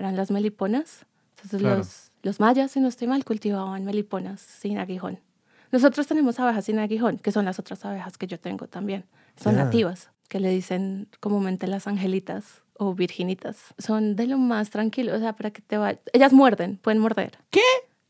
eran 0.00 0.16
las 0.16 0.30
meliponas. 0.30 1.06
Entonces 1.36 1.62
los, 1.62 2.10
los 2.22 2.40
mayas, 2.40 2.72
si 2.72 2.80
no 2.80 2.88
estoy 2.88 3.06
mal, 3.08 3.24
cultivaban 3.24 3.84
meliponas 3.84 4.40
sin 4.40 4.78
aguijón. 4.78 5.20
Nosotros 5.72 6.06
tenemos 6.06 6.40
abejas 6.40 6.64
sin 6.64 6.78
aguijón, 6.78 7.18
que 7.18 7.30
son 7.30 7.44
las 7.44 7.58
otras 7.58 7.84
abejas 7.84 8.18
que 8.18 8.26
yo 8.26 8.40
tengo 8.40 8.66
también. 8.66 9.04
Son 9.36 9.56
nativas, 9.56 10.10
que 10.28 10.40
le 10.40 10.50
dicen 10.50 11.08
comúnmente 11.20 11.66
las 11.66 11.86
angelitas 11.86 12.62
o 12.76 12.94
virginitas. 12.94 13.74
Son 13.78 14.16
de 14.16 14.26
lo 14.26 14.36
más 14.36 14.70
tranquilo, 14.70 15.14
o 15.14 15.18
sea, 15.18 15.34
para 15.34 15.50
que 15.50 15.62
te 15.62 15.78
vaya. 15.78 16.00
Ellas 16.12 16.32
muerden, 16.32 16.78
pueden 16.82 17.00
morder. 17.00 17.38
¿Qué? 17.50 17.60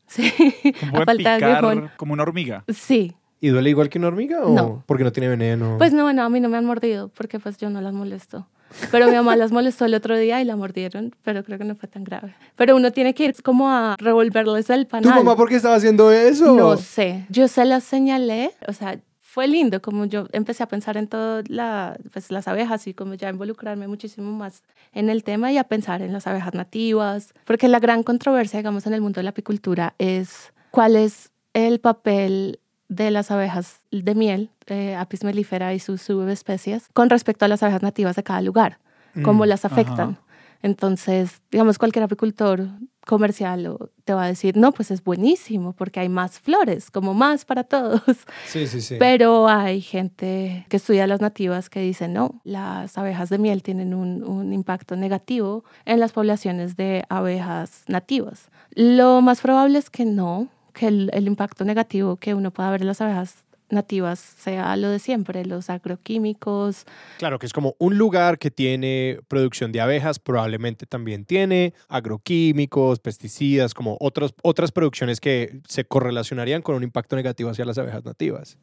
Sí, 0.07 0.33
a 0.93 1.05
falta 1.05 1.37
de 1.37 1.45
aguijón. 1.45 1.91
Como 1.97 2.13
una 2.13 2.23
hormiga. 2.23 2.63
Sí. 2.67 3.13
¿Y 3.39 3.49
duele 3.49 3.69
igual 3.69 3.89
que 3.89 3.97
una 3.97 4.07
hormiga 4.07 4.43
o 4.43 4.53
no. 4.53 4.83
porque 4.85 5.03
no 5.03 5.11
tiene 5.11 5.29
veneno? 5.29 5.75
Pues 5.77 5.93
no, 5.93 6.11
no, 6.13 6.23
a 6.23 6.29
mí 6.29 6.39
no 6.39 6.49
me 6.49 6.57
han 6.57 6.65
mordido 6.65 7.09
porque 7.09 7.39
pues 7.39 7.57
yo 7.57 7.69
no 7.69 7.81
las 7.81 7.93
molesto. 7.93 8.47
Pero 8.91 9.07
mi 9.07 9.15
mamá 9.15 9.35
las 9.35 9.51
molestó 9.51 9.85
el 9.85 9.93
otro 9.93 10.17
día 10.17 10.41
y 10.41 10.45
la 10.45 10.55
mordieron, 10.55 11.15
pero 11.23 11.43
creo 11.43 11.57
que 11.57 11.65
no 11.65 11.75
fue 11.75 11.89
tan 11.89 12.03
grave. 12.03 12.35
Pero 12.55 12.75
uno 12.75 12.91
tiene 12.91 13.13
que 13.13 13.25
ir 13.25 13.43
como 13.43 13.69
a 13.69 13.95
revolverles 13.97 14.69
el 14.69 14.87
panal. 14.87 15.11
¿Tu 15.11 15.15
mamá 15.17 15.35
por 15.35 15.49
qué 15.49 15.55
estaba 15.55 15.75
haciendo 15.75 16.11
eso? 16.11 16.55
No 16.55 16.77
sé. 16.77 17.25
Yo 17.29 17.47
se 17.47 17.65
las 17.65 17.83
señalé, 17.83 18.51
o 18.67 18.73
sea, 18.73 18.99
fue 19.31 19.47
lindo 19.47 19.81
como 19.81 20.05
yo 20.05 20.27
empecé 20.33 20.61
a 20.61 20.67
pensar 20.67 20.97
en 20.97 21.07
todas 21.07 21.49
la, 21.49 21.97
pues, 22.11 22.31
las 22.31 22.49
abejas 22.49 22.85
y 22.87 22.93
como 22.93 23.13
ya 23.13 23.29
involucrarme 23.29 23.87
muchísimo 23.87 24.31
más 24.33 24.61
en 24.93 25.09
el 25.09 25.23
tema 25.23 25.53
y 25.53 25.57
a 25.57 25.63
pensar 25.63 26.01
en 26.01 26.11
las 26.11 26.27
abejas 26.27 26.53
nativas, 26.53 27.33
porque 27.45 27.69
la 27.69 27.79
gran 27.79 28.03
controversia, 28.03 28.59
digamos, 28.59 28.85
en 28.87 28.93
el 28.93 28.99
mundo 28.99 29.19
de 29.19 29.23
la 29.23 29.29
apicultura 29.29 29.95
es 29.99 30.51
cuál 30.71 30.97
es 30.97 31.31
el 31.53 31.79
papel 31.79 32.59
de 32.91 33.09
las 33.09 33.31
abejas 33.31 33.79
de 33.89 34.15
miel, 34.15 34.49
eh, 34.67 34.95
Apis 34.95 35.23
mellifera 35.23 35.73
y 35.73 35.79
sus 35.79 36.01
subespecies, 36.01 36.89
con 36.91 37.09
respecto 37.09 37.45
a 37.45 37.47
las 37.47 37.63
abejas 37.63 37.81
nativas 37.81 38.17
de 38.17 38.23
cada 38.23 38.41
lugar, 38.41 38.79
cómo 39.23 39.45
mm, 39.45 39.47
las 39.47 39.63
afectan. 39.63 40.17
Entonces, 40.61 41.41
digamos, 41.49 41.77
cualquier 41.77 42.03
apicultor 42.03 42.67
comercial 43.07 43.77
te 44.03 44.13
va 44.13 44.25
a 44.25 44.27
decir, 44.27 44.57
no, 44.57 44.73
pues 44.73 44.91
es 44.91 45.05
buenísimo 45.05 45.71
porque 45.71 46.01
hay 46.01 46.09
más 46.09 46.41
flores, 46.41 46.91
como 46.91 47.13
más 47.13 47.45
para 47.45 47.63
todos. 47.63 48.01
Sí, 48.45 48.67
sí, 48.67 48.81
sí. 48.81 48.97
Pero 48.99 49.47
hay 49.47 49.79
gente 49.79 50.65
que 50.67 50.75
estudia 50.75 51.07
las 51.07 51.21
nativas 51.21 51.69
que 51.69 51.79
dice, 51.79 52.09
no, 52.09 52.41
las 52.43 52.97
abejas 52.97 53.29
de 53.29 53.37
miel 53.37 53.63
tienen 53.63 53.93
un, 53.93 54.21
un 54.21 54.51
impacto 54.51 54.97
negativo 54.97 55.63
en 55.85 56.01
las 56.01 56.11
poblaciones 56.11 56.75
de 56.75 57.05
abejas 57.07 57.83
nativas. 57.87 58.49
Lo 58.71 59.21
más 59.21 59.39
probable 59.39 59.79
es 59.79 59.89
que 59.89 60.03
no, 60.03 60.49
que 60.73 60.87
el, 60.87 61.27
impacto 61.27 61.65
negativo 61.65 62.17
que 62.17 62.33
uno 62.33 62.51
pueda 62.51 62.71
ver 62.71 62.81
en 62.81 62.87
las 62.87 63.01
abejas 63.01 63.43
nativas 63.69 64.19
sea 64.19 64.75
lo 64.75 64.89
de 64.89 64.99
siempre, 64.99 65.45
los 65.45 65.69
agroquímicos. 65.69 66.85
Claro, 67.17 67.39
que 67.39 67.45
es 67.45 67.53
como 67.53 67.75
un 67.79 67.97
lugar 67.97 68.37
que 68.37 68.51
tiene 68.51 69.19
producción 69.27 69.71
de 69.71 69.79
abejas, 69.79 70.19
probablemente 70.19 70.85
también 70.85 71.23
tiene 71.23 71.73
agroquímicos, 71.87 72.99
pesticidas, 72.99 73.73
como 73.73 73.97
otras, 74.01 74.33
otras 74.43 74.71
producciones 74.71 75.21
que 75.21 75.61
se 75.67 75.85
correlacionarían 75.85 76.61
con 76.61 76.75
un 76.75 76.83
impacto 76.83 77.15
negativo 77.15 77.49
hacia 77.49 77.63
las 77.65 77.77
abejas 77.77 78.03
nativas. 78.03 78.57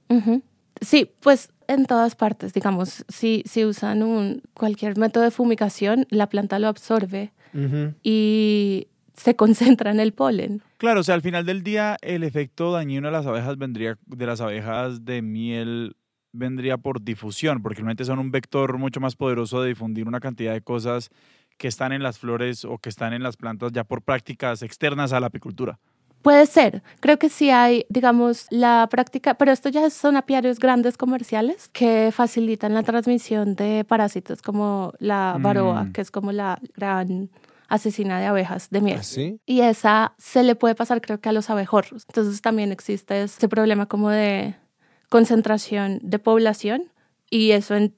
Sí, 0.80 1.10
pues 1.20 1.50
en 1.66 1.86
todas 1.86 2.14
partes, 2.14 2.52
digamos, 2.52 3.04
si, 3.08 3.42
si 3.46 3.64
usan 3.64 4.02
un, 4.02 4.42
cualquier 4.54 4.96
método 4.96 5.24
de 5.24 5.30
fumigación, 5.30 6.06
la 6.10 6.28
planta 6.28 6.58
lo 6.58 6.68
absorbe 6.68 7.32
y 8.02 8.88
se 9.18 9.36
concentra 9.36 9.90
en 9.90 10.00
el 10.00 10.12
polen. 10.12 10.62
Claro, 10.78 11.00
o 11.00 11.02
sea, 11.02 11.14
al 11.14 11.22
final 11.22 11.44
del 11.44 11.62
día 11.62 11.96
el 12.00 12.22
efecto 12.22 12.72
dañino 12.72 13.08
de 13.08 13.12
las 13.12 13.26
abejas 13.26 13.58
vendría 13.58 13.98
de 14.06 14.26
las 14.26 14.40
abejas 14.40 15.04
de 15.04 15.22
miel 15.22 15.96
vendría 16.32 16.76
por 16.76 17.02
difusión, 17.02 17.62
porque 17.62 17.78
realmente 17.78 18.04
son 18.04 18.18
un 18.18 18.30
vector 18.30 18.78
mucho 18.78 19.00
más 19.00 19.16
poderoso 19.16 19.62
de 19.62 19.70
difundir 19.70 20.06
una 20.06 20.20
cantidad 20.20 20.52
de 20.52 20.60
cosas 20.60 21.10
que 21.56 21.68
están 21.68 21.92
en 21.92 22.02
las 22.02 22.18
flores 22.18 22.64
o 22.64 22.78
que 22.78 22.88
están 22.88 23.12
en 23.12 23.22
las 23.22 23.36
plantas 23.36 23.72
ya 23.72 23.84
por 23.84 24.02
prácticas 24.02 24.62
externas 24.62 25.12
a 25.12 25.20
la 25.20 25.26
apicultura. 25.26 25.78
Puede 26.22 26.46
ser. 26.46 26.82
Creo 27.00 27.18
que 27.18 27.28
sí 27.28 27.50
hay, 27.50 27.86
digamos, 27.88 28.46
la 28.50 28.88
práctica, 28.90 29.34
pero 29.34 29.52
esto 29.52 29.68
ya 29.68 29.88
son 29.88 30.16
apiarios 30.16 30.58
grandes 30.58 30.96
comerciales 30.96 31.68
que 31.68 32.10
facilitan 32.12 32.74
la 32.74 32.82
transmisión 32.82 33.54
de 33.54 33.84
parásitos 33.84 34.42
como 34.42 34.92
la 34.98 35.36
varoa, 35.40 35.84
mm. 35.84 35.92
que 35.92 36.00
es 36.00 36.10
como 36.10 36.32
la 36.32 36.58
gran 36.76 37.30
asesina 37.68 38.18
de 38.18 38.26
abejas 38.26 38.70
de 38.70 38.80
miel. 38.80 39.00
¿Ah, 39.00 39.38
y 39.46 39.60
esa 39.60 40.14
se 40.18 40.42
le 40.42 40.54
puede 40.54 40.74
pasar 40.74 41.00
creo 41.00 41.20
que 41.20 41.28
a 41.28 41.32
los 41.32 41.50
abejorros. 41.50 42.04
Entonces 42.08 42.40
también 42.40 42.72
existe 42.72 43.22
ese 43.22 43.48
problema 43.48 43.86
como 43.86 44.10
de 44.10 44.56
concentración 45.08 46.00
de 46.02 46.18
población 46.18 46.90
y 47.30 47.52
eso 47.52 47.74
en 47.76 47.94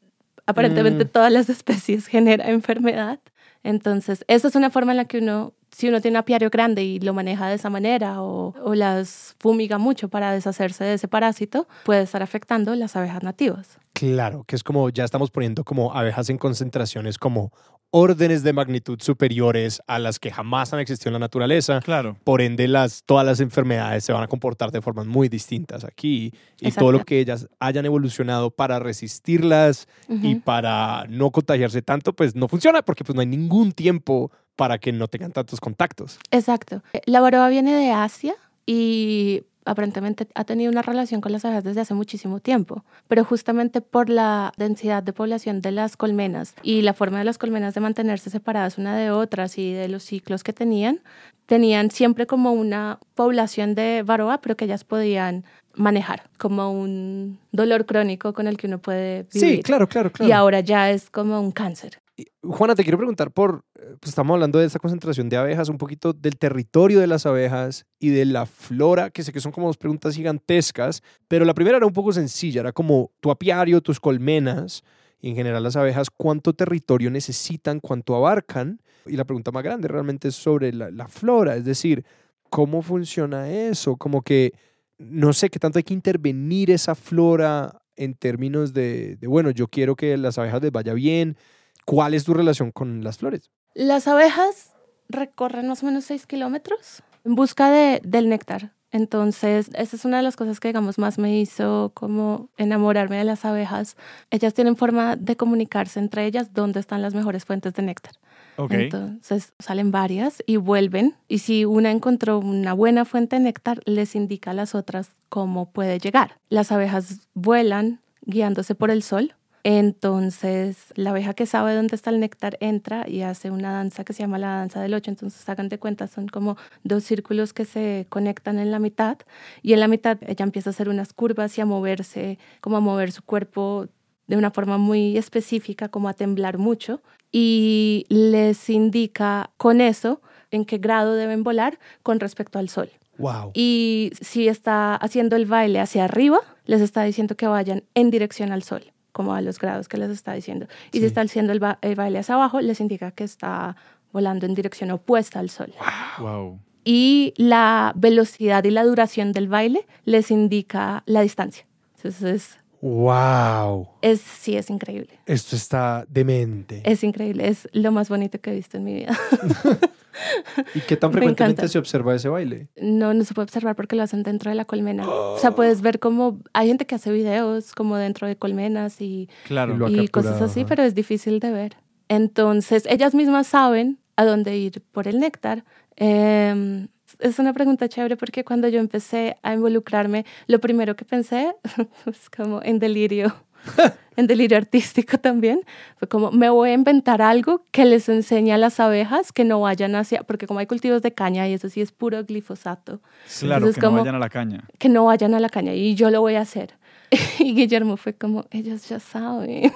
aparentemente 0.46 1.04
mm. 1.04 1.08
todas 1.08 1.32
las 1.32 1.48
especies 1.48 2.06
genera 2.06 2.50
enfermedad. 2.50 3.20
Entonces, 3.62 4.24
esa 4.26 4.48
es 4.48 4.54
una 4.54 4.70
forma 4.70 4.92
en 4.92 4.96
la 4.96 5.04
que 5.04 5.18
uno, 5.18 5.52
si 5.70 5.88
uno 5.88 6.00
tiene 6.00 6.16
un 6.16 6.20
apiario 6.20 6.48
grande 6.48 6.82
y 6.82 6.98
lo 6.98 7.12
maneja 7.12 7.46
de 7.46 7.56
esa 7.56 7.68
manera 7.68 8.22
o, 8.22 8.54
o 8.64 8.74
las 8.74 9.36
fumiga 9.38 9.76
mucho 9.76 10.08
para 10.08 10.32
deshacerse 10.32 10.82
de 10.82 10.94
ese 10.94 11.08
parásito, 11.08 11.68
puede 11.84 12.02
estar 12.02 12.22
afectando 12.22 12.74
las 12.74 12.96
abejas 12.96 13.22
nativas. 13.22 13.78
Claro, 13.92 14.44
que 14.44 14.56
es 14.56 14.64
como 14.64 14.88
ya 14.88 15.04
estamos 15.04 15.30
poniendo 15.30 15.62
como 15.62 15.92
abejas 15.92 16.30
en 16.30 16.38
concentraciones 16.38 17.18
como 17.18 17.52
órdenes 17.90 18.42
de 18.42 18.52
magnitud 18.52 19.00
superiores 19.00 19.82
a 19.86 19.98
las 19.98 20.18
que 20.18 20.30
jamás 20.30 20.72
han 20.72 20.80
existido 20.80 21.10
en 21.10 21.14
la 21.14 21.18
naturaleza. 21.18 21.80
Claro. 21.80 22.16
Por 22.24 22.40
ende, 22.40 22.68
las, 22.68 23.02
todas 23.04 23.26
las 23.26 23.40
enfermedades 23.40 24.04
se 24.04 24.12
van 24.12 24.22
a 24.22 24.28
comportar 24.28 24.70
de 24.70 24.80
formas 24.80 25.06
muy 25.06 25.28
distintas 25.28 25.84
aquí. 25.84 26.32
Y 26.60 26.70
todo 26.72 26.92
lo 26.92 27.04
que 27.04 27.20
ellas 27.20 27.48
hayan 27.58 27.86
evolucionado 27.86 28.50
para 28.50 28.78
resistirlas 28.78 29.88
y 30.08 30.36
para 30.36 31.06
no 31.08 31.30
contagiarse 31.30 31.82
tanto, 31.82 32.12
pues 32.12 32.34
no 32.34 32.48
funciona 32.48 32.82
porque 32.82 33.04
pues 33.04 33.14
no 33.14 33.20
hay 33.20 33.26
ningún 33.26 33.72
tiempo 33.72 34.30
para 34.56 34.78
que 34.78 34.92
no 34.92 35.08
tengan 35.08 35.32
tantos 35.32 35.60
contactos. 35.60 36.18
Exacto. 36.30 36.82
La 37.06 37.20
varroa 37.20 37.48
viene 37.48 37.74
de 37.74 37.90
Asia 37.92 38.34
y 38.66 39.42
aparentemente 39.64 40.26
ha 40.34 40.44
tenido 40.44 40.70
una 40.70 40.82
relación 40.82 41.20
con 41.20 41.32
las 41.32 41.44
abejas 41.44 41.64
desde 41.64 41.80
hace 41.80 41.94
muchísimo 41.94 42.40
tiempo, 42.40 42.84
pero 43.08 43.24
justamente 43.24 43.80
por 43.80 44.08
la 44.08 44.52
densidad 44.56 45.02
de 45.02 45.12
población 45.12 45.60
de 45.60 45.72
las 45.72 45.96
colmenas 45.96 46.54
y 46.62 46.82
la 46.82 46.94
forma 46.94 47.18
de 47.18 47.24
las 47.24 47.38
colmenas 47.38 47.74
de 47.74 47.80
mantenerse 47.80 48.30
separadas 48.30 48.78
una 48.78 48.96
de 48.96 49.10
otras 49.10 49.58
y 49.58 49.72
de 49.72 49.88
los 49.88 50.02
ciclos 50.02 50.42
que 50.44 50.52
tenían, 50.52 51.00
tenían 51.46 51.90
siempre 51.90 52.26
como 52.26 52.52
una 52.52 52.98
población 53.14 53.74
de 53.74 54.02
varroa, 54.04 54.40
pero 54.40 54.56
que 54.56 54.64
ellas 54.64 54.84
podían 54.84 55.44
manejar 55.74 56.28
como 56.38 56.72
un 56.72 57.38
dolor 57.52 57.86
crónico 57.86 58.32
con 58.32 58.46
el 58.46 58.56
que 58.56 58.66
uno 58.66 58.78
puede 58.78 59.26
vivir. 59.32 59.56
Sí, 59.56 59.62
claro, 59.62 59.88
claro, 59.88 60.10
claro. 60.12 60.28
Y 60.28 60.32
ahora 60.32 60.60
ya 60.60 60.90
es 60.90 61.10
como 61.10 61.40
un 61.40 61.52
cáncer. 61.52 62.00
Juana, 62.42 62.74
te 62.74 62.82
quiero 62.82 62.98
preguntar 62.98 63.30
por, 63.30 63.64
eh, 63.76 63.96
pues 64.00 64.10
estamos 64.10 64.34
hablando 64.34 64.58
de 64.58 64.66
esta 64.66 64.78
concentración 64.78 65.28
de 65.28 65.36
abejas, 65.36 65.68
un 65.68 65.78
poquito 65.78 66.12
del 66.12 66.36
territorio 66.36 67.00
de 67.00 67.06
las 67.06 67.26
abejas 67.26 67.86
y 67.98 68.10
de 68.10 68.24
la 68.24 68.46
flora, 68.46 69.10
que 69.10 69.22
sé 69.22 69.32
que 69.32 69.40
son 69.40 69.52
como 69.52 69.66
dos 69.66 69.76
preguntas 69.76 70.14
gigantescas, 70.14 71.02
pero 71.28 71.44
la 71.44 71.54
primera 71.54 71.76
era 71.76 71.86
un 71.86 71.92
poco 71.92 72.12
sencilla, 72.12 72.60
era 72.60 72.72
como 72.72 73.10
tu 73.20 73.30
apiario, 73.30 73.80
tus 73.80 74.00
colmenas, 74.00 74.82
y 75.20 75.30
en 75.30 75.36
general 75.36 75.62
las 75.62 75.76
abejas, 75.76 76.08
cuánto 76.10 76.52
territorio 76.54 77.10
necesitan, 77.10 77.80
cuánto 77.80 78.16
abarcan, 78.16 78.80
y 79.06 79.16
la 79.16 79.24
pregunta 79.24 79.50
más 79.50 79.62
grande 79.62 79.88
realmente 79.88 80.28
es 80.28 80.34
sobre 80.34 80.72
la, 80.72 80.90
la 80.90 81.08
flora, 81.08 81.56
es 81.56 81.64
decir, 81.64 82.04
¿cómo 82.48 82.82
funciona 82.82 83.50
eso? 83.50 83.96
Como 83.96 84.22
que 84.22 84.52
no 84.98 85.32
sé 85.32 85.50
qué 85.50 85.58
tanto 85.58 85.78
hay 85.78 85.84
que 85.84 85.94
intervenir 85.94 86.70
esa 86.70 86.94
flora 86.94 87.80
en 87.96 88.14
términos 88.14 88.72
de, 88.72 89.16
de, 89.16 89.26
bueno, 89.26 89.50
yo 89.50 89.68
quiero 89.68 89.94
que 89.96 90.16
las 90.16 90.38
abejas 90.38 90.62
les 90.62 90.72
vaya 90.72 90.94
bien. 90.94 91.36
¿Cuál 91.84 92.14
es 92.14 92.24
tu 92.24 92.34
relación 92.34 92.70
con 92.70 93.02
las 93.02 93.18
flores? 93.18 93.50
Las 93.74 94.08
abejas 94.08 94.74
recorren 95.08 95.68
más 95.68 95.82
o 95.82 95.86
menos 95.86 96.04
6 96.04 96.26
kilómetros 96.26 97.02
en 97.24 97.34
busca 97.34 97.70
de, 97.70 98.00
del 98.04 98.28
néctar. 98.28 98.72
Entonces, 98.92 99.70
esa 99.74 99.94
es 99.94 100.04
una 100.04 100.16
de 100.16 100.24
las 100.24 100.34
cosas 100.34 100.58
que, 100.58 100.68
digamos, 100.68 100.98
más 100.98 101.18
me 101.18 101.38
hizo 101.38 101.92
como 101.94 102.48
enamorarme 102.56 103.18
de 103.18 103.24
las 103.24 103.44
abejas. 103.44 103.96
Ellas 104.30 104.52
tienen 104.52 104.76
forma 104.76 105.14
de 105.14 105.36
comunicarse 105.36 106.00
entre 106.00 106.26
ellas 106.26 106.52
dónde 106.52 106.80
están 106.80 107.00
las 107.00 107.14
mejores 107.14 107.44
fuentes 107.44 107.72
de 107.74 107.82
néctar. 107.82 108.14
Okay. 108.56 108.84
Entonces 108.84 109.52
salen 109.60 109.92
varias 109.92 110.42
y 110.44 110.56
vuelven. 110.56 111.14
Y 111.28 111.38
si 111.38 111.64
una 111.64 111.92
encontró 111.92 112.40
una 112.40 112.72
buena 112.72 113.04
fuente 113.04 113.36
de 113.36 113.42
néctar, 113.42 113.80
les 113.84 114.16
indica 114.16 114.50
a 114.50 114.54
las 114.54 114.74
otras 114.74 115.12
cómo 115.28 115.70
puede 115.70 116.00
llegar. 116.00 116.38
Las 116.48 116.72
abejas 116.72 117.28
vuelan 117.32 118.00
guiándose 118.22 118.74
por 118.74 118.90
el 118.90 119.04
sol. 119.04 119.34
Entonces, 119.62 120.92
la 120.94 121.10
abeja 121.10 121.34
que 121.34 121.46
sabe 121.46 121.74
dónde 121.74 121.94
está 121.94 122.10
el 122.10 122.20
néctar 122.20 122.56
entra 122.60 123.08
y 123.08 123.22
hace 123.22 123.50
una 123.50 123.72
danza 123.72 124.04
que 124.04 124.12
se 124.12 124.22
llama 124.22 124.38
la 124.38 124.56
danza 124.56 124.80
del 124.80 124.94
ocho. 124.94 125.10
Entonces, 125.10 125.46
hagan 125.48 125.68
de 125.68 125.78
cuenta, 125.78 126.06
son 126.06 126.28
como 126.28 126.56
dos 126.82 127.04
círculos 127.04 127.52
que 127.52 127.64
se 127.64 128.06
conectan 128.08 128.58
en 128.58 128.70
la 128.70 128.78
mitad. 128.78 129.18
Y 129.62 129.72
en 129.74 129.80
la 129.80 129.88
mitad 129.88 130.18
ella 130.26 130.44
empieza 130.44 130.70
a 130.70 130.72
hacer 130.72 130.88
unas 130.88 131.12
curvas 131.12 131.56
y 131.58 131.60
a 131.60 131.66
moverse, 131.66 132.38
como 132.60 132.78
a 132.78 132.80
mover 132.80 133.12
su 133.12 133.22
cuerpo 133.22 133.86
de 134.26 134.36
una 134.36 134.50
forma 134.50 134.78
muy 134.78 135.18
específica, 135.18 135.88
como 135.88 136.08
a 136.08 136.14
temblar 136.14 136.56
mucho, 136.56 137.02
y 137.32 138.06
les 138.08 138.70
indica 138.70 139.50
con 139.56 139.80
eso 139.80 140.20
en 140.50 140.64
qué 140.64 140.78
grado 140.78 141.14
deben 141.14 141.42
volar 141.42 141.78
con 142.02 142.20
respecto 142.20 142.58
al 142.58 142.68
sol. 142.68 142.90
Wow. 143.18 143.50
Y 143.54 144.12
si 144.20 144.48
está 144.48 144.94
haciendo 144.94 145.36
el 145.36 145.46
baile 145.46 145.80
hacia 145.80 146.04
arriba, 146.04 146.38
les 146.64 146.80
está 146.80 147.02
diciendo 147.02 147.36
que 147.36 147.46
vayan 147.46 147.84
en 147.94 148.10
dirección 148.10 148.52
al 148.52 148.62
sol, 148.62 148.92
como 149.20 149.34
a 149.34 149.40
los 149.42 149.58
grados 149.58 149.86
que 149.86 149.98
les 149.98 150.08
está 150.10 150.32
diciendo. 150.32 150.64
Y 150.92 150.96
Sí. 150.96 151.00
si 151.00 151.04
está 151.06 151.20
haciendo 151.20 151.52
el, 151.52 151.60
ba- 151.60 151.78
el 151.82 151.94
baile 151.94 152.18
hacia 152.20 152.36
abajo, 152.36 152.60
les 152.62 152.80
indica 152.80 153.10
que 153.10 153.24
está 153.24 153.76
volando 154.12 154.46
en 154.46 154.54
dirección 154.54 154.90
opuesta 154.90 155.40
al 155.40 155.50
sol. 155.50 155.72
Wow. 156.18 156.58
Y 156.84 157.34
la 157.36 157.92
velocidad 157.96 158.64
y 158.64 158.70
la 158.70 158.82
duración 158.84 159.32
del 159.32 159.48
baile 159.48 159.86
les 160.06 160.30
indica 160.30 161.02
la 161.04 161.20
distancia. 161.20 161.66
Entonces, 161.96 162.56
Wow. 162.82 163.88
es, 164.00 164.20
sí, 164.20 164.56
es 164.56 164.70
increíble. 164.70 165.18
Esto 165.26 165.54
está 165.54 166.06
demente. 166.08 166.82
Es 166.84 167.04
increíble, 167.04 167.48
es 167.48 167.68
lo 167.72 167.92
más 167.92 168.08
bonito 168.08 168.40
que 168.40 168.50
he 168.50 168.54
visto 168.54 168.78
en 168.78 168.84
mi 168.84 168.94
vida. 168.94 169.18
¿Y 170.74 170.80
qué 170.80 170.96
tan 170.96 171.10
me 171.10 171.18
frecuentemente 171.18 171.68
se 171.68 171.78
observa 171.78 172.14
ese 172.14 172.28
baile? 172.28 172.68
No, 172.80 173.12
no 173.12 173.24
se 173.24 173.34
puede 173.34 173.44
observar 173.44 173.76
porque 173.76 173.96
lo 173.96 174.02
hacen 174.02 174.22
dentro 174.22 174.50
de 174.50 174.54
la 174.54 174.64
colmena. 174.64 175.08
O 175.08 175.38
sea, 175.38 175.50
puedes 175.52 175.82
ver 175.82 175.98
como 176.00 176.40
hay 176.54 176.68
gente 176.68 176.86
que 176.86 176.94
hace 176.94 177.12
videos 177.12 177.74
como 177.74 177.96
dentro 177.96 178.26
de 178.26 178.36
colmenas 178.36 179.00
y, 179.00 179.28
Claro. 179.44 179.88
Y 179.88 180.08
cosas 180.08 180.40
así, 180.40 180.64
pero 180.64 180.82
es 180.82 180.94
difícil 180.94 181.38
de 181.38 181.50
ver. 181.50 181.76
Entonces, 182.08 182.86
ellas 182.86 183.14
mismas 183.14 183.46
saben 183.46 183.98
a 184.16 184.24
dónde 184.24 184.56
ir 184.56 184.82
por 184.90 185.06
el 185.06 185.20
néctar. 185.20 185.64
Eh, 185.96 186.86
es 187.20 187.38
una 187.38 187.52
pregunta 187.52 187.88
chévere 187.88 188.16
porque 188.16 188.44
cuando 188.44 188.68
yo 188.68 188.80
empecé 188.80 189.36
a 189.42 189.54
involucrarme, 189.54 190.24
lo 190.46 190.58
primero 190.60 190.96
que 190.96 191.04
pensé, 191.04 191.54
es 192.06 192.30
como 192.30 192.62
en 192.62 192.78
delirio, 192.78 193.34
en 194.16 194.26
delirio 194.26 194.56
artístico 194.56 195.18
también, 195.18 195.60
fue 195.98 196.08
como 196.08 196.30
me 196.32 196.48
voy 196.50 196.70
a 196.70 196.74
inventar 196.74 197.20
algo 197.22 197.64
que 197.70 197.84
les 197.84 198.08
enseñe 198.08 198.52
a 198.52 198.58
las 198.58 198.80
abejas 198.80 199.32
que 199.32 199.44
no 199.44 199.60
vayan 199.60 199.94
hacia, 199.94 200.22
porque 200.22 200.46
como 200.46 200.60
hay 200.60 200.66
cultivos 200.66 201.02
de 201.02 201.12
caña 201.12 201.46
y 201.48 201.52
eso 201.52 201.68
sí 201.68 201.80
es 201.80 201.92
puro 201.92 202.24
glifosato, 202.24 203.00
Claro, 203.40 203.66
Entonces, 203.66 203.74
que 203.76 203.80
no 203.82 203.86
como- 203.88 203.98
vayan 204.00 204.14
a 204.14 204.18
la 204.18 204.28
caña. 204.28 204.64
que 204.78 204.88
no 204.88 205.04
vayan 205.04 205.34
a 205.34 205.40
la 205.40 205.48
caña 205.48 205.74
y 205.74 205.94
yo 205.94 206.10
lo 206.10 206.20
voy 206.20 206.34
a 206.36 206.40
hacer. 206.42 206.74
Y 207.40 207.54
Guillermo 207.54 207.96
fue 207.96 208.14
como, 208.14 208.44
ellos 208.50 208.88
ya 208.88 209.00
saben. 209.00 209.72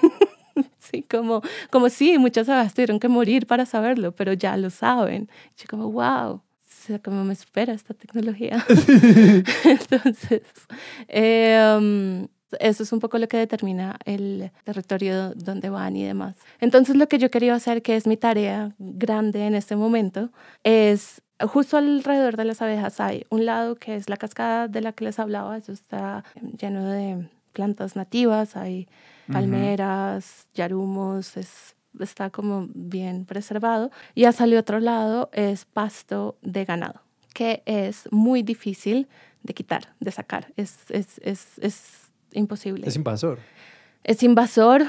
Sí, 0.79 1.03
como, 1.11 1.43
como 1.71 1.89
sí, 1.89 2.17
muchas 2.19 2.49
abejas 2.49 2.75
tuvieron 2.75 3.01
que 3.01 3.09
morir 3.09 3.47
para 3.47 3.67
saberlo, 3.67 4.13
pero 4.13 4.33
ya 4.35 4.57
lo 4.57 4.71
saben. 4.71 5.29
Y 5.57 5.63
yo 5.63 5.67
como, 5.69 5.91
wow, 5.91 6.43
sea, 6.87 6.99
como 6.99 7.25
me 7.25 7.33
espera 7.33 7.73
esta 7.73 7.95
tecnología. 7.95 8.65
Entonces, 9.65 10.43
eh, 11.09 11.77
um, 11.79 12.27
eso 12.61 12.83
es 12.83 12.93
un 12.93 13.01
poco 13.01 13.19
lo 13.19 13.29
que 13.29 13.37
determina 13.37 13.99
el 14.05 14.51
territorio 14.65 15.35
donde 15.35 15.71
van 15.71 15.97
y 15.97 16.05
demás. 16.05 16.37
Entonces, 16.61 16.97
lo 16.97 17.09
que 17.09 17.19
yo 17.19 17.31
quería 17.31 17.55
hacer, 17.55 17.83
que 17.83 17.97
es 17.97 18.07
mi 18.07 18.17
tarea 18.17 18.75
grande 18.79 19.47
en 19.47 19.55
este 19.55 19.77
momento, 19.77 20.31
es 20.63 21.23
justo 21.41 21.77
alrededor 21.77 22.37
de 22.37 22.45
las 22.45 22.63
abejas 22.63 23.01
hay 23.01 23.27
un 23.29 23.45
lado 23.45 23.75
que 23.75 23.97
es 23.97 24.09
la 24.09 24.17
cascada 24.17 24.69
de 24.69 24.81
la 24.81 24.93
que 24.93 25.05
les 25.05 25.19
hablaba, 25.19 25.57
eso 25.57 25.73
está 25.73 26.25
lleno 26.59 26.89
de 26.89 27.29
plantas 27.53 27.97
nativas, 27.97 28.57
hay 28.57 28.89
palmeras, 29.33 30.49
yarumos, 30.55 31.37
es, 31.37 31.74
está 32.01 32.31
como 32.31 32.69
bien 32.75 33.25
preservado. 33.25 33.91
Y 34.15 34.25
hacia 34.25 34.45
el 34.45 34.57
otro 34.57 34.81
lado 34.81 35.31
es 35.33 35.65
pasto 35.65 36.37
de 36.43 36.65
ganado, 36.65 37.01
que 37.35 37.63
es 37.67 38.09
muy 38.11 38.43
difícil 38.43 39.09
de 39.43 39.55
quitar, 39.55 39.95
de 40.01 40.11
sacar, 40.11 40.53
es, 40.57 40.79
es, 40.89 41.19
es, 41.23 41.59
es 41.59 42.11
imposible. 42.33 42.87
Es 42.89 42.97
invasor. 42.97 43.39
Es 44.03 44.23
invasor 44.23 44.85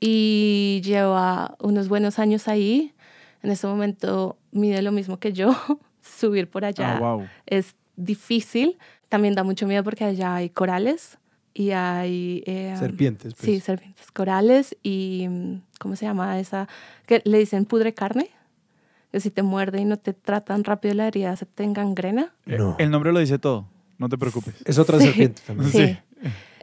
y 0.00 0.80
lleva 0.84 1.56
unos 1.60 1.88
buenos 1.88 2.18
años 2.18 2.48
ahí. 2.48 2.92
En 3.42 3.50
ese 3.50 3.66
momento 3.66 4.38
mide 4.52 4.82
lo 4.82 4.92
mismo 4.92 5.18
que 5.18 5.32
yo. 5.32 5.54
Subir 6.02 6.50
por 6.50 6.64
allá 6.66 6.96
Ah, 6.96 7.00
wow. 7.00 7.26
es 7.46 7.74
difícil. 7.96 8.76
También 9.08 9.34
da 9.34 9.42
mucho 9.42 9.66
miedo 9.66 9.82
porque 9.82 10.04
allá 10.04 10.34
hay 10.34 10.50
corales 10.50 11.18
y 11.54 11.70
hay... 11.70 12.42
eh, 12.46 12.74
Serpientes. 12.78 13.34
pues. 13.34 13.44
Sí, 13.46 13.60
serpientes 13.60 14.10
corales 14.10 14.76
y... 14.82 15.26
mm, 15.28 15.60
¿Cómo 15.78 15.96
se 15.96 16.04
llama 16.06 16.38
esa? 16.40 16.68
Que 17.06 17.22
le 17.24 17.38
dicen 17.38 17.64
pudre 17.64 17.94
carne. 17.94 18.30
Que 19.12 19.20
si 19.20 19.30
te 19.30 19.42
muerde 19.42 19.80
y 19.80 19.84
no 19.84 19.96
te 19.96 20.12
tratan 20.12 20.64
rápido 20.64 20.94
la 20.94 21.06
herida, 21.06 21.36
se 21.36 21.46
te 21.46 21.62
engangrena. 21.62 22.32
Eh, 22.46 22.56
No. 22.58 22.74
El 22.78 22.90
nombre 22.90 23.12
lo 23.12 23.20
dice 23.20 23.38
todo. 23.38 23.66
No 23.98 24.08
te 24.08 24.18
preocupes. 24.18 24.54
Es 24.64 24.78
otra 24.78 24.98
Sí. 25.00 25.04
serpiente 25.06 25.42
también. 25.46 25.70
Sí. 25.70 25.98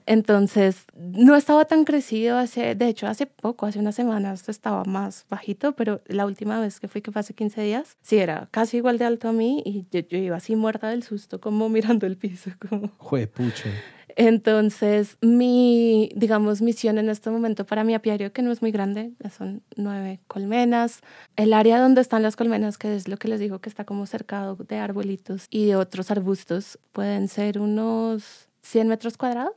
Entonces, 0.07 0.83
no 0.97 1.35
estaba 1.35 1.65
tan 1.65 1.85
crecido 1.85 2.37
hace, 2.37 2.73
de 2.75 2.87
hecho, 2.87 3.07
hace 3.07 3.27
poco, 3.27 3.67
hace 3.67 3.77
unas 3.79 3.93
semanas 3.95 4.49
estaba 4.49 4.83
más 4.83 5.25
bajito, 5.29 5.73
pero 5.73 6.01
la 6.07 6.25
última 6.25 6.59
vez 6.59 6.79
que 6.79 6.87
fui, 6.87 7.01
que 7.01 7.11
fue 7.11 7.19
hace 7.19 7.35
15 7.35 7.61
días, 7.61 7.97
sí 8.01 8.17
era 8.17 8.47
casi 8.51 8.77
igual 8.77 8.97
de 8.97 9.05
alto 9.05 9.29
a 9.29 9.31
mí 9.31 9.61
y 9.63 9.85
yo, 9.91 9.99
yo 10.09 10.17
iba 10.17 10.35
así 10.37 10.55
muerta 10.55 10.89
del 10.89 11.03
susto, 11.03 11.39
como 11.39 11.69
mirando 11.69 12.07
el 12.07 12.17
piso, 12.17 12.49
como... 12.67 12.89
Juepucho. 12.97 13.69
Entonces, 14.15 15.17
mi, 15.21 16.09
digamos, 16.15 16.61
misión 16.61 16.97
en 16.97 17.09
este 17.09 17.29
momento 17.29 17.65
para 17.65 17.83
mi 17.83 17.93
apiario, 17.93 18.31
que 18.33 18.41
no 18.41 18.51
es 18.51 18.61
muy 18.61 18.71
grande, 18.71 19.11
son 19.37 19.61
nueve 19.75 20.19
colmenas, 20.27 21.01
el 21.35 21.53
área 21.53 21.79
donde 21.79 22.01
están 22.01 22.23
las 22.23 22.35
colmenas, 22.35 22.77
que 22.77 22.95
es 22.95 23.07
lo 23.07 23.17
que 23.17 23.27
les 23.27 23.39
digo 23.39 23.59
que 23.59 23.69
está 23.69 23.85
como 23.85 24.05
cercado 24.05 24.55
de 24.55 24.77
arbolitos 24.77 25.47
y 25.49 25.65
de 25.65 25.75
otros 25.75 26.11
arbustos, 26.11 26.79
pueden 26.91 27.27
ser 27.27 27.59
unos 27.59 28.47
100 28.61 28.87
metros 28.87 29.17
cuadrados. 29.17 29.55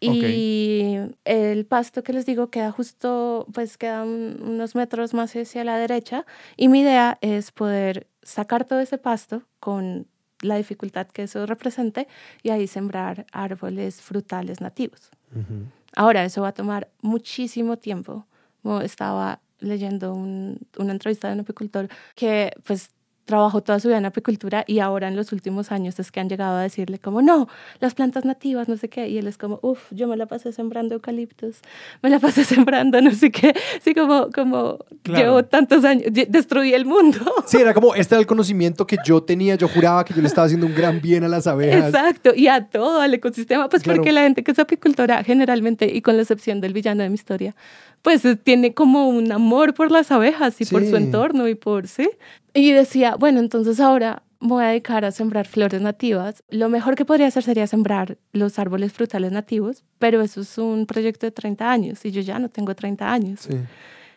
Y 0.00 0.96
el 1.24 1.66
pasto 1.66 2.04
que 2.04 2.12
les 2.12 2.24
digo 2.24 2.50
queda 2.50 2.70
justo, 2.70 3.46
pues 3.52 3.76
queda 3.76 4.04
un- 4.04 4.38
unos 4.42 4.76
metros 4.76 5.12
más 5.12 5.34
hacia 5.34 5.64
la 5.64 5.76
derecha. 5.76 6.24
Y 6.56 6.68
mi 6.68 6.80
idea 6.82 7.18
es 7.20 7.50
poder 7.50 8.06
sacar 8.22 8.64
todo 8.64 8.78
ese 8.78 8.98
pasto 8.98 9.42
con 9.58 10.06
la 10.42 10.56
dificultad 10.56 11.06
que 11.08 11.22
eso 11.24 11.46
represente 11.46 12.06
y 12.42 12.50
ahí 12.50 12.66
sembrar 12.66 13.26
árboles 13.32 14.00
frutales 14.00 14.60
nativos. 14.60 15.10
Ujú. 15.32 15.66
Ahora, 15.96 16.24
eso 16.24 16.42
va 16.42 16.48
a 16.48 16.52
tomar 16.52 16.88
muchísimo 17.02 17.76
tiempo. 17.78 18.26
Como 18.62 18.80
estaba 18.80 19.40
leyendo 19.60 20.12
un- 20.14 20.58
una 20.78 20.92
entrevista 20.92 21.28
de 21.28 21.34
un 21.34 21.40
apicultor 21.40 21.88
que 22.14 22.52
pues 22.64 22.90
trabajó 23.28 23.62
toda 23.62 23.78
su 23.78 23.88
vida 23.88 23.98
en 23.98 24.06
apicultura 24.06 24.64
y 24.66 24.78
ahora 24.78 25.06
en 25.06 25.14
los 25.14 25.32
últimos 25.32 25.70
años 25.70 25.98
es 26.00 26.10
que 26.10 26.18
han 26.18 26.30
llegado 26.30 26.56
a 26.56 26.62
decirle 26.62 26.98
como, 26.98 27.20
no, 27.20 27.46
las 27.78 27.92
plantas 27.94 28.24
nativas, 28.24 28.68
no 28.68 28.78
sé 28.78 28.88
qué. 28.88 29.06
Y 29.06 29.18
él 29.18 29.26
es 29.26 29.36
como, 29.36 29.60
uff, 29.62 29.80
yo 29.90 30.08
me 30.08 30.16
la 30.16 30.24
pasé 30.24 30.50
sembrando 30.50 30.94
eucaliptos, 30.94 31.56
me 32.02 32.08
la 32.08 32.18
pasé 32.20 32.42
sembrando 32.54 33.00
no 33.02 33.10
sé 33.12 33.30
qué. 33.30 33.54
Sí, 33.84 33.92
como, 33.94 34.30
como 34.34 34.78
Claro. 35.02 35.24
llevo 35.24 35.44
tantos 35.44 35.84
años, 35.84 36.06
destruí 36.10 36.72
el 36.72 36.86
mundo. 36.86 37.18
Sí, 37.46 37.58
era 37.58 37.74
como, 37.74 37.94
este 37.94 38.14
era 38.14 38.20
el 38.20 38.26
conocimiento 38.26 38.86
que 38.86 38.96
yo 39.04 39.22
tenía, 39.22 39.54
yo 39.56 39.68
juraba 39.68 40.04
que 40.06 40.14
yo 40.14 40.22
le 40.22 40.28
estaba 40.28 40.46
haciendo 40.46 40.66
un 40.66 40.74
gran 40.74 41.00
bien 41.02 41.22
a 41.22 41.28
las 41.28 41.46
abejas. 41.46 41.86
Exacto, 41.94 42.32
y 42.34 42.48
a 42.48 42.64
todo, 42.66 43.00
al 43.02 43.12
ecosistema, 43.12 43.68
pues 43.68 43.82
Claro. 43.82 43.98
porque 43.98 44.12
la 44.12 44.22
gente 44.22 44.42
que 44.42 44.52
es 44.52 44.58
apicultora 44.58 45.22
generalmente, 45.22 45.86
y 45.94 46.00
con 46.00 46.16
la 46.16 46.22
excepción 46.22 46.62
del 46.62 46.72
villano 46.72 47.02
de 47.02 47.10
mi 47.10 47.14
historia, 47.16 47.54
pues 48.02 48.22
tiene 48.42 48.74
como 48.74 49.08
un 49.08 49.32
amor 49.32 49.74
por 49.74 49.90
las 49.90 50.10
abejas 50.10 50.60
y 50.60 50.64
por 50.64 50.84
su 50.84 50.96
entorno 50.96 51.48
y 51.48 51.54
por, 51.54 51.88
¿sí? 51.88 52.08
Y 52.54 52.72
decía, 52.72 53.16
bueno, 53.16 53.40
entonces 53.40 53.80
ahora 53.80 54.22
voy 54.40 54.64
a 54.64 54.68
dedicar 54.68 55.04
a 55.04 55.10
sembrar 55.10 55.46
flores 55.46 55.80
nativas. 55.80 56.42
Lo 56.48 56.68
mejor 56.68 56.94
que 56.94 57.04
podría 57.04 57.26
hacer 57.26 57.42
sería 57.42 57.66
sembrar 57.66 58.18
los 58.32 58.58
árboles 58.58 58.92
frutales 58.92 59.32
nativos, 59.32 59.84
pero 59.98 60.22
eso 60.22 60.40
es 60.40 60.58
un 60.58 60.86
proyecto 60.86 61.26
de 61.26 61.32
30 61.32 61.70
años 61.70 62.04
y 62.04 62.10
yo 62.10 62.20
ya 62.20 62.38
no 62.38 62.48
tengo 62.48 62.74
30 62.74 63.10
años. 63.10 63.40
Sí. 63.48 63.56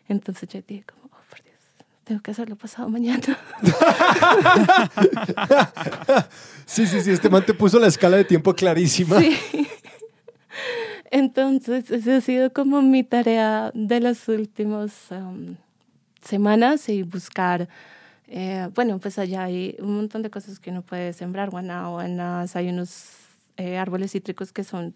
Entonces 0.08 0.48
yo 0.50 0.62
dije 0.68 0.84
como, 0.84 1.06
oh, 1.06 1.18
por 1.30 1.44
Dios, 1.44 1.56
tengo 2.04 2.22
que 2.22 2.32
hacerlo 2.32 2.56
pasado 2.56 2.90
mañana. 2.90 3.38
Sí, 6.66 6.88
sí, 6.88 7.02
sí, 7.02 7.12
este 7.12 7.30
man 7.30 7.46
te 7.46 7.54
puso 7.54 7.78
la 7.80 7.88
escala 7.88 8.16
de 8.16 8.24
tiempo 8.24 8.56
clarísima. 8.56 9.20
Sí. 9.20 9.38
Entonces, 11.12 11.92
esa 11.92 12.18
ha 12.18 12.22
sido 12.22 12.54
como 12.54 12.82
mi 12.82 13.04
tarea 13.04 13.72
de 13.74 14.00
las 14.00 14.30
últimas 14.30 15.12
um, 15.12 15.58
semanas 16.24 16.88
y 16.88 17.04
buscar, 17.04 17.68
eh, 18.28 18.70
bueno, 18.76 18.98
pues 18.98 19.20
allá 19.20 19.44
hay 19.44 19.76
un 19.80 19.98
montón 19.98 20.22
de 20.22 20.30
cosas 20.30 20.58
que 20.60 20.70
uno 20.70 20.84
puede 20.84 21.12
sembrar, 21.12 21.50
guanábanas, 21.50 22.56
hay 22.56 22.70
unos 22.70 23.10
eh, 23.58 23.78
árboles 23.78 24.14
cítricos 24.14 24.54
que 24.54 24.64
son 24.64 24.96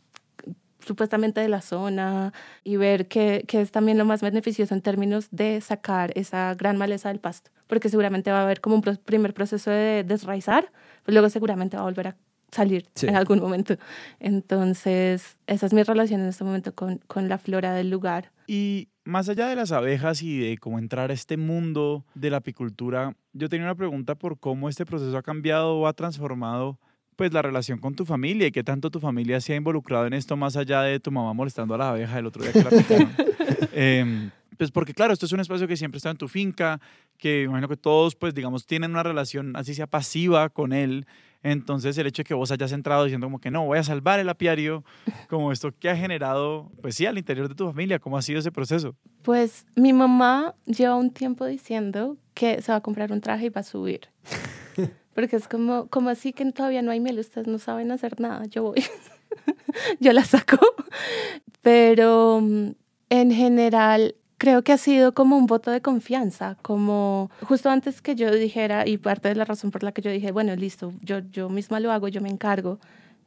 supuestamente 0.80 1.42
de 1.42 1.50
la 1.50 1.62
zona 1.62 2.32
y 2.64 2.78
ver 2.78 3.10
qué, 3.10 3.44
qué 3.46 3.60
es 3.60 3.72
también 3.72 3.98
lo 3.98 4.06
más 4.06 4.22
beneficioso 4.22 4.74
en 4.74 4.82
términos 4.82 5.28
de 5.32 5.60
sacar 5.60 6.12
esa 6.16 6.56
gran 6.56 6.78
maleza 6.78 7.10
del 7.10 7.20
pasto, 7.20 7.52
porque 7.68 7.90
seguramente 7.90 8.32
va 8.32 8.40
a 8.40 8.44
haber 8.44 8.62
como 8.62 8.78
un 8.78 8.82
primer 8.82 9.34
proceso 9.34 9.70
de 9.70 10.06
desraizar, 10.06 10.72
pero 11.04 11.16
luego 11.16 11.30
seguramente 11.30 11.76
va 11.76 11.82
a 11.84 11.86
volver 11.86 12.08
a 12.08 12.16
salir 12.56 12.86
Sí. 12.96 13.08
en 13.08 13.16
algún 13.16 13.40
momento. 13.40 13.76
Entonces, 14.20 15.38
esa 15.48 15.66
es 15.66 15.74
mi 15.74 15.84
relación 15.84 16.22
en 16.22 16.28
este 16.28 16.44
momento 16.44 16.74
con, 16.74 17.00
con 17.08 17.30
la 17.30 17.38
flora 17.38 17.74
del 17.74 17.90
lugar. 17.90 18.32
Y 18.48 18.90
más 19.04 19.30
allá 19.30 19.48
de 19.48 19.56
las 19.56 19.72
abejas 19.72 20.22
y 20.22 20.38
de 20.40 20.58
cómo 20.58 20.80
entrar 20.80 21.10
a 21.12 21.14
este 21.14 21.38
mundo 21.38 22.06
de 22.16 22.30
la 22.30 22.38
apicultura, 22.38 23.16
yo 23.34 23.50
tenía 23.50 23.66
una 23.66 23.76
pregunta 23.76 24.16
por 24.16 24.40
cómo 24.40 24.70
este 24.70 24.86
proceso 24.86 25.18
ha 25.18 25.24
cambiado 25.24 25.76
o 25.78 25.88
ha 25.88 25.94
transformado 25.94 26.80
pues 27.16 27.32
la 27.32 27.42
relación 27.42 27.80
con 27.80 27.96
tu 27.96 28.06
familia 28.06 28.48
y 28.48 28.52
qué 28.52 28.64
tanto 28.64 28.90
tu 28.92 29.00
familia 29.00 29.40
se 29.40 29.54
ha 29.54 29.56
involucrado 29.56 30.06
en 30.06 30.14
esto 30.14 30.36
más 30.36 30.58
allá 30.58 30.82
de 30.82 31.00
tu 31.00 31.12
mamá 31.12 31.34
molestando 31.34 31.74
a 31.76 31.78
la 31.78 31.90
abeja 31.92 32.20
el 32.20 32.26
otro 32.26 32.44
día 32.44 32.52
que 32.52 32.64
la 32.64 32.70
picaron. 32.72 33.10
Em, 33.78 34.32
pues 34.58 34.72
porque 34.72 34.94
claro, 34.94 35.14
esto 35.14 35.26
es 35.26 35.32
un 35.32 35.40
espacio 35.40 35.68
que 35.68 35.76
siempre 35.78 35.98
está 35.98 36.10
en 36.10 36.18
tu 36.18 36.28
finca, 36.28 36.80
que 37.18 37.44
imagino 37.44 37.68
que 37.70 37.78
todos 37.78 38.16
pues 38.16 38.34
digamos 38.34 38.66
tienen 38.66 38.92
una 38.92 39.04
relación 39.04 39.56
así 39.56 39.74
sea 39.74 39.88
pasiva 39.88 40.50
con 40.50 40.74
él. 40.74 41.06
Entonces 41.46 41.96
el 42.00 42.08
hecho 42.08 42.22
de 42.22 42.24
que 42.24 42.34
vos 42.34 42.50
hayas 42.50 42.72
entrado 42.72 43.04
diciendo 43.04 43.28
como 43.28 43.40
que 43.40 43.52
no, 43.52 43.66
voy 43.66 43.78
a 43.78 43.84
salvar 43.84 44.20
el 44.20 44.30
apiario, 44.30 44.84
como 45.30 45.52
esto 45.52 45.72
que 45.78 45.92
ha 45.92 45.96
generado, 45.96 46.72
pues 46.82 46.96
sí, 46.96 47.06
al 47.06 47.20
interior 47.20 47.48
de 47.48 47.54
tu 47.54 47.68
familia, 47.68 48.00
¿cómo 48.00 48.18
ha 48.18 48.24
sido 48.24 48.40
ese 48.40 48.52
proceso? 48.52 48.96
Pues 49.22 49.68
mi 49.76 49.94
mamá 49.94 50.56
lleva 50.66 50.96
un 50.96 51.12
tiempo 51.12 51.46
diciendo 51.46 52.18
que 52.34 52.64
se 52.64 52.72
va 52.72 52.80
a 52.80 52.82
comprar 52.82 53.12
un 53.12 53.22
traje 53.22 53.46
y 53.46 53.50
va 53.50 53.62
a 53.62 53.64
subir. 53.64 54.10
Porque 55.14 55.36
es 55.36 55.48
como, 55.48 55.86
como 55.88 56.10
así 56.10 56.34
que 56.34 56.52
todavía 56.52 56.82
no 56.82 56.90
hay 56.90 57.00
miel, 57.00 57.20
ustedes 57.20 57.46
no 57.46 57.60
saben 57.60 57.92
hacer 57.92 58.20
nada, 58.20 58.46
yo 58.46 58.64
voy. 58.64 58.84
yo 60.00 60.14
la 60.14 60.24
saco. 60.24 60.58
Pero 61.62 62.42
mm, 62.42 62.70
en 63.12 63.32
general 63.32 64.16
creo 64.38 64.64
que 64.64 64.74
ha 64.74 64.78
sido 64.78 65.14
como 65.14 65.38
un 65.38 65.46
voto 65.46 65.72
de 65.72 65.82
confianza, 65.82 66.58
como 66.62 67.30
justo 67.42 67.70
antes 67.70 68.02
que 68.02 68.16
yo 68.16 68.32
dijera, 68.32 68.88
y 68.88 68.98
parte 68.98 69.30
de 69.30 69.36
la 69.36 69.46
razón 69.46 69.72
por 69.72 69.84
la 69.84 69.92
que 69.92 70.02
yo 70.02 70.12
dije, 70.12 70.32
bueno, 70.32 70.56
listo, 70.56 70.94
yo, 71.02 71.20
yo 71.32 71.50
misma 71.50 71.80
lo 71.80 71.92
hago, 71.92 72.08
yo 72.08 72.22
me 72.22 72.30
encargo. 72.30 72.80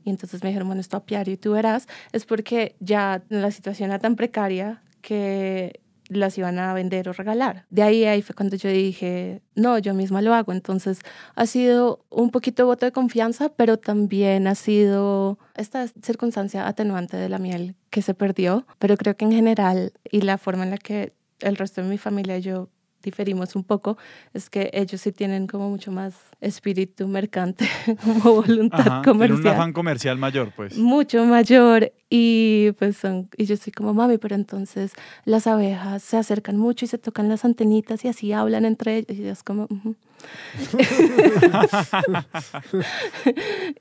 Y 0.04 0.10
entonces 0.10 0.42
me 0.42 0.50
dijeron, 0.50 0.68
bueno, 0.68 0.80
esto 0.80 0.96
apiario 0.96 1.34
y 1.34 1.36
tú 1.36 1.52
verás, 1.52 1.86
es 2.12 2.24
porque 2.24 2.76
ya 2.80 3.22
la 3.28 3.50
situación 3.50 3.90
era 3.90 3.98
tan 3.98 4.16
precaria 4.16 4.82
que 5.02 5.80
las 6.08 6.38
iban 6.38 6.58
a 6.58 6.74
vender 6.74 7.08
o 7.08 7.12
regalar. 7.12 7.66
De 7.70 7.82
ahí, 7.82 8.04
ahí 8.04 8.22
fue 8.22 8.34
cuando 8.34 8.56
yo 8.56 8.70
dije, 8.70 9.42
no, 9.54 9.78
yo 9.78 9.94
misma 9.94 10.22
lo 10.22 10.34
hago. 10.34 10.52
Entonces 10.52 11.00
ha 11.34 11.46
sido 11.46 12.04
un 12.10 12.30
poquito 12.30 12.66
voto 12.66 12.86
de 12.86 12.92
confianza, 12.92 13.50
pero 13.50 13.78
también 13.78 14.46
ha 14.46 14.54
sido 14.54 15.38
esta 15.54 15.86
circunstancia 16.02 16.66
atenuante 16.66 17.16
de 17.16 17.28
la 17.28 17.38
miel 17.38 17.74
que 17.90 18.02
se 18.02 18.14
perdió. 18.14 18.66
Pero 18.78 18.96
creo 18.96 19.16
que 19.16 19.24
en 19.24 19.32
general 19.32 19.92
y 20.10 20.22
la 20.22 20.38
forma 20.38 20.64
en 20.64 20.70
la 20.70 20.78
que 20.78 21.12
el 21.40 21.56
resto 21.56 21.82
de 21.82 21.88
mi 21.88 21.98
familia 21.98 22.38
yo 22.38 22.68
diferimos 23.02 23.54
un 23.56 23.64
poco 23.64 23.96
es 24.34 24.50
que 24.50 24.70
ellos 24.72 25.00
sí 25.00 25.12
tienen 25.12 25.46
como 25.46 25.70
mucho 25.70 25.92
más 25.92 26.14
espíritu 26.40 27.06
mercante, 27.06 27.68
como 28.02 28.42
voluntad 28.42 28.80
Ajá, 28.80 29.02
tiene 29.02 29.12
un 29.12 29.18
comercial 29.18 29.54
afán 29.54 29.72
comercial 29.72 30.18
mayor, 30.18 30.52
pues. 30.54 30.76
mucho 30.76 31.24
mayor 31.24 31.92
y 32.10 32.72
pues 32.78 32.96
son 32.96 33.28
y 33.36 33.44
yo 33.44 33.56
soy 33.56 33.72
como 33.72 33.92
mami 33.92 34.16
pero 34.18 34.34
entonces 34.34 34.92
las 35.24 35.46
abejas 35.46 36.02
se 36.02 36.16
acercan 36.16 36.56
mucho 36.56 36.86
y 36.86 36.88
se 36.88 36.96
tocan 36.96 37.28
las 37.28 37.44
antenitas 37.44 38.02
y 38.04 38.08
así 38.08 38.32
hablan 38.32 38.64
entre 38.64 38.96
ellas 38.96 39.18
y 39.18 39.22
yo 39.22 39.30
es 39.30 39.42
como 39.42 39.68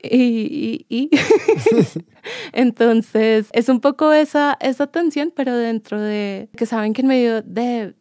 y, 0.04 0.10
y, 0.10 0.86
y 0.90 1.10
entonces 2.54 3.48
es 3.54 3.70
un 3.70 3.80
poco 3.80 4.12
esa 4.12 4.58
esa 4.60 4.88
tensión 4.88 5.32
pero 5.36 5.56
dentro 5.56 6.02
de 6.02 6.50
que 6.56 6.66
saben 6.66 6.92
que 6.94 7.02
en 7.02 7.08
medio 7.08 7.42
de 7.42 7.96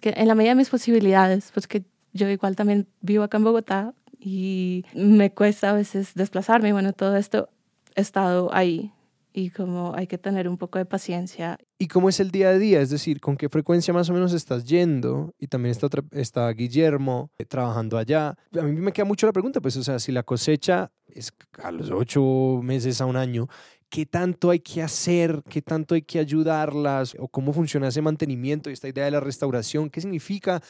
que 0.00 0.14
en 0.16 0.28
la 0.28 0.34
medida 0.34 0.52
de 0.52 0.56
mis 0.56 0.70
posibilidades 0.70 1.50
pues 1.52 1.66
que 1.66 1.84
yo 2.12 2.28
igual 2.28 2.56
también 2.56 2.86
vivo 3.00 3.24
acá 3.24 3.38
en 3.38 3.44
Bogotá 3.44 3.94
y 4.18 4.84
me 4.94 5.32
cuesta 5.32 5.70
a 5.70 5.74
veces 5.74 6.14
desplazarme 6.14 6.72
bueno 6.72 6.92
todo 6.92 7.16
esto 7.16 7.48
he 7.94 8.00
estado 8.00 8.54
ahí 8.54 8.92
y 9.32 9.50
como 9.50 9.94
hay 9.94 10.06
que 10.06 10.18
tener 10.18 10.48
un 10.48 10.58
poco 10.58 10.78
de 10.78 10.84
paciencia. 10.84 11.58
¿Y 11.78 11.88
cómo 11.88 12.08
es 12.08 12.20
el 12.20 12.30
día 12.30 12.50
a 12.50 12.58
día? 12.58 12.80
Es 12.80 12.90
decir, 12.90 13.20
¿con 13.20 13.36
qué 13.36 13.48
frecuencia 13.48 13.94
más 13.94 14.10
o 14.10 14.12
menos 14.12 14.32
estás 14.32 14.64
yendo? 14.64 15.34
Y 15.38 15.46
también 15.46 15.70
está, 15.72 15.88
está 16.12 16.50
Guillermo 16.50 17.30
eh, 17.38 17.44
trabajando 17.44 17.98
allá. 17.98 18.36
A 18.58 18.62
mí 18.62 18.80
me 18.80 18.92
queda 18.92 19.04
mucho 19.04 19.26
la 19.26 19.32
pregunta, 19.32 19.60
pues, 19.60 19.76
o 19.76 19.82
sea, 19.82 19.98
si 19.98 20.12
la 20.12 20.22
cosecha 20.22 20.90
es 21.06 21.32
a 21.62 21.72
los 21.72 21.90
ocho 21.90 22.60
meses 22.62 23.00
a 23.00 23.06
un 23.06 23.16
año, 23.16 23.48
¿qué 23.92 24.06
tanto 24.06 24.48
hay 24.48 24.60
que 24.60 24.82
hacer? 24.82 25.42
¿Qué 25.50 25.60
tanto 25.60 25.94
hay 25.94 26.00
que 26.00 26.18
ayudarlas? 26.18 27.14
¿O 27.18 27.28
cómo 27.28 27.52
funciona 27.52 27.88
ese 27.88 28.00
mantenimiento 28.00 28.70
y 28.70 28.72
esta 28.72 28.88
idea 28.88 29.04
de 29.04 29.10
la 29.10 29.20
restauración? 29.20 29.90
¿Qué 29.90 30.00
significa 30.00 30.62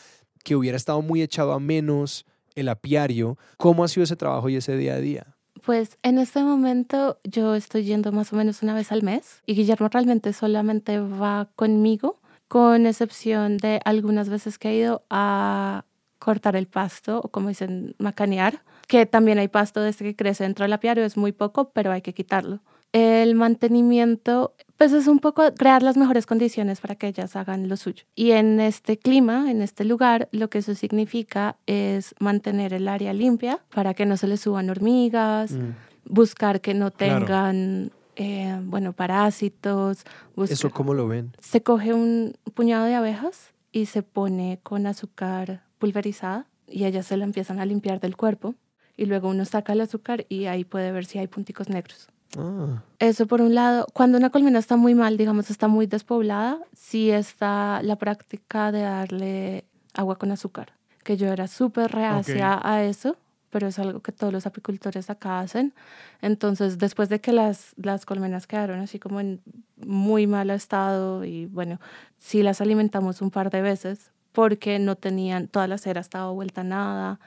que 0.43 0.57
hubiera 0.57 0.77
estado 0.77 1.03
muy 1.03 1.23
echado 1.23 1.53
a 1.53 1.61
menos 1.61 2.27
el 2.57 2.69
apiario? 2.69 3.39
¿Cómo 3.59 3.85
ha 3.85 3.89
sido 3.89 4.03
ese 4.03 4.17
trabajo 4.17 4.49
y 4.49 4.57
ese 4.57 4.77
día 4.77 4.95
a 4.95 4.99
día? 4.99 5.37
Pues 5.65 5.99
en 6.03 6.19
este 6.19 6.43
momento 6.43 7.21
yo 7.23 7.55
estoy 7.55 7.85
yendo 7.85 8.11
más 8.11 8.33
o 8.33 8.37
menos 8.37 8.61
una 8.65 8.75
vez 8.75 8.91
al 8.91 9.05
mes 9.05 9.41
y 9.47 9.55
Guillermo 9.55 9.89
realmente 9.89 10.33
solamente 10.33 10.99
va 10.99 11.49
conmigo, 11.55 12.19
con 12.49 12.87
excepción 12.87 13.57
de 13.57 13.81
algunas 13.85 14.31
veces 14.31 14.59
que 14.59 14.71
he 14.71 14.77
ido 14.79 15.05
a 15.11 15.85
cortar 16.19 16.57
el 16.57 16.67
pasto 16.67 17.21
o 17.23 17.29
como 17.29 17.51
dicen, 17.51 17.95
macanear, 17.99 18.65
que 18.89 19.07
también 19.07 19.39
hay 19.39 19.47
pasto 19.47 19.81
desde 19.81 20.05
que 20.05 20.17
crece 20.17 20.43
dentro 20.43 20.65
del 20.65 20.73
apiario, 20.73 21.05
es 21.05 21.17
muy 21.17 21.31
poco, 21.31 21.71
pero 21.71 21.93
hay 21.93 22.03
que 22.03 22.15
quitarlo. 22.15 22.61
El 22.93 23.35
mantenimiento, 23.35 24.55
pues 24.77 24.93
es 24.93 25.07
un 25.07 25.19
poco 25.19 25.43
crear 25.55 25.83
las 25.83 25.97
mejores 25.97 26.27
condiciones 26.27 26.81
para 26.81 26.95
que 26.95 27.09
ellas 27.09 27.37
hagan 27.37 27.69
lo 27.69 27.77
suyo. 27.79 28.05
Y 28.15 28.33
en 28.33 28.61
este 28.61 28.99
clima, 28.99 29.51
en 29.51 29.63
este 29.63 29.85
lugar, 29.85 30.29
lo 30.31 30.51
que 30.51 30.59
eso 30.59 30.75
significa 30.75 31.57
es 31.67 32.15
mantener 32.21 32.75
el 32.75 32.89
área 32.89 33.15
limpia 33.15 33.61
para 33.75 33.95
que 33.95 34.05
no 34.05 34.17
se 34.19 34.27
les 34.29 34.41
suban 34.41 34.69
hormigas, 34.69 35.53
Mm. 35.53 35.71
buscar 36.05 36.61
que 36.61 36.75
no 36.75 36.91
Claro. 36.91 37.21
tengan, 37.25 37.93
eh, 38.17 38.61
bueno, 38.65 38.93
parásitos. 38.93 40.05
buscar- 40.37 40.53
¿Eso 40.53 40.71
cómo 40.71 40.93
lo 40.93 41.09
ven? 41.09 41.33
Se 41.41 41.63
coge 41.63 41.95
un 41.95 42.35
puñado 42.55 42.85
de 42.85 42.95
abejas 42.95 43.53
y 43.73 43.87
se 43.87 44.03
pone 44.03 44.61
con 44.63 44.87
azúcar 44.87 45.63
pulverizada 45.79 46.47
y 46.69 46.85
ellas 46.85 47.07
se 47.07 47.17
la 47.17 47.25
empiezan 47.25 47.59
a 47.59 47.65
limpiar 47.65 48.01
del 48.01 48.17
cuerpo 48.17 48.55
y 48.99 49.07
luego 49.07 49.29
uno 49.31 49.45
saca 49.47 49.73
el 49.73 49.81
azúcar 49.81 50.27
y 50.29 50.45
ahí 50.47 50.65
puede 50.65 50.93
ver 50.93 51.07
si 51.07 51.19
hay 51.19 51.27
punticos 51.27 51.69
negros. 51.71 52.09
Ah, 52.39 52.83
Eso 52.99 53.27
por 53.27 53.43
un 53.43 53.55
lado. 53.55 53.87
Cuando 53.93 54.19
una 54.19 54.31
colmena 54.31 54.59
está 54.59 54.77
muy 54.77 54.95
mal, 54.95 55.17
digamos, 55.17 55.51
está 55.51 55.69
muy 55.69 55.87
despoblada, 55.87 56.59
sí 56.75 57.11
está 57.11 57.83
la 57.83 57.97
práctica 57.97 58.73
de 58.73 58.83
darle 58.83 59.65
agua 59.95 60.17
con 60.17 60.31
azúcar, 60.33 60.73
que 61.05 61.17
yo 61.17 61.29
era 61.29 61.47
súper 61.49 61.93
reacia 61.93 62.59
a 62.63 62.83
eso, 62.83 63.17
pero 63.51 63.67
es 63.67 63.79
algo 63.79 64.01
que 64.01 64.13
todos 64.13 64.33
los 64.33 64.47
apicultores 64.47 65.11
acá 65.11 65.41
hacen. 65.41 65.75
Entonces, 66.23 66.79
después 66.79 67.11
de 67.11 67.21
que 67.21 67.33
las, 67.33 67.75
las 67.77 68.07
colmenas 68.07 68.47
quedaron 68.47 68.81
así 68.81 68.99
como 68.99 69.21
en 69.21 69.41
muy 69.77 70.27
mal 70.27 70.49
estado 70.51 71.25
y 71.25 71.47
bueno, 71.47 71.79
sí 72.19 72.43
las 72.43 72.61
alimentamos 72.63 73.21
un 73.21 73.31
par 73.31 73.51
de 73.51 73.61
veces 73.61 74.11
porque 74.33 74.79
no 74.79 74.97
tenían, 74.97 75.49
toda 75.49 75.67
la 75.69 75.77
cera 75.77 76.01
estaba 76.01 76.31
vuelta 76.31 76.63
a 76.63 76.65
nada. 76.65 77.21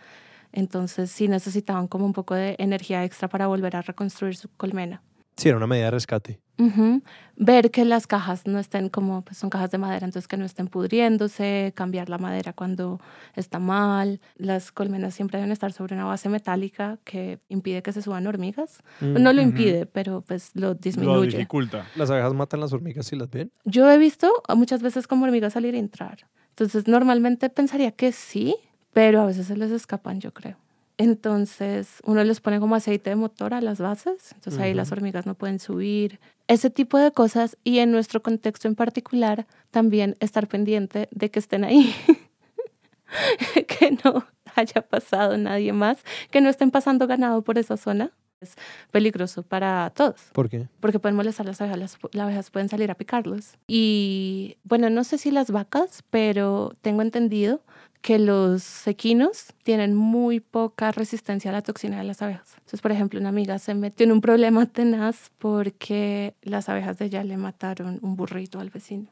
Entonces 0.56 1.12
sí 1.12 1.28
necesitaban 1.28 1.88
como 1.88 2.06
un 2.06 2.14
poco 2.14 2.34
de 2.34 2.56
energía 2.58 3.04
extra 3.04 3.28
para 3.28 3.48
volver 3.48 3.76
a 3.76 3.82
reconstruir 3.82 4.36
su 4.36 4.50
colmena. 4.58 5.02
Sí, 5.38 5.50
era 5.50 5.58
una 5.58 5.68
medida 5.68 5.86
de 5.86 5.92
rescate. 5.92 6.40
Ujú. 6.58 7.02
Ver 7.36 7.70
que 7.70 7.84
las 7.84 8.08
cajas 8.08 8.48
no 8.48 8.58
estén 8.58 8.88
como, 8.88 9.22
pues 9.24 9.38
son 9.38 9.50
cajas 9.50 9.70
de 9.72 9.78
madera, 9.78 10.06
entonces 10.06 10.30
que 10.30 10.38
no 10.38 10.46
estén 10.46 10.68
pudriéndose, 10.70 11.74
cambiar 11.76 12.08
la 12.08 12.18
madera 12.18 12.54
cuando 12.54 13.02
está 13.36 13.60
mal. 13.60 14.22
Las 14.38 14.72
colmenas 14.72 15.14
siempre 15.14 15.38
deben 15.38 15.52
estar 15.52 15.74
sobre 15.74 15.96
una 15.96 16.06
base 16.06 16.30
metálica 16.30 16.98
que 17.04 17.40
impide 17.50 17.84
que 17.84 17.92
se 17.92 18.02
suban 18.02 18.26
hormigas. 18.28 18.82
Mm. 19.02 19.22
No 19.22 19.34
lo 19.34 19.42
Ujú. 19.42 19.50
impide, 19.50 19.86
pero 19.86 20.22
pues 20.22 20.52
lo 20.56 20.70
Lo 20.70 20.74
disminuye. 20.76 21.28
dificulta. 21.32 21.86
Las 21.98 22.10
abejas 22.10 22.34
matan 22.34 22.62
las 22.62 22.72
hormigas 22.72 23.06
si 23.08 23.18
las 23.18 23.30
ven. 23.30 23.52
Yo 23.66 23.92
he 23.92 23.98
visto 23.98 24.32
muchas 24.56 24.82
veces 24.82 25.06
como 25.08 25.26
hormigas 25.26 25.52
salir 25.52 25.76
y 25.76 25.80
entrar. 25.80 26.20
Entonces, 26.52 26.88
normalmente 26.88 27.50
pensaría 27.50 27.92
que 27.92 28.14
sí, 28.14 28.56
pero 28.96 29.20
a 29.20 29.26
veces 29.26 29.48
se 29.48 29.58
les 29.58 29.72
escapan, 29.72 30.22
yo 30.22 30.34
creo. 30.34 30.56
Entonces, 30.98 31.98
uno 32.06 32.24
les 32.24 32.40
pone 32.40 32.62
como 32.62 32.76
aceite 32.76 33.10
de 33.10 33.18
motor 33.18 33.54
a 33.54 33.60
las 33.60 33.80
bases, 33.80 34.32
entonces 34.34 34.58
ahí 34.62 34.70
Ujú. 34.72 34.78
las 34.78 34.94
hormigas 34.94 35.26
no 35.26 35.34
pueden 35.36 35.60
subir. 35.60 36.22
Ese 36.48 36.70
tipo 36.70 36.98
de 36.98 37.12
cosas 37.12 37.58
y 37.66 37.80
en 37.80 37.92
nuestro 37.92 38.22
contexto 38.22 38.70
en 38.70 38.76
particular, 38.76 39.48
también 39.70 40.16
estar 40.22 40.48
pendiente 40.48 41.10
de 41.12 41.30
que 41.30 41.40
estén 41.40 41.66
ahí. 41.66 41.94
que 43.68 43.98
no 44.06 44.26
haya 44.56 44.82
pasado 44.82 45.38
nadie 45.38 45.74
más, 45.74 45.98
que 46.32 46.40
no 46.40 46.48
estén 46.48 46.72
pasando 46.72 47.06
ganado 47.06 47.42
por 47.42 47.58
esa 47.58 47.76
zona. 47.76 48.12
Es 48.40 48.56
peligroso 48.92 49.44
para 49.44 49.90
todos 49.96 50.22
¿Por 50.34 50.50
qué? 50.50 50.68
porque 50.82 51.00
pueden 51.00 51.16
molestar 51.16 51.46
las 51.46 51.60
abejas, 51.62 51.80
las, 51.80 51.98
las 52.12 52.24
abejas 52.24 52.50
pueden 52.52 52.70
salir 52.70 52.92
a 52.92 52.96
picarlos. 52.96 53.56
Y 53.68 54.58
bueno, 54.64 54.90
no 54.90 55.04
sé 55.04 55.18
si 55.18 55.32
las 55.32 55.52
vacas, 55.52 56.04
pero 56.10 56.74
tengo 56.82 57.02
entendido 57.02 57.62
que 58.06 58.20
los 58.20 58.86
equinos 58.86 59.48
tienen 59.64 59.96
muy 59.96 60.40
poca 60.40 60.92
resistencia 60.92 61.50
a 61.50 61.54
la 61.54 61.64
toxina 61.64 61.98
de 61.98 62.04
las 62.04 62.22
abejas. 62.22 62.54
Entonces, 62.58 62.80
por 62.80 62.92
ejemplo, 62.92 63.20
una 63.20 63.30
amiga 63.30 63.58
se 63.58 63.74
metió 63.74 64.04
en 64.04 64.12
un 64.12 64.22
problema 64.22 64.68
tenaz 64.68 65.32
porque 65.40 66.36
las 66.44 66.70
abejas 66.70 67.00
de 67.00 67.06
ella 67.06 67.24
le 67.24 67.36
mataron 67.38 67.98
un 68.04 68.16
burrito 68.16 68.60
al 68.60 68.70
vecino. 68.70 69.08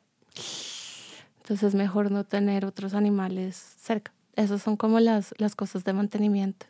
Entonces, 1.38 1.70
es 1.70 1.74
mejor 1.74 2.12
no 2.12 2.24
tener 2.24 2.66
otros 2.66 2.94
animales 2.94 3.56
cerca. 3.80 4.14
Esas 4.36 4.62
son 4.62 4.78
como 4.78 5.00
las, 5.00 5.34
las 5.40 5.56
cosas 5.56 5.84
de 5.86 5.94
mantenimiento 5.94 6.68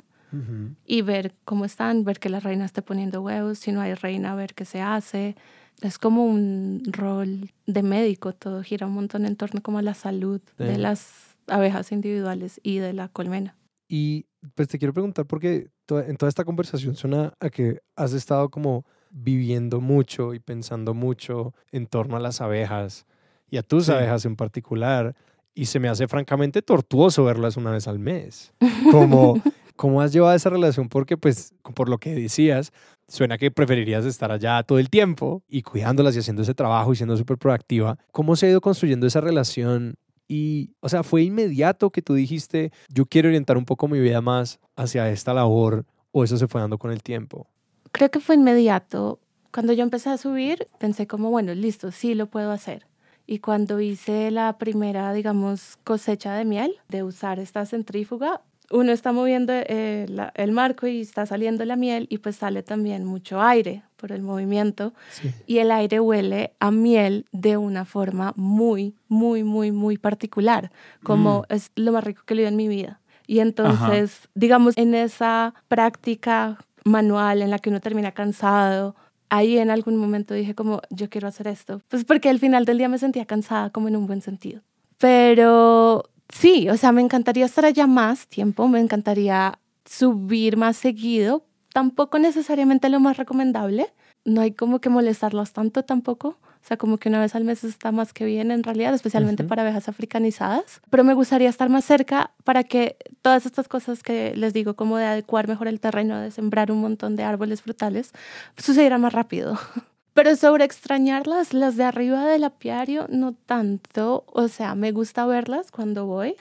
y 0.85 1.01
ver 1.01 1.35
cómo 1.43 1.65
están, 1.65 2.05
ver 2.05 2.19
que 2.19 2.29
la 2.29 2.39
reina 2.39 2.63
esté 2.63 2.81
poniendo 2.81 3.21
huevos, 3.21 3.59
si 3.59 3.73
no 3.73 3.81
hay 3.81 3.95
reina, 3.95 4.33
ver 4.33 4.53
qué 4.53 4.63
se 4.63 4.79
hace. 4.79 5.35
Es 5.81 5.97
como 5.97 6.25
un 6.25 6.83
rol 6.85 7.51
de 7.67 7.83
médico, 7.83 8.31
todo 8.31 8.63
gira 8.63 8.87
un 8.87 8.93
montón 8.93 9.25
en 9.25 9.35
torno 9.35 9.61
como 9.61 9.79
a 9.79 9.81
la 9.81 9.93
salud 9.93 10.39
de 10.57 10.77
las 10.77 11.32
abejas 11.47 11.91
individuales 11.91 12.59
y 12.63 12.77
de 12.79 12.93
la 12.93 13.07
colmena. 13.09 13.57
Y 13.87 14.25
pues 14.55 14.67
te 14.67 14.77
quiero 14.79 14.93
preguntar 14.93 15.25
porque 15.25 15.69
en 15.89 16.17
toda 16.17 16.29
esta 16.29 16.43
conversación 16.45 16.95
suena 16.95 17.33
a 17.39 17.49
que 17.49 17.79
has 17.95 18.13
estado 18.13 18.49
como 18.49 18.85
viviendo 19.11 19.79
mucho 19.81 20.33
y 20.33 20.39
pensando 20.39 20.93
mucho 20.93 21.53
en 21.71 21.85
torno 21.87 22.15
a 22.15 22.19
las 22.19 22.41
abejas 22.41 23.05
y 23.49 23.57
a 23.57 23.63
tus 23.63 23.85
Sí. 23.85 23.91
abejas 23.91 24.25
en 24.25 24.35
particular. 24.35 25.15
Y 25.55 25.65
se 25.65 25.79
me 25.79 25.87
hace 25.87 26.07
francamente 26.07 26.63
tortuoso 26.63 27.23
verlas 27.25 27.57
una 27.57 27.69
vez 27.71 27.87
al 27.87 27.99
mes. 27.99 28.53
Como, 28.89 29.35
¿Cómo 29.75 30.01
has 30.01 30.11
llevado 30.13 30.35
esa 30.35 30.49
relación? 30.49 30.87
Porque 30.89 31.17
pues 31.17 31.53
por 31.75 31.89
lo 31.89 31.97
que 31.99 32.13
decías, 32.15 32.71
suena 33.07 33.37
que 33.37 33.51
preferirías 33.51 34.05
estar 34.05 34.31
allá 34.31 34.61
todo 34.63 34.79
el 34.79 34.89
tiempo 34.89 35.43
y 35.47 35.61
cuidándolas 35.63 36.15
y 36.15 36.19
haciendo 36.19 36.41
ese 36.43 36.53
trabajo 36.55 36.93
y 36.93 36.95
siendo 36.95 37.17
súper 37.17 37.37
proactiva. 37.37 37.97
¿Cómo 38.11 38.35
se 38.35 38.45
ha 38.45 38.49
ido 38.49 38.61
construyendo 38.61 39.05
esa 39.07 39.19
relación? 39.21 39.95
Y, 40.33 40.71
o 40.79 40.89
sea, 40.89 41.03
¿fue 41.03 41.21
inmediato 41.21 41.91
que 41.91 42.01
tú 42.01 42.15
dijiste, 42.15 42.71
yo 42.89 43.05
quiero 43.05 43.27
orientar 43.27 43.55
un 43.55 43.65
poco 43.65 43.87
mi 43.87 43.99
vida 43.99 44.19
más 44.19 44.59
hacia 44.75 45.07
esta 45.11 45.31
labor 45.31 45.85
o 46.11 46.23
eso 46.23 46.37
se 46.37 46.47
fue 46.47 46.59
dando 46.59 46.79
con 46.79 46.91
el 46.91 47.03
tiempo? 47.03 47.45
Creo 47.91 48.09
que 48.09 48.19
fue 48.19 48.33
inmediato. 48.33 49.19
Cuando 49.53 49.73
yo 49.73 49.83
empecé 49.83 50.09
a 50.09 50.17
subir, 50.17 50.65
pensé 50.79 51.05
como, 51.05 51.29
bueno, 51.29 51.53
listo, 51.53 51.91
sí 51.91 52.15
lo 52.15 52.25
puedo 52.31 52.49
hacer. 52.49 52.87
Y 53.27 53.39
cuando 53.39 53.79
hice 53.79 54.31
la 54.31 54.57
primera, 54.57 55.13
digamos, 55.13 55.77
cosecha 55.83 56.33
de 56.33 56.45
miel, 56.45 56.77
de 56.89 57.03
usar 57.03 57.37
esta 57.37 57.67
centrífuga, 57.67 58.41
uno 58.73 58.91
está 58.91 59.11
moviendo 59.11 59.53
eh, 59.55 60.05
la- 60.09 60.31
el 60.35 60.51
marco 60.51 60.87
y 60.87 61.01
está 61.01 61.25
saliendo 61.25 61.63
la 61.65 61.75
miel 61.75 62.07
y 62.09 62.17
pues 62.17 62.35
sale 62.37 62.63
también 62.63 63.05
mucho 63.05 63.41
aire 63.41 63.83
por 63.95 64.11
el 64.11 64.21
movimiento 64.21 64.93
Sí. 65.11 65.31
y 65.47 65.59
el 65.59 65.71
aire 65.71 65.99
huele 65.99 66.53
a 66.59 66.71
miel 66.71 67.25
de 67.31 67.55
una 67.57 67.85
forma 67.85 68.33
muy, 68.35 68.95
muy, 69.07 69.43
muy, 69.43 69.71
muy 69.71 69.97
particular, 69.97 70.71
como 71.03 71.45
es 71.49 71.71
lo 71.75 71.91
más 71.93 72.03
rico 72.03 72.23
que 72.25 72.33
he 72.33 72.37
leído 72.37 72.49
en 72.49 72.57
mi 72.57 72.67
vida. 72.67 72.99
Y 73.27 73.39
entonces, 73.39 74.27
digamos, 74.35 74.73
en 74.77 74.93
esa 74.95 75.53
práctica 75.69 76.57
manual 76.83 77.41
en 77.41 77.49
la 77.51 77.59
que 77.59 77.69
uno 77.69 77.79
termina 77.79 78.11
cansado, 78.11 78.95
ahí 79.29 79.57
en 79.57 79.69
algún 79.69 79.95
momento 79.97 80.33
dije 80.33 80.53
como, 80.55 80.81
yo 80.89 81.09
quiero 81.09 81.27
hacer 81.29 81.47
esto, 81.47 81.81
pues 81.87 82.03
porque 82.03 82.29
al 82.29 82.39
final 82.39 82.65
del 82.65 82.77
día 82.79 82.89
me 82.89 82.97
sentía 82.97 83.25
cansada 83.25 83.69
como 83.69 83.87
en 83.87 83.95
un 83.95 84.05
buen 84.07 84.21
sentido. 84.21 84.61
Pero 84.99 86.03
sí, 86.33 86.69
o 86.69 86.77
sea, 86.77 86.91
me 86.91 87.01
encantaría 87.01 87.45
estar 87.45 87.65
allá 87.65 87.87
más 87.87 88.27
tiempo, 88.27 88.67
me 88.67 88.79
encantaría 88.79 89.59
subir 89.85 90.57
más 90.57 90.77
seguido, 90.77 91.45
tampoco 91.73 92.19
necesariamente 92.19 92.89
lo 92.89 92.99
más 92.99 93.17
recomendable, 93.17 93.93
no 94.25 94.41
hay 94.41 94.51
como 94.51 94.79
que 94.79 94.89
molestarlas 94.89 95.53
tanto 95.53 95.83
tampoco. 95.83 96.37
O 96.63 96.65
sea, 96.65 96.77
como 96.77 96.97
que 96.97 97.09
una 97.09 97.19
vez 97.19 97.35
al 97.35 97.43
mes 97.43 97.65
está 97.65 97.91
más 97.91 98.13
que 98.13 98.23
bien 98.23 98.49
en 98.49 98.63
realidad, 98.63 98.93
especialmente 98.93 99.43
para 99.43 99.63
abejas 99.63 99.89
africanizadas. 99.89 100.79
Pero 100.89 101.03
me 101.03 101.13
gustaría 101.13 101.49
estar 101.49 101.67
más 101.67 101.83
cerca 101.83 102.31
para 102.45 102.63
que 102.63 102.95
todas 103.21 103.45
estas 103.45 103.67
cosas 103.67 104.01
que 104.01 104.33
les 104.37 104.53
digo, 104.53 104.73
como 104.75 104.95
de 104.95 105.03
adecuar 105.03 105.49
mejor 105.49 105.67
el 105.67 105.81
terreno, 105.81 106.17
de 106.17 106.31
sembrar 106.31 106.71
un 106.71 106.79
montón 106.79 107.17
de 107.17 107.23
árboles 107.23 107.61
frutales, 107.61 108.13
sucedieran 108.55 109.01
más 109.01 109.11
rápido. 109.11 109.59
Pero 110.13 110.35
sobre 110.35 110.63
extrañarlas, 110.63 111.53
las 111.53 111.75
de 111.75 111.83
arriba 111.83 112.25
del 112.25 112.43
apiario, 112.43 113.07
no 113.09 113.33
tanto. 113.33 114.25
O 114.27 114.47
sea, 114.47 114.75
me 114.75 114.91
gusta 114.91 115.25
verlas 115.25 115.71
cuando 115.71 116.05
voy, 116.05 116.35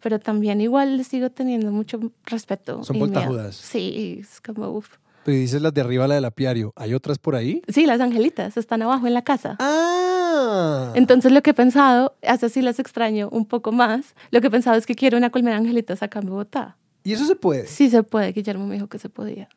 pero 0.00 0.20
también 0.20 0.60
igual 0.60 0.96
les 0.96 1.08
sigo 1.08 1.30
teniendo 1.30 1.72
mucho 1.72 1.98
respeto. 2.24 2.84
Son 2.84 2.98
voltajudas. 2.98 3.56
Sí, 3.56 4.18
es 4.20 4.40
como 4.40 4.70
uff. 4.70 4.96
Pero 5.24 5.36
dices 5.36 5.60
las 5.60 5.74
de 5.74 5.80
arriba, 5.80 6.06
la 6.06 6.14
del 6.14 6.24
apiario. 6.24 6.72
¿Hay 6.76 6.94
otras 6.94 7.18
por 7.18 7.34
ahí? 7.34 7.60
Sí, 7.68 7.86
las 7.86 8.00
angelitas 8.00 8.56
están 8.56 8.82
abajo 8.82 9.06
en 9.06 9.14
la 9.14 9.22
casa. 9.22 9.56
¡Ah! 9.58 10.92
Entonces 10.94 11.32
lo 11.32 11.42
que 11.42 11.50
he 11.50 11.54
pensado, 11.54 12.14
hasta 12.26 12.48
si 12.48 12.62
las 12.62 12.78
extraño 12.78 13.28
un 13.30 13.44
poco 13.44 13.72
más, 13.72 14.14
lo 14.30 14.40
que 14.40 14.46
he 14.46 14.50
pensado 14.50 14.76
es 14.76 14.86
que 14.86 14.94
quiero 14.94 15.18
una 15.18 15.30
colmena 15.30 15.56
angelitas 15.56 16.02
acá 16.02 16.20
en 16.20 16.28
Bogotá. 16.28 16.76
¿Y 17.02 17.12
eso 17.12 17.24
se 17.26 17.34
puede? 17.34 17.66
Sí 17.66 17.90
se 17.90 18.02
puede, 18.04 18.32
Guillermo 18.32 18.66
me 18.66 18.74
dijo 18.74 18.86
que 18.86 18.98
se 18.98 19.08
podía. 19.08 19.48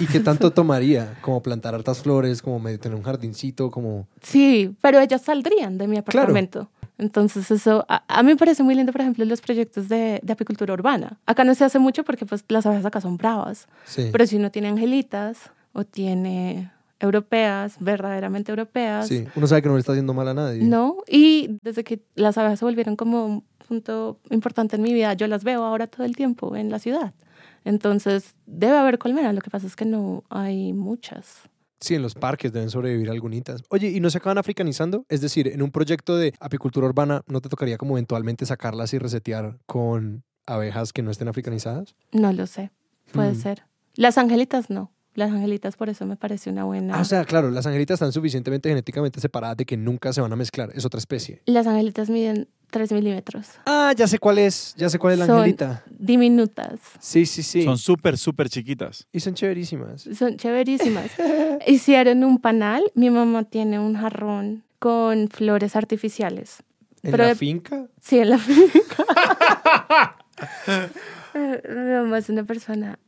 ¿Y 0.00 0.06
qué 0.06 0.20
tanto 0.20 0.50
tomaría? 0.52 1.18
Como 1.20 1.42
plantar 1.42 1.74
hartas 1.74 2.00
flores, 2.02 2.42
como 2.42 2.58
medio 2.60 2.78
tener 2.78 2.96
un 2.96 3.02
jardincito, 3.04 3.70
como... 3.70 4.06
Sí, 4.20 4.74
pero 4.80 4.98
ellas 5.00 5.22
saldrían 5.22 5.78
de 5.78 5.86
mi 5.88 5.96
apartamento. 5.98 6.68
Entonces 6.98 7.50
eso, 7.50 7.84
a, 7.88 8.04
a 8.06 8.22
mí 8.22 8.28
me 8.28 8.36
parece 8.36 8.62
muy 8.62 8.74
lindo, 8.74 8.92
por 8.92 9.00
ejemplo, 9.00 9.24
los 9.24 9.40
proyectos 9.40 9.88
de, 9.88 10.20
de 10.22 10.32
apicultura 10.32 10.72
urbana. 10.74 11.18
Acá 11.26 11.42
no 11.44 11.54
se 11.54 11.64
hace 11.64 11.78
mucho 11.78 12.04
porque 12.04 12.26
pues 12.26 12.44
las 12.48 12.64
abejas 12.66 12.84
acá 12.86 13.00
son 13.00 13.16
bravas, 13.16 13.66
Sí. 13.86 14.08
pero 14.12 14.26
si 14.26 14.36
uno 14.36 14.50
tiene 14.50 14.68
angelitas 14.68 15.38
o 15.72 15.84
tiene 15.84 16.70
europeas, 17.00 17.74
verdaderamente 17.80 18.52
europeas, 18.52 19.08
Sí, 19.08 19.24
uno 19.34 19.46
sabe 19.48 19.62
que 19.62 19.68
no 19.68 19.74
le 19.74 19.80
está 19.80 19.92
haciendo 19.92 20.14
mal 20.14 20.28
a 20.28 20.34
nadie. 20.34 20.62
¿no? 20.62 20.98
Y 21.08 21.58
desde 21.62 21.82
que 21.82 22.00
las 22.14 22.38
abejas 22.38 22.60
se 22.60 22.64
volvieron 22.64 22.94
como 22.94 23.26
un 23.26 23.44
punto 23.66 24.18
importante 24.30 24.76
en 24.76 24.82
mi 24.82 24.92
vida, 24.92 25.12
yo 25.14 25.26
las 25.26 25.42
veo 25.42 25.64
ahora 25.64 25.88
todo 25.88 26.04
el 26.04 26.14
tiempo 26.14 26.54
en 26.56 26.70
la 26.70 26.78
ciudad. 26.78 27.12
Entonces, 27.64 28.34
debe 28.46 28.76
haber 28.76 28.98
colmenas, 28.98 29.34
lo 29.34 29.40
que 29.40 29.50
pasa 29.50 29.66
es 29.66 29.76
que 29.76 29.84
no 29.84 30.24
hay 30.30 30.72
muchas. 30.72 31.40
Sí, 31.80 31.94
en 31.96 32.02
los 32.02 32.14
parques 32.14 32.52
deben 32.52 32.70
sobrevivir 32.70 33.10
algunitas. 33.10 33.62
Oye, 33.68 33.88
¿y 33.90 33.98
no 34.00 34.08
se 34.10 34.18
acaban 34.18 34.38
africanizando? 34.38 35.04
Es 35.08 35.20
decir, 35.20 35.48
en 35.48 35.62
un 35.62 35.70
proyecto 35.72 36.16
de 36.16 36.32
apicultura 36.38 36.86
urbana, 36.86 37.22
¿no 37.26 37.40
te 37.40 37.48
tocaría 37.48 37.76
como 37.78 37.94
eventualmente 37.96 38.46
sacarlas 38.46 38.92
y 38.94 38.98
resetear 38.98 39.58
con 39.66 40.22
abejas 40.46 40.92
que 40.92 41.02
no 41.02 41.10
estén 41.10 41.26
africanizadas? 41.28 41.96
No 42.12 42.32
lo 42.32 42.46
sé, 42.46 42.70
puede 43.12 43.32
Hmm. 43.32 43.40
ser. 43.40 43.62
Las 43.96 44.16
angelitas 44.18 44.70
no. 44.70 44.92
Las 45.14 45.30
angelitas 45.32 45.76
por 45.76 45.88
eso 45.90 46.06
me 46.06 46.16
parece 46.16 46.48
una 46.50 46.64
buena... 46.64 46.96
Ah, 46.96 47.00
o 47.02 47.04
sea, 47.04 47.24
claro, 47.26 47.50
las 47.50 47.66
angelitas 47.66 47.96
están 47.96 48.12
suficientemente 48.12 48.68
genéticamente 48.70 49.20
separadas 49.20 49.56
de 49.58 49.66
que 49.66 49.76
nunca 49.76 50.12
se 50.12 50.20
van 50.22 50.32
a 50.32 50.36
mezclar. 50.36 50.70
Es 50.74 50.86
otra 50.86 50.98
especie. 50.98 51.42
Las 51.44 51.66
angelitas 51.66 52.08
miden 52.08 52.48
3 52.72 52.90
milímetros. 52.92 53.46
Ah, 53.66 53.92
ya 53.96 54.08
sé 54.08 54.18
cuál 54.18 54.38
es. 54.38 54.74
Ya 54.76 54.88
sé 54.88 54.98
cuál 54.98 55.12
es 55.12 55.18
la 55.20 55.26
Son- 55.26 55.36
angelita. 55.38 55.84
Diminutas. 55.90 56.80
Sí, 56.98 57.26
sí, 57.26 57.42
sí. 57.44 57.62
Son 57.62 57.78
súper, 57.78 58.18
súper 58.18 58.48
chiquitas. 58.48 59.06
Y 59.12 59.20
son 59.20 59.34
chéverísimas. 59.34 60.02
Son 60.18 60.36
chéverísimas. 60.36 61.10
Hicieron 61.66 62.24
un 62.24 62.38
panal. 62.40 62.82
Mi 62.94 63.10
mamá 63.10 63.44
tiene 63.44 63.78
un 63.78 63.94
jarrón 63.94 64.64
con 64.78 65.28
flores 65.28 65.76
artificiales. 65.76 66.62
¿En 67.04 67.10
Pero 67.12 67.24
la 67.24 67.28
de- 67.30 67.34
finca? 67.36 67.86
Sí, 68.00 68.18
en 68.18 68.30
la 68.30 68.38
finca. 68.48 69.04
Mi 71.34 71.92
mamá 71.92 72.18
es 72.18 72.28
una 72.28 72.44
persona 72.44 72.98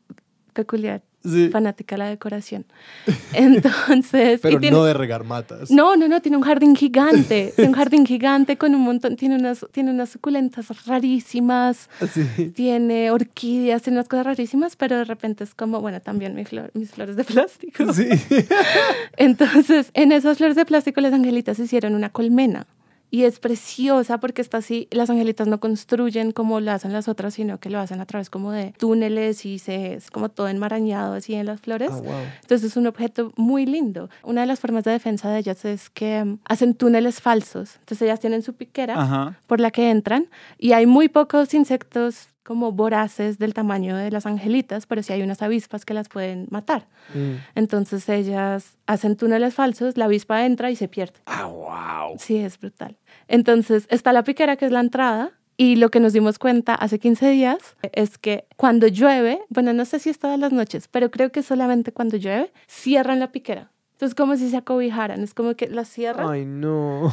peculiar. 0.55 1.03
Sí. 1.27 1.49
fanática 1.51 1.95
de 1.95 1.99
la 2.01 2.09
decoración. 2.11 2.67
Entonces... 3.33 4.41
Pero 4.43 4.61
tiene- 4.61 4.77
no 4.77 4.85
de 4.85 4.93
regar 4.93 5.25
matas. 5.25 5.71
no, 5.71 5.97
no, 5.97 6.07
no, 6.07 6.21
tiene 6.21 6.37
un 6.37 6.43
jardín 6.43 6.77
gigante, 6.77 7.53
tiene 7.57 7.71
un 7.71 7.75
jardín 7.75 8.05
gigante 8.05 8.59
con 8.59 8.75
un 8.75 8.83
montón, 8.83 9.17
tiene 9.17 9.37
unas, 9.37 9.65
tiene 9.73 9.91
unas 9.91 10.11
suculentas 10.11 10.67
rarísimas, 10.85 11.89
Sí. 12.13 12.53
tiene 12.55 13.11
orquídeas, 13.11 13.81
tiene 13.81 13.97
unas 14.01 14.09
cosas 14.09 14.27
rarísimas, 14.27 14.77
pero 14.77 14.99
de 14.99 15.05
repente 15.05 15.45
es 15.45 15.55
como, 15.55 15.81
bueno, 15.81 15.99
también 16.03 16.35
mi 16.35 16.45
flor, 16.45 16.71
mis 16.75 16.91
flores 16.91 17.17
de 17.17 17.25
plástico. 17.25 17.91
Sí. 17.95 18.07
Entonces, 19.17 19.91
en 19.95 20.13
esas 20.13 20.37
flores 20.39 20.57
de 20.57 20.65
plástico 20.67 21.01
las 21.01 21.15
angelitas 21.15 21.59
hicieron 21.59 21.95
una 21.95 22.11
colmena. 22.11 22.67
Y 23.15 23.23
es 23.23 23.39
preciosa 23.39 24.19
porque 24.19 24.43
está 24.43 24.57
así, 24.59 24.89
las 24.91 25.09
angelitas 25.09 25.47
no 25.47 25.61
construyen 25.61 26.33
como 26.33 26.59
lo 26.59 26.73
hacen 26.73 26.93
las 26.93 27.07
otras, 27.07 27.35
sino 27.35 27.61
que 27.61 27.71
lo 27.71 27.79
hacen 27.79 28.01
a 28.01 28.07
través 28.07 28.29
como 28.29 28.51
de 28.51 28.75
túneles 28.77 29.47
y 29.47 29.61
se, 29.61 29.95
es 29.95 30.11
como 30.11 30.31
todo 30.31 30.49
enmarañado 30.49 31.15
así 31.15 31.33
en 31.37 31.47
las 31.47 31.61
flores. 31.61 31.91
Wow. 31.93 32.13
Entonces 32.43 32.73
es 32.73 32.77
un 32.77 32.89
objeto 32.89 33.33
muy 33.37 33.67
lindo. 33.67 34.11
Una 34.25 34.41
de 34.41 34.49
las 34.49 34.59
formas 34.59 34.83
de 34.83 34.91
defensa 34.91 35.31
de 35.31 35.39
ellas 35.39 35.65
es 35.65 35.91
que 35.91 36.25
mm, 36.25 36.41
hacen 36.45 36.75
túneles 36.75 37.21
falsos. 37.21 37.77
Entonces 37.77 38.03
ellas 38.03 38.19
tienen 38.19 38.43
su 38.43 38.55
piquera 38.55 39.01
Ajá. 39.01 39.39
por 39.47 39.61
la 39.61 39.71
que 39.71 39.91
entran 39.91 40.29
y 40.59 40.73
hay 40.73 40.87
muy 40.87 41.09
pocos 41.09 41.55
insectos 41.55 42.31
como 42.45 42.73
voraces 42.73 43.39
del 43.39 43.55
tamaño 43.55 43.97
de 43.97 44.11
las 44.11 44.27
angelitas, 44.27 44.87
pero 44.87 45.03
sí 45.03 45.13
hay 45.13 45.23
unas 45.23 45.41
avispas 45.41 45.85
que 45.85 45.95
las 45.95 46.09
pueden 46.09 46.47
matar. 46.51 46.87
Mm. 47.15 47.37
Entonces 47.55 48.09
ellas 48.09 48.77
hacen 48.87 49.17
túneles 49.17 49.55
falsos, 49.55 49.97
la 49.97 50.05
avispa 50.05 50.45
entra 50.45 50.71
y 50.71 50.77
se 50.77 50.87
pierde. 50.87 51.15
Ah, 51.25 51.47
wow. 51.47 52.19
Sí, 52.19 52.37
es 52.37 52.59
brutal. 52.59 52.97
Entonces 53.29 53.87
está 53.91 54.13
la 54.13 54.25
piquera 54.25 54.57
que 54.57 54.67
es 54.67 54.73
la 54.73 54.81
entrada 54.81 55.33
y 55.57 55.77
lo 55.77 55.91
que 55.91 56.01
nos 56.01 56.13
dimos 56.13 56.39
cuenta 56.39 56.75
hace 56.75 56.99
15 56.99 57.31
días 57.31 57.59
es 57.93 58.19
que 58.19 58.47
cuando 58.57 58.87
llueve, 58.89 59.41
bueno, 59.49 59.73
no 59.73 59.85
sé 59.85 59.99
si 60.01 60.11
es 60.11 60.19
todas 60.19 60.39
las 60.39 60.53
noches, 60.53 60.89
pero 60.89 61.11
creo 61.11 61.31
que 61.31 61.43
solamente 61.43 61.93
cuando 61.93 62.17
llueve, 62.17 62.53
cierran 62.67 63.21
la 63.21 63.31
piquera. 63.31 63.71
Entonces 63.93 64.15
como 64.17 64.37
si 64.37 64.51
se 64.51 64.57
acobijaran, 64.57 65.23
es 65.23 65.33
como 65.35 65.55
que 65.55 65.69
la 65.69 65.85
cierran 65.85 66.29
Ay, 66.29 66.45
no. 66.45 67.13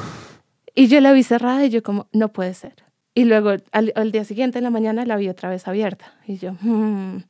y 0.73 0.87
yo 0.87 0.99
la 1.01 1.11
vi 1.13 1.21
cerrada 1.23 1.63
y 1.65 1.69
yo 1.69 1.83
como, 1.83 2.07
no 2.13 2.29
puede 2.33 2.53
ser. 2.55 2.73
Y 3.13 3.25
luego 3.25 3.51
al, 3.71 3.91
al 3.95 4.11
día 4.11 4.23
siguiente 4.23 4.57
en 4.57 4.63
la 4.63 4.69
mañana 4.69 5.05
la 5.05 5.17
vi 5.17 5.29
otra 5.29 5.49
vez 5.49 5.67
abierta 5.67 6.13
y 6.25 6.37
yo, 6.37 6.53
"Hmm". 6.61 7.23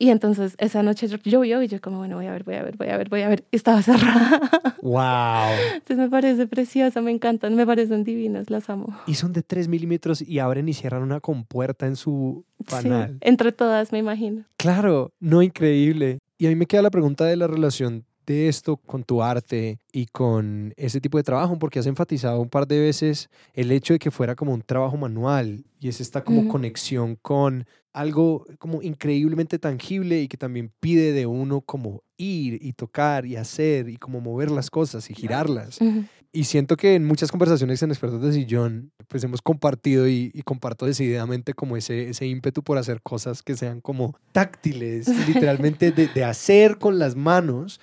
Y 0.00 0.08
entonces 0.08 0.54
esa 0.58 0.82
noche 0.82 1.06
llovió 1.24 1.62
y 1.62 1.68
yo 1.68 1.78
como, 1.80 1.98
bueno, 1.98 2.16
voy 2.16 2.24
a 2.26 2.32
ver, 2.32 2.42
voy 2.42 2.54
a 2.56 2.62
ver, 2.62 2.76
voy 2.78 2.88
a 2.88 2.96
ver, 2.96 3.08
voy 3.10 3.20
a 3.20 3.28
ver. 3.28 3.44
Y 3.52 3.56
estaba 3.56 3.82
cerrada. 3.82 4.40
Wow. 4.82 5.74
Entonces 5.74 5.96
me 5.98 6.08
parece 6.08 6.46
preciosa, 6.46 7.02
me 7.02 7.10
encantan, 7.10 7.54
me 7.54 7.66
parecen 7.66 8.02
divinas, 8.02 8.48
las 8.48 8.70
amo. 8.70 8.96
Y 9.06 9.14
son 9.14 9.32
de 9.34 9.42
3 9.42 9.68
milímetros 9.68 10.22
y 10.22 10.38
abren 10.38 10.68
y 10.68 10.72
cierran 10.74 11.02
una 11.02 11.20
compuerta 11.20 11.86
en 11.86 11.96
su 11.96 12.44
Sí, 12.60 12.64
panal. 12.70 13.18
entre 13.20 13.52
todas, 13.52 13.92
me 13.92 13.98
imagino. 13.98 14.44
Claro, 14.56 15.12
no 15.20 15.42
increíble. 15.42 16.18
Y 16.38 16.46
a 16.46 16.48
mí 16.48 16.54
me 16.56 16.64
queda 16.66 16.80
la 16.82 16.90
pregunta 16.90 17.26
de 17.26 17.36
la 17.36 17.46
relación 17.46 18.04
de 18.26 18.48
esto 18.48 18.76
con 18.76 19.02
tu 19.02 19.22
arte 19.22 19.78
y 19.92 20.06
con 20.06 20.72
ese 20.76 21.00
tipo 21.00 21.18
de 21.18 21.24
trabajo, 21.24 21.58
porque 21.58 21.78
has 21.80 21.86
enfatizado 21.86 22.40
un 22.40 22.48
par 22.48 22.66
de 22.66 22.78
veces 22.80 23.28
el 23.54 23.72
hecho 23.72 23.92
de 23.92 23.98
que 23.98 24.10
fuera 24.10 24.36
como 24.36 24.54
un 24.54 24.62
trabajo 24.62 24.96
manual 24.96 25.64
y 25.80 25.88
es 25.88 26.00
esta 26.00 26.22
como 26.22 26.46
conexión 26.48 27.16
con 27.20 27.66
algo 27.92 28.46
como 28.58 28.82
increíblemente 28.82 29.58
tangible 29.58 30.20
y 30.22 30.28
que 30.28 30.36
también 30.36 30.72
pide 30.80 31.12
de 31.12 31.26
uno 31.26 31.60
como 31.60 32.02
ir 32.16 32.58
y 32.60 32.72
tocar 32.74 33.26
y 33.26 33.36
hacer 33.36 33.88
y 33.88 33.96
como 33.96 34.20
mover 34.20 34.50
las 34.50 34.70
cosas 34.70 35.10
y 35.10 35.14
girarlas. 35.14 35.80
Ujú. 35.80 36.04
Y 36.32 36.44
siento 36.44 36.76
que 36.76 36.94
en 36.94 37.04
muchas 37.04 37.32
conversaciones 37.32 37.82
en 37.82 37.90
Expertos 37.90 38.22
de 38.22 38.32
Sillón, 38.32 38.92
pues 39.08 39.24
hemos 39.24 39.42
compartido 39.42 40.06
y, 40.08 40.30
y 40.32 40.42
comparto 40.42 40.86
decididamente 40.86 41.54
como 41.54 41.76
ese, 41.76 42.10
ese 42.10 42.26
ímpetu 42.26 42.62
por 42.62 42.78
hacer 42.78 43.02
cosas 43.02 43.42
que 43.42 43.56
sean 43.56 43.80
como 43.80 44.16
táctiles, 44.30 45.08
literalmente 45.26 45.90
de, 45.90 46.06
de 46.06 46.24
hacer 46.24 46.78
con 46.78 47.00
las 47.00 47.16
manos. 47.16 47.80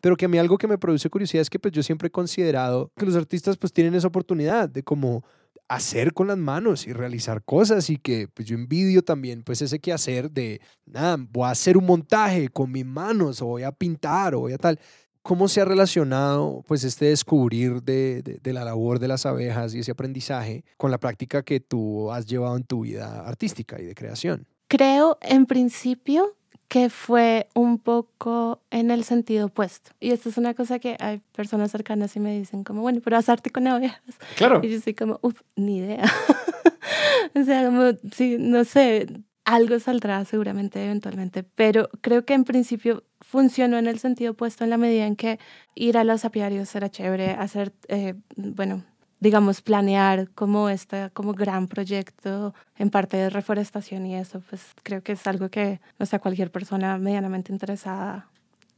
Pero 0.00 0.16
que 0.16 0.24
a 0.24 0.28
mí 0.28 0.38
algo 0.38 0.56
que 0.56 0.66
me 0.66 0.78
produce 0.78 1.10
curiosidad 1.10 1.42
es 1.42 1.50
que 1.50 1.58
pues 1.58 1.72
yo 1.72 1.82
siempre 1.82 2.08
he 2.08 2.10
considerado 2.10 2.90
que 2.96 3.04
los 3.04 3.16
artistas 3.16 3.58
pues 3.58 3.74
tienen 3.74 3.94
esa 3.94 4.08
oportunidad 4.08 4.70
de 4.70 4.82
como 4.82 5.22
hacer 5.70 6.12
con 6.12 6.26
las 6.26 6.36
manos 6.36 6.86
y 6.88 6.92
realizar 6.92 7.44
cosas 7.44 7.88
y 7.90 7.96
que 7.96 8.26
pues 8.28 8.46
yo 8.48 8.56
envidio 8.56 9.02
también 9.02 9.42
pues 9.44 9.62
ese 9.62 9.78
que 9.78 9.92
hacer 9.92 10.30
de 10.30 10.60
nada, 10.84 11.16
voy 11.30 11.44
a 11.46 11.50
hacer 11.50 11.76
un 11.78 11.86
montaje 11.86 12.48
con 12.48 12.72
mis 12.72 12.84
manos 12.84 13.40
o 13.40 13.46
voy 13.46 13.62
a 13.62 13.70
pintar 13.70 14.34
o 14.34 14.40
voy 14.40 14.52
a 14.52 14.58
tal. 14.58 14.80
¿Cómo 15.22 15.48
se 15.48 15.60
ha 15.60 15.64
relacionado 15.64 16.64
pues 16.66 16.82
este 16.82 17.04
descubrir 17.06 17.82
de, 17.82 18.22
de- 18.22 18.38
de 18.42 18.52
la 18.52 18.64
labor 18.64 18.98
de 18.98 19.06
las 19.06 19.26
abejas 19.26 19.72
y 19.74 19.78
ese 19.78 19.92
aprendizaje 19.92 20.64
con 20.76 20.90
la 20.90 20.98
práctica 20.98 21.42
que 21.42 21.60
tú 21.60 22.10
has 22.10 22.26
llevado 22.26 22.56
en 22.56 22.64
tu 22.64 22.80
vida 22.80 23.20
artística 23.26 23.80
y 23.80 23.84
de 23.84 23.94
creación? 23.94 24.48
Creo 24.66 25.18
en 25.22 25.46
principio 25.46 26.36
que 26.70 26.88
fue 26.88 27.48
un 27.52 27.78
poco 27.78 28.62
en 28.70 28.92
el 28.92 29.02
sentido 29.02 29.46
opuesto. 29.46 29.90
Y 29.98 30.12
esto 30.12 30.28
es 30.28 30.38
una 30.38 30.54
cosa 30.54 30.78
que 30.78 30.96
hay 31.00 31.20
personas 31.34 31.72
cercanas 31.72 32.14
y 32.14 32.20
me 32.20 32.38
dicen 32.38 32.62
como, 32.62 32.80
bueno, 32.80 33.00
pero 33.02 33.16
haz 33.16 33.28
arte 33.28 33.50
con 33.50 33.66
abejas. 33.66 34.00
Claro. 34.36 34.60
Y 34.62 34.70
yo 34.70 34.80
soy 34.80 34.94
como, 34.94 35.18
uff, 35.20 35.40
ni 35.56 35.78
idea. 35.78 36.04
o 37.34 37.42
sea, 37.42 37.66
como, 37.66 37.90
sí, 38.12 38.36
no 38.38 38.64
sé, 38.64 39.08
algo 39.44 39.80
saldrá 39.80 40.24
seguramente 40.24 40.84
eventualmente, 40.84 41.42
pero 41.42 41.90
creo 42.02 42.24
que 42.24 42.34
en 42.34 42.44
principio 42.44 43.02
funcionó 43.20 43.76
en 43.76 43.88
el 43.88 43.98
sentido 43.98 44.32
opuesto 44.32 44.62
en 44.62 44.70
la 44.70 44.76
medida 44.76 45.06
en 45.06 45.16
que 45.16 45.40
ir 45.74 45.98
a 45.98 46.04
los 46.04 46.24
apiarios 46.24 46.72
era 46.76 46.88
chévere, 46.88 47.32
hacer, 47.32 47.72
eh, 47.88 48.14
bueno, 48.36 48.84
digamos, 49.20 49.60
planear 49.62 50.30
como 50.30 50.68
este 50.68 51.10
como 51.12 51.34
gran 51.34 51.68
proyecto 51.68 52.54
en 52.76 52.90
parte 52.90 53.16
de 53.16 53.30
reforestación 53.30 54.06
y 54.06 54.16
eso, 54.16 54.42
pues 54.48 54.62
creo 54.82 55.02
que 55.02 55.12
es 55.12 55.26
algo 55.26 55.50
que, 55.50 55.80
o 55.98 56.06
sea, 56.06 56.18
cualquier 56.18 56.50
persona 56.50 56.98
medianamente 56.98 57.52
interesada 57.52 58.28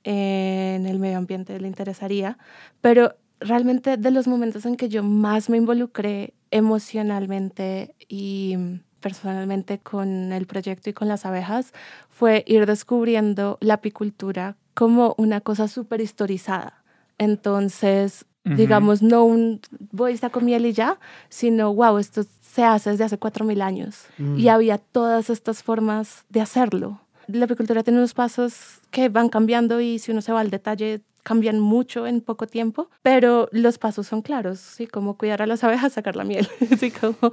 en 0.05 0.87
el 0.87 0.99
medio 0.99 1.19
ambiente 1.19 1.59
le 1.61 1.69
interesaría, 1.69 2.39
pero 2.81 3.15
realmente 3.41 3.97
de 3.97 4.11
los 4.11 4.27
momentos 4.27 4.67
en 4.67 4.77
que 4.77 4.89
yo 4.89 5.03
más 5.03 5.49
me 5.49 5.57
involucré 5.57 6.35
emocionalmente 6.51 7.95
y 8.09 8.57
personalmente 9.01 9.79
con 9.79 10.33
el 10.33 10.47
proyecto 10.47 10.91
y 10.91 10.93
con 10.93 11.09
las 11.09 11.27
abejas 11.27 11.73
fue 12.09 12.45
ir 12.47 12.67
descubriendo 12.67 13.59
la 13.61 13.75
apicultura 13.75 14.57
como 14.75 15.15
una 15.19 15.41
cosa 15.41 15.69
súper 15.69 16.01
historizada. 16.01 16.83
Entonces, 17.19 18.27
Digamos, 18.45 19.03
no 19.03 19.25
un 19.25 19.61
voy 19.93 20.19
a 20.21 20.31
con 20.31 20.45
miel 20.45 20.67
y 20.67 20.73
ya, 20.73 20.99
sino, 21.29 21.73
wow, 21.73 21.99
esto 21.99 22.25
se 22.41 22.65
hace 22.65 22.91
desde 22.91 23.05
hace 23.05 23.19
4.000 23.19 23.63
años. 23.63 24.07
Mm. 24.19 24.39
Y 24.39 24.49
había 24.49 24.79
todas 24.79 25.31
estas 25.31 25.63
formas 25.63 26.25
de 26.29 26.41
hacerlo. 26.41 27.01
La 27.29 27.45
apicultura 27.45 27.85
tiene 27.85 28.01
unos 28.01 28.15
pasos 28.15 28.81
que 28.91 29.09
van 29.09 29.29
cambiando 29.29 29.81
y 29.81 30.01
si 30.01 30.11
uno 30.11 30.23
se 30.23 30.33
va 30.33 30.41
al 30.41 30.51
detalle, 30.51 31.03
cambian 31.23 31.61
mucho 31.61 32.07
en 32.07 32.21
poco 32.21 32.47
tiempo, 32.47 32.91
pero 33.03 33.49
los 33.53 33.79
pasos 33.79 34.07
son 34.07 34.23
claros, 34.23 34.59
¿sí? 34.59 34.87
Como 34.87 35.17
cuidar 35.17 35.41
a 35.43 35.47
las 35.47 35.65
abejas, 35.65 35.93
sacar 35.93 36.17
la 36.17 36.25
miel, 36.25 36.49
¿sí? 36.79 36.91
Como... 36.91 37.33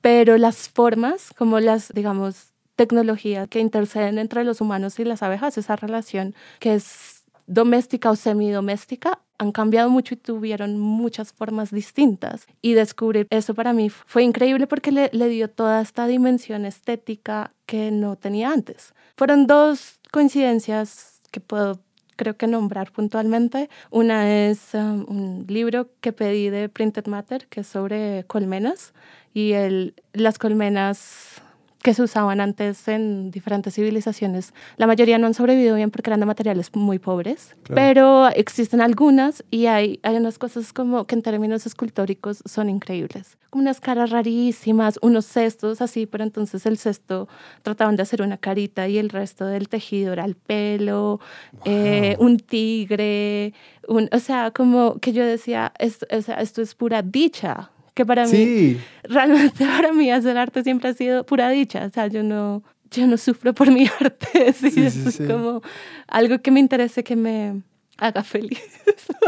Pero 0.00 0.36
las 0.36 0.68
formas, 0.68 1.30
como 1.36 1.60
las, 1.60 1.92
digamos, 1.92 2.52
tecnologías 2.76 3.48
que 3.48 3.60
interceden 3.60 4.18
entre 4.18 4.44
los 4.44 4.60
humanos 4.60 4.98
y 4.98 5.04
las 5.04 5.22
abejas, 5.22 5.56
esa 5.56 5.76
relación 5.76 6.34
que 6.58 6.74
es 6.74 7.24
doméstica 7.46 8.10
o 8.10 8.16
semidoméstica, 8.16 9.20
han 9.38 9.52
cambiado 9.52 9.90
mucho 9.90 10.14
y 10.14 10.16
tuvieron 10.16 10.78
muchas 10.78 11.32
formas 11.32 11.70
distintas. 11.70 12.46
Y 12.62 12.74
descubrir 12.74 13.26
eso 13.30 13.54
para 13.54 13.72
mí 13.72 13.90
fue 13.90 14.22
increíble 14.22 14.66
porque 14.66 14.92
le, 14.92 15.28
dio 15.28 15.48
toda 15.48 15.80
esta 15.80 16.06
dimensión 16.06 16.64
estética 16.64 17.52
que 17.66 17.90
no 17.90 18.16
tenía 18.16 18.52
antes. 18.52 18.94
Fueron 19.16 19.46
dos 19.46 19.98
coincidencias 20.12 21.20
que 21.30 21.40
puedo 21.40 21.80
creo 22.16 22.36
que 22.36 22.46
nombrar 22.46 22.92
puntualmente. 22.92 23.68
Una 23.90 24.48
es 24.48 24.72
um, 24.74 25.04
un 25.08 25.46
libro 25.48 25.88
que 26.00 26.12
pedí 26.12 26.48
de 26.48 26.68
Printed 26.68 27.06
Matter, 27.06 27.48
que 27.48 27.60
es 27.60 27.66
sobre 27.66 28.24
colmenas, 28.28 28.94
y 29.32 29.52
el, 29.52 29.94
las 30.12 30.38
colmenas 30.38 31.42
que 31.84 31.92
se 31.92 32.02
usaban 32.02 32.40
antes 32.40 32.88
en 32.88 33.30
diferentes 33.30 33.74
civilizaciones. 33.74 34.54
La 34.78 34.86
mayoría 34.86 35.18
no 35.18 35.26
han 35.26 35.34
sobrevivido 35.34 35.76
bien 35.76 35.90
porque 35.90 36.08
eran 36.08 36.20
de 36.20 36.24
materiales 36.26 36.74
muy 36.74 36.98
pobres, 36.98 37.54
Claro. 37.62 37.74
pero 37.74 38.28
existen 38.28 38.80
algunas 38.80 39.44
y 39.50 39.66
hay, 39.66 40.00
hay 40.02 40.16
unas 40.16 40.38
cosas 40.38 40.72
como 40.72 41.04
que 41.06 41.14
en 41.14 41.20
términos 41.20 41.66
escultóricos 41.66 42.42
son 42.46 42.70
increíbles. 42.70 43.36
Como 43.50 43.60
unas 43.62 43.80
caras 43.80 44.08
rarísimas, 44.10 44.98
unos 45.02 45.26
cestos 45.26 45.82
así, 45.82 46.06
pero 46.06 46.24
entonces 46.24 46.64
el 46.64 46.78
cesto 46.78 47.28
trataban 47.62 47.96
de 47.96 48.02
hacer 48.02 48.22
una 48.22 48.38
carita 48.38 48.88
y 48.88 48.96
el 48.96 49.10
resto 49.10 49.44
del 49.44 49.68
tejido 49.68 50.14
era 50.14 50.24
el 50.24 50.36
pelo, 50.36 51.20
eh, 51.66 52.16
un 52.18 52.38
tigre, 52.38 53.52
un, 53.88 54.08
o 54.10 54.18
sea, 54.20 54.50
como 54.52 54.98
que 55.00 55.12
yo 55.12 55.24
decía, 55.24 55.72
esto, 55.78 56.06
o 56.10 56.22
sea, 56.22 56.36
esto 56.40 56.62
es 56.62 56.74
pura 56.74 57.02
dicha, 57.02 57.70
que 57.94 58.04
para 58.04 58.24
mí 58.24 58.30
Sí, 58.30 58.80
realmente 59.04 59.64
para 59.64 59.92
mí 59.92 60.10
hacer 60.10 60.36
arte 60.36 60.62
siempre 60.62 60.90
ha 60.90 60.94
sido 60.94 61.24
pura 61.24 61.48
dicha. 61.50 61.86
O 61.86 61.90
sea, 61.90 62.08
yo 62.08 62.22
no, 62.22 62.62
yo 62.90 63.06
no 63.06 63.16
sufro 63.16 63.54
por 63.54 63.70
mi 63.70 63.88
arte. 64.00 64.48
es 64.48 65.20
como 65.26 65.62
algo 66.08 66.40
que 66.40 66.50
me 66.50 66.60
interese, 66.60 67.04
que 67.04 67.16
me, 67.16 67.62
haga 67.98 68.22
feliz. 68.22 68.58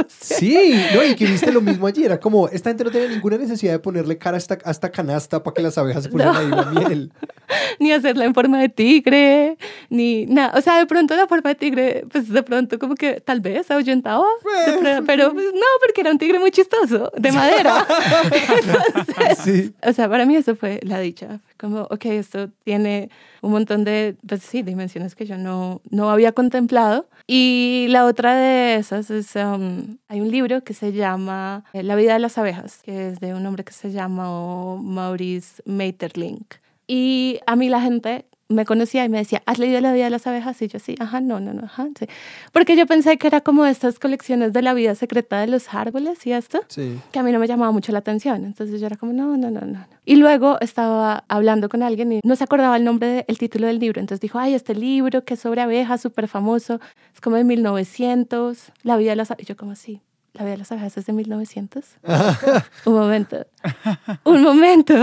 Sí, 0.09 0.75
no, 0.95 1.03
y 1.03 1.15
que 1.15 1.25
viste 1.25 1.51
lo 1.51 1.61
mismo 1.61 1.87
allí. 1.87 2.05
Era 2.05 2.21
como, 2.21 2.49
esta 2.49 2.71
gente 2.71 2.85
no 2.85 2.91
tiene 2.91 3.09
ninguna 3.09 3.39
necesidad 3.39 3.73
de 3.73 3.79
ponerle 3.79 4.19
cara 4.19 4.37
a 4.37 4.39
esta, 4.39 4.59
a 4.65 4.71
esta 4.71 4.91
canasta 4.91 5.43
para 5.43 5.55
que 5.55 5.63
las 5.63 5.79
abejas 5.79 6.05
se 6.05 6.09
pusieran 6.11 6.37
ahí 6.37 6.49
la 6.51 6.65
miel. 6.67 7.13
ni 7.79 7.93
hacerla 7.93 8.25
en 8.25 8.35
forma 8.35 8.61
de 8.61 8.69
tigre, 8.69 9.57
ni 9.89 10.27
nada. 10.27 10.53
O 10.59 10.61
sea, 10.61 10.79
de 10.79 10.87
pronto 10.87 11.17
la 11.17 11.27
forma 11.27 11.51
de 11.51 11.55
tigre, 11.57 12.05
pues 12.13 12.29
de 12.29 12.43
pronto 12.43 12.79
como 12.79 12.95
que 12.95 13.21
tal 13.21 13.41
vez 13.41 13.71
ahuyentaba, 13.71 14.27
pero 15.07 15.33
pues, 15.33 15.47
no, 15.55 15.67
porque 15.81 16.01
era 16.03 16.11
un 16.11 16.19
tigre 16.19 16.39
muy 16.39 16.51
chistoso, 16.51 17.11
de 17.17 17.33
madera. 17.33 17.87
Entonces, 18.63 19.39
Sí. 19.39 19.73
o 19.83 19.93
sea, 19.93 20.09
para 20.09 20.27
mí 20.27 20.37
eso 20.37 20.55
fue 20.57 20.81
la 20.83 20.99
dicha. 21.01 21.41
Como, 21.59 21.83
ok, 21.83 22.05
esto 22.07 22.51
tiene 22.65 23.11
un 23.47 23.53
montón 23.53 23.85
de, 23.85 24.17
pues 24.27 24.43
sí, 24.43 24.63
dimensiones 24.63 25.15
que 25.15 25.25
yo 25.25 25.39
no, 25.39 25.81
no 25.91 26.11
había 26.11 26.33
contemplado. 26.33 27.09
Y 27.27 27.87
la 27.91 28.05
otra 28.05 28.37
de 28.37 28.77
esas 28.77 29.11
es, 29.11 29.35
um, 29.37 29.99
hay 30.09 30.21
un 30.21 30.31
libro 30.31 30.63
que 30.63 30.75
se 30.75 30.93
llama 30.93 31.65
eh, 31.73 31.83
La 31.83 31.97
vida 31.97 32.13
de 32.13 32.19
las 32.19 32.39
abejas, 32.39 32.81
que 32.85 33.09
es 33.09 33.21
de 33.21 33.35
un 33.35 33.47
hombre 33.47 33.65
que 33.65 33.73
se 33.73 33.91
llama 33.91 34.77
Maurice 34.77 35.63
Maeterlinck. 35.65 36.57
Y 36.87 37.41
a 37.47 37.57
mí 37.57 37.69
la 37.69 37.81
gente 37.81 38.27
me 38.49 38.65
conocía 38.65 39.05
y 39.05 39.09
me 39.09 39.19
decía, 39.19 39.43
¿has 39.45 39.59
leído 39.59 39.81
La 39.81 39.93
vida 39.93 40.05
de 40.05 40.11
las 40.11 40.27
abejas? 40.27 40.61
Y 40.63 40.69
yo 40.69 40.79
sí, 40.79 40.95
ajá, 41.01 41.21
no, 41.21 41.41
no, 41.41 41.53
no, 41.53 41.65
ajá, 41.65 41.89
sí. 41.99 42.07
Porque 42.53 42.77
yo 42.77 42.87
pensé 42.87 43.19
que 43.19 43.27
era 43.27 43.41
como 43.41 43.67
estas 43.67 43.99
colecciones 43.99 44.53
de 44.53 44.63
la 44.63 44.73
vida 44.73 44.95
secreta 44.95 45.41
de 45.41 45.49
los 45.49 45.75
árboles 45.75 46.25
y 46.27 46.33
esto 46.33 46.61
Sí. 46.69 47.01
que 47.11 47.19
a 47.19 47.23
mí 47.25 47.33
no 47.33 47.39
me 47.41 47.49
llamaba 47.49 47.73
mucho 47.73 47.91
la 47.93 47.99
atención. 47.99 48.45
Entonces 48.45 48.81
yo 48.81 48.87
era 48.87 48.97
como, 48.97 49.13
no, 49.13 49.37
no, 49.37 49.51
no, 49.51 49.63
no. 49.63 49.87
Y 50.05 50.15
luego 50.17 50.59
estaba 50.61 51.25
hablando 51.29 51.69
con 51.69 51.83
alguien 51.83 52.13
y 52.13 52.21
no 52.23 52.37
se 52.37 52.45
acordaba 52.45 52.77
el 52.77 52.85
nombre, 52.85 53.25
del 53.27 53.39
título 53.39 53.67
del 53.67 53.81
libro. 53.81 54.01
Entonces 54.01 54.21
dijo, 54.21 54.39
ay, 54.39 54.55
este 54.55 54.75
libro 54.77 55.25
que 55.25 55.35
es 55.35 55.41
sobre 55.41 55.61
abejas, 55.63 56.01
súper 56.01 56.29
famoso, 56.29 56.81
es 57.13 57.21
como 57.21 57.35
de 57.37 57.43
1900, 57.45 58.73
La 58.85 58.97
vida 58.97 59.11
de 59.11 59.17
las 59.17 59.31
abejas. 59.33 59.45
Y 59.45 59.49
yo 59.49 59.57
como, 59.57 59.75
sí, 59.75 60.01
La 60.35 60.43
vida 60.43 60.53
de 60.53 60.59
las 60.59 60.71
abejas 60.71 60.97
es 60.99 61.07
de 61.07 61.13
1900. 61.13 61.85
un 62.85 62.93
momento, 62.95 63.45
un 64.25 64.43
momento. 64.43 64.95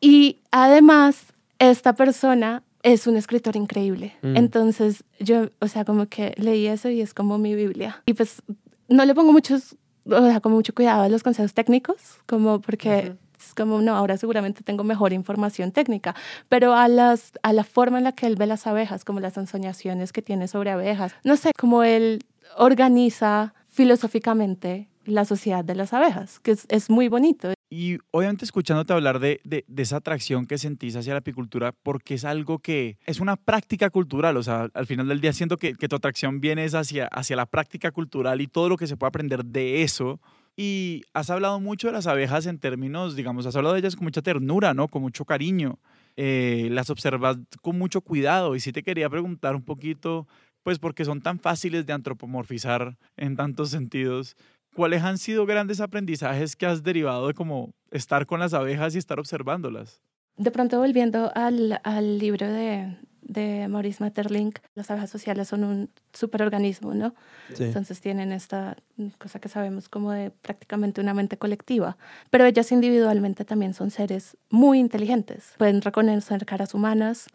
Y 0.00 0.38
además, 0.50 1.24
esta 1.60 1.92
persona 1.92 2.64
es 2.82 3.06
un 3.06 3.16
escritor 3.16 3.54
increíble. 3.54 4.14
Mm. 4.22 4.36
Entonces 4.36 5.04
yo, 5.20 5.50
o 5.60 5.68
sea, 5.68 5.84
como 5.84 6.06
que 6.06 6.34
leí 6.36 6.66
eso 6.66 6.88
y 6.88 7.00
es 7.00 7.14
como 7.14 7.38
mi 7.38 7.54
Biblia. 7.54 8.02
Y 8.06 8.14
pues 8.14 8.42
no 8.88 9.04
le 9.04 9.14
pongo 9.14 9.32
muchos, 9.32 9.76
o 10.06 10.26
sea, 10.26 10.40
como 10.40 10.56
mucho 10.56 10.74
cuidado 10.74 11.02
a 11.02 11.08
los 11.08 11.22
consejos 11.22 11.54
técnicos, 11.54 12.18
como 12.26 12.60
porque 12.60 13.14
es 13.38 13.54
como, 13.54 13.80
no, 13.80 13.94
ahora 13.94 14.16
seguramente 14.16 14.62
tengo 14.62 14.82
mejor 14.82 15.12
información 15.12 15.70
técnica, 15.70 16.14
pero 16.48 16.74
a, 16.74 16.88
las, 16.88 17.32
a 17.42 17.52
la 17.52 17.64
forma 17.64 17.98
en 17.98 18.04
la 18.04 18.12
que 18.12 18.26
él 18.26 18.36
ve 18.36 18.46
las 18.46 18.66
abejas, 18.66 19.04
como 19.04 19.20
las 19.20 19.36
ensoñaciones 19.36 20.12
que 20.12 20.22
tiene 20.22 20.48
sobre 20.48 20.70
abejas, 20.70 21.12
no 21.24 21.36
sé, 21.36 21.52
como 21.56 21.82
él 21.82 22.24
organiza 22.56 23.54
filosóficamente 23.70 24.88
la 25.04 25.24
sociedad 25.24 25.64
de 25.64 25.74
las 25.74 25.92
abejas, 25.92 26.40
que 26.40 26.52
es, 26.52 26.66
es 26.68 26.90
muy 26.90 27.08
bonito. 27.08 27.52
Y 27.72 27.98
obviamente 28.10 28.44
escuchándote 28.44 28.92
hablar 28.92 29.20
de, 29.20 29.40
de, 29.44 29.64
esa 29.76 29.98
atracción 29.98 30.46
que 30.46 30.58
sentís 30.58 30.96
hacia 30.96 31.12
la 31.12 31.20
apicultura, 31.20 31.70
porque 31.70 32.14
es 32.14 32.24
algo 32.24 32.58
que 32.58 32.98
es 33.06 33.20
una 33.20 33.36
práctica 33.36 33.90
cultural, 33.90 34.36
o 34.36 34.42
sea, 34.42 34.68
al 34.74 34.86
final 34.86 35.06
del 35.06 35.20
día 35.20 35.32
siento 35.32 35.56
que, 35.56 35.74
que 35.74 35.86
tu 35.86 35.94
atracción 35.94 36.40
viene 36.40 36.64
es 36.64 36.74
hacia, 36.74 37.06
hacia 37.06 37.36
la 37.36 37.46
práctica 37.46 37.92
cultural 37.92 38.40
y 38.40 38.48
todo 38.48 38.68
lo 38.68 38.76
que 38.76 38.88
se 38.88 38.96
puede 38.96 39.08
aprender 39.10 39.44
de 39.44 39.82
eso. 39.82 40.20
Y 40.56 41.04
has 41.14 41.30
hablado 41.30 41.60
mucho 41.60 41.86
de 41.86 41.92
las 41.92 42.08
abejas 42.08 42.46
en 42.46 42.58
términos, 42.58 43.14
digamos, 43.14 43.46
has 43.46 43.54
hablado 43.54 43.74
de 43.74 43.80
ellas 43.80 43.94
con 43.94 44.04
mucha 44.04 44.20
ternura, 44.20 44.74
¿no? 44.74 44.88
Con 44.88 45.02
mucho 45.02 45.24
cariño. 45.24 45.78
Eh, 46.16 46.68
las 46.72 46.90
observas 46.90 47.38
con 47.62 47.78
mucho 47.78 48.00
cuidado. 48.00 48.56
Y 48.56 48.60
sí 48.60 48.72
te 48.72 48.82
quería 48.82 49.08
preguntar 49.08 49.54
un 49.54 49.62
poquito, 49.62 50.26
pues 50.62 50.78
porque 50.78 51.04
son 51.04 51.22
tan 51.22 51.38
fáciles 51.38 51.86
de 51.86 51.92
antropomorfizar 51.92 52.98
en 53.16 53.36
tantos 53.36 53.70
sentidos. 53.70 54.36
¿Cuáles 54.74 55.02
han 55.02 55.18
sido 55.18 55.46
grandes 55.46 55.80
aprendizajes 55.80 56.56
que 56.56 56.66
has 56.66 56.82
derivado 56.82 57.28
de 57.28 57.34
como 57.34 57.74
estar 57.90 58.26
con 58.26 58.40
las 58.40 58.54
abejas 58.54 58.94
y 58.94 58.98
estar 58.98 59.18
observándolas? 59.18 60.00
De 60.36 60.50
pronto, 60.50 60.78
volviendo 60.78 61.32
al, 61.34 61.80
al 61.84 62.18
libro 62.18 62.46
de, 62.46 62.96
de 63.20 63.68
Maurice 63.68 64.02
Maeterlinck, 64.02 64.60
las 64.74 64.90
abejas 64.90 65.10
sociales 65.10 65.48
son 65.48 65.64
un 65.64 65.90
superorganismo, 66.12 66.94
¿no? 66.94 67.14
Sí. 67.54 67.64
Entonces 67.64 68.00
tienen 68.00 68.32
esta 68.32 68.76
cosa 69.18 69.38
que 69.40 69.48
sabemos 69.48 69.88
como 69.88 70.12
de 70.12 70.30
prácticamente 70.30 71.00
una 71.00 71.14
mente 71.14 71.36
colectiva, 71.36 71.96
pero 72.30 72.44
ellas 72.46 72.72
individualmente 72.72 73.44
también 73.44 73.74
son 73.74 73.90
seres 73.90 74.36
muy 74.48 74.78
inteligentes. 74.78 75.54
Pueden 75.58 75.82
reconocer 75.82 76.46
caras 76.46 76.74
humanas, 76.74 77.26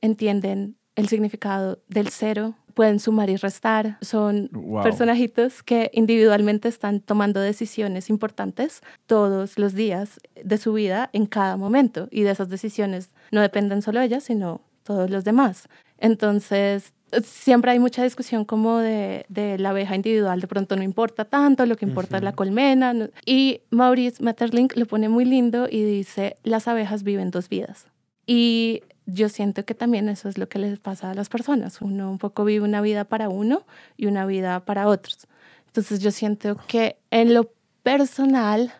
entienden 0.00 0.76
el 0.96 1.08
significado 1.08 1.82
del 1.88 2.08
cero, 2.08 2.54
pueden 2.74 2.98
sumar 3.00 3.30
y 3.30 3.36
restar, 3.36 3.96
son 4.00 4.48
Wow. 4.52 4.82
personajitos 4.82 5.62
que 5.62 5.90
individualmente 5.94 6.68
están 6.68 7.00
tomando 7.00 7.40
decisiones 7.40 8.10
importantes 8.10 8.82
todos 9.06 9.58
los 9.58 9.74
días 9.74 10.20
de 10.42 10.58
su 10.58 10.72
vida 10.72 11.10
en 11.12 11.26
cada 11.26 11.56
momento 11.56 12.08
y 12.10 12.22
de 12.22 12.30
esas 12.32 12.48
decisiones 12.48 13.10
no 13.30 13.40
dependen 13.40 13.80
solo 13.82 14.00
ellas, 14.00 14.24
sino 14.24 14.60
todos 14.82 15.08
los 15.10 15.24
demás. 15.24 15.68
Entonces, 15.98 16.92
siempre 17.22 17.70
hay 17.70 17.78
mucha 17.78 18.02
discusión 18.02 18.44
como 18.44 18.78
de, 18.78 19.24
de 19.28 19.58
la 19.58 19.70
abeja 19.70 19.94
individual, 19.94 20.40
de 20.40 20.46
pronto 20.46 20.76
no 20.76 20.82
importa 20.82 21.24
tanto, 21.24 21.64
lo 21.64 21.76
que 21.76 21.86
importa 21.86 22.18
es 22.18 22.22
la 22.22 22.32
colmena. 22.32 22.92
¿no? 22.92 23.08
Y 23.24 23.60
Maurice 23.70 24.22
Maeterlinck 24.22 24.76
lo 24.76 24.86
pone 24.86 25.08
muy 25.08 25.24
lindo 25.24 25.66
y 25.70 25.84
dice, 25.84 26.36
las 26.42 26.68
abejas 26.68 27.02
viven 27.02 27.30
dos 27.30 27.48
vidas. 27.48 27.86
Y 28.26 28.82
yo 29.06 29.28
siento 29.28 29.64
que 29.64 29.74
también 29.74 30.08
eso 30.08 30.28
es 30.28 30.38
lo 30.38 30.48
que 30.48 30.58
les 30.58 30.78
pasa 30.78 31.10
a 31.10 31.14
las 31.14 31.28
personas. 31.28 31.80
Uno 31.82 32.10
un 32.10 32.18
poco 32.18 32.44
vive 32.44 32.64
una 32.64 32.80
vida 32.80 33.04
para 33.04 33.28
uno 33.28 33.64
y 33.96 34.06
una 34.06 34.24
vida 34.26 34.60
para 34.60 34.88
otros. 34.88 35.26
Entonces 35.66 36.00
yo 36.00 36.10
siento 36.10 36.56
que 36.68 36.96
en 37.10 37.34
lo 37.34 37.50
personal, 37.82 38.72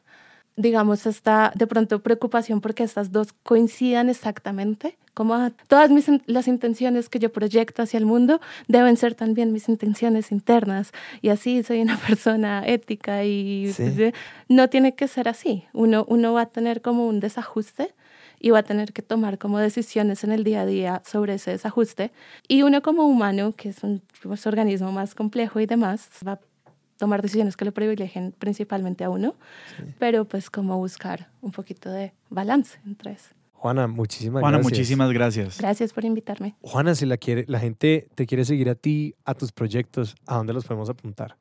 digamos, 0.56 1.06
esta 1.06 1.52
de 1.54 1.66
pronto 1.66 2.02
preocupación 2.02 2.60
porque 2.60 2.84
estas 2.84 3.12
dos 3.12 3.32
coincidan 3.42 4.08
exactamente, 4.08 4.96
como 5.12 5.34
ah, 5.34 5.52
todas 5.68 5.90
mis, 5.90 6.06
las 6.26 6.48
intenciones 6.48 7.08
que 7.08 7.18
yo 7.20 7.30
proyecto 7.32 7.82
hacia 7.82 7.98
el 7.98 8.06
mundo 8.06 8.40
deben 8.66 8.96
ser 8.96 9.14
también 9.14 9.52
mis 9.52 9.68
intenciones 9.68 10.32
internas 10.32 10.90
y 11.22 11.28
así 11.28 11.62
soy 11.62 11.82
una 11.82 11.96
persona 12.08 12.62
ética 12.66 13.24
y 13.24 13.72
Sí. 13.72 14.12
no 14.48 14.68
tiene 14.68 14.94
que 14.94 15.06
ser 15.06 15.28
así. 15.28 15.64
Uno, 15.72 16.04
uno 16.08 16.32
va 16.32 16.42
a 16.42 16.46
tener 16.46 16.80
como 16.82 17.06
un 17.06 17.20
desajuste 17.20 17.94
y 18.44 18.50
va 18.50 18.58
a 18.58 18.62
tener 18.62 18.92
que 18.92 19.00
tomar 19.00 19.38
como 19.38 19.58
decisiones 19.58 20.22
en 20.22 20.30
el 20.30 20.44
día 20.44 20.60
a 20.60 20.66
día 20.66 21.02
sobre 21.06 21.32
ese 21.32 21.52
desajuste. 21.52 22.12
Y 22.46 22.60
uno 22.60 22.82
como 22.82 23.06
humano, 23.06 23.54
que 23.56 23.70
es 23.70 23.82
un 23.82 24.02
pues, 24.22 24.46
organismo 24.46 24.92
más 24.92 25.14
complejo 25.14 25.60
y 25.60 25.66
demás, 25.66 26.10
va 26.28 26.32
a 26.32 26.40
tomar 26.98 27.22
decisiones 27.22 27.56
que 27.56 27.64
lo 27.64 27.72
privilegien 27.72 28.34
principalmente 28.38 29.02
a 29.02 29.08
uno, 29.08 29.34
pero 29.98 30.26
pues 30.26 30.50
como 30.50 30.76
buscar 30.76 31.30
un 31.40 31.52
poquito 31.52 31.90
de 31.90 32.12
balance 32.28 32.78
entre 32.84 33.12
eso. 33.12 33.30
Juana, 33.54 33.86
muchísimas 33.86 34.42
Juana, 34.42 34.58
gracias. 34.58 34.72
muchísimas 34.72 35.10
gracias. 35.10 35.58
Gracias 35.58 35.94
por 35.94 36.04
invitarme. 36.04 36.54
Juana, 36.60 36.94
si 36.94 37.06
la, 37.06 37.16
quiere, 37.16 37.46
la 37.48 37.60
gente 37.60 38.08
te 38.14 38.26
quiere 38.26 38.44
seguir 38.44 38.68
a 38.68 38.74
ti, 38.74 39.14
a 39.24 39.32
tus 39.32 39.52
proyectos, 39.52 40.16
¿a 40.26 40.36
dónde 40.36 40.52
los 40.52 40.66
podemos 40.66 40.90
apuntar? 40.90 41.38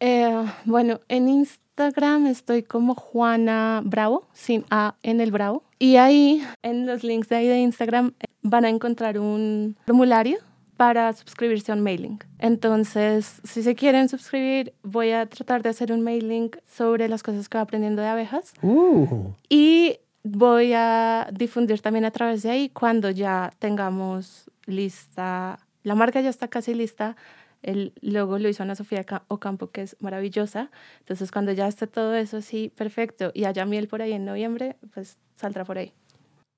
Eh, 0.00 0.44
bueno, 0.64 1.00
en 1.08 1.28
Instagram 1.28 2.26
estoy 2.26 2.62
como 2.62 2.94
Juana 2.94 3.82
Bravo, 3.84 4.26
sin 4.32 4.64
A 4.70 4.94
en 5.02 5.20
el 5.20 5.30
Bravo. 5.30 5.62
Y 5.78 5.96
ahí, 5.96 6.42
en 6.62 6.86
los 6.86 7.04
links 7.04 7.28
de 7.28 7.36
ahí 7.36 7.48
de 7.48 7.58
Instagram, 7.58 8.12
van 8.42 8.64
a 8.64 8.68
encontrar 8.68 9.18
un 9.18 9.76
formulario 9.86 10.38
para 10.76 11.12
suscribirse 11.14 11.72
a 11.72 11.74
un 11.74 11.82
mailing. 11.82 12.18
Entonces, 12.38 13.40
si 13.44 13.62
se 13.62 13.74
quieren 13.74 14.08
suscribir, 14.08 14.74
voy 14.82 15.12
a 15.12 15.26
tratar 15.26 15.62
de 15.62 15.70
hacer 15.70 15.92
un 15.92 16.02
mailing 16.02 16.50
sobre 16.70 17.08
las 17.08 17.22
cosas 17.22 17.48
que 17.48 17.56
voy 17.56 17.62
aprendiendo 17.62 18.02
de 18.02 18.08
abejas. 18.08 18.52
Uh, 18.62 19.32
Y 19.48 19.98
voy 20.22 20.72
a 20.74 21.28
difundir 21.32 21.80
también 21.80 22.04
a 22.04 22.10
través 22.10 22.42
de 22.42 22.50
ahí 22.50 22.68
cuando 22.68 23.10
ya 23.10 23.52
tengamos 23.58 24.50
lista, 24.66 25.60
la 25.82 25.94
marca 25.94 26.20
ya 26.20 26.30
está 26.30 26.48
casi 26.48 26.74
lista, 26.74 27.16
el 27.62 27.92
logo 28.00 28.38
lo 28.38 28.48
hizo 28.48 28.62
Ana 28.62 28.74
Sofía 28.74 29.04
Ca- 29.04 29.24
Ocampo, 29.28 29.70
que 29.70 29.82
es 29.82 29.96
maravillosa. 30.00 30.70
Entonces, 31.00 31.30
cuando 31.32 31.52
ya 31.52 31.66
esté 31.68 31.86
todo 31.86 32.14
eso 32.14 32.38
así 32.38 32.68
perfecto 32.70 33.30
y 33.34 33.44
haya 33.44 33.64
miel 33.66 33.88
por 33.88 34.02
ahí 34.02 34.12
en 34.12 34.24
noviembre, 34.24 34.76
pues 34.94 35.18
saldrá 35.36 35.64
por 35.64 35.78
ahí. 35.78 35.92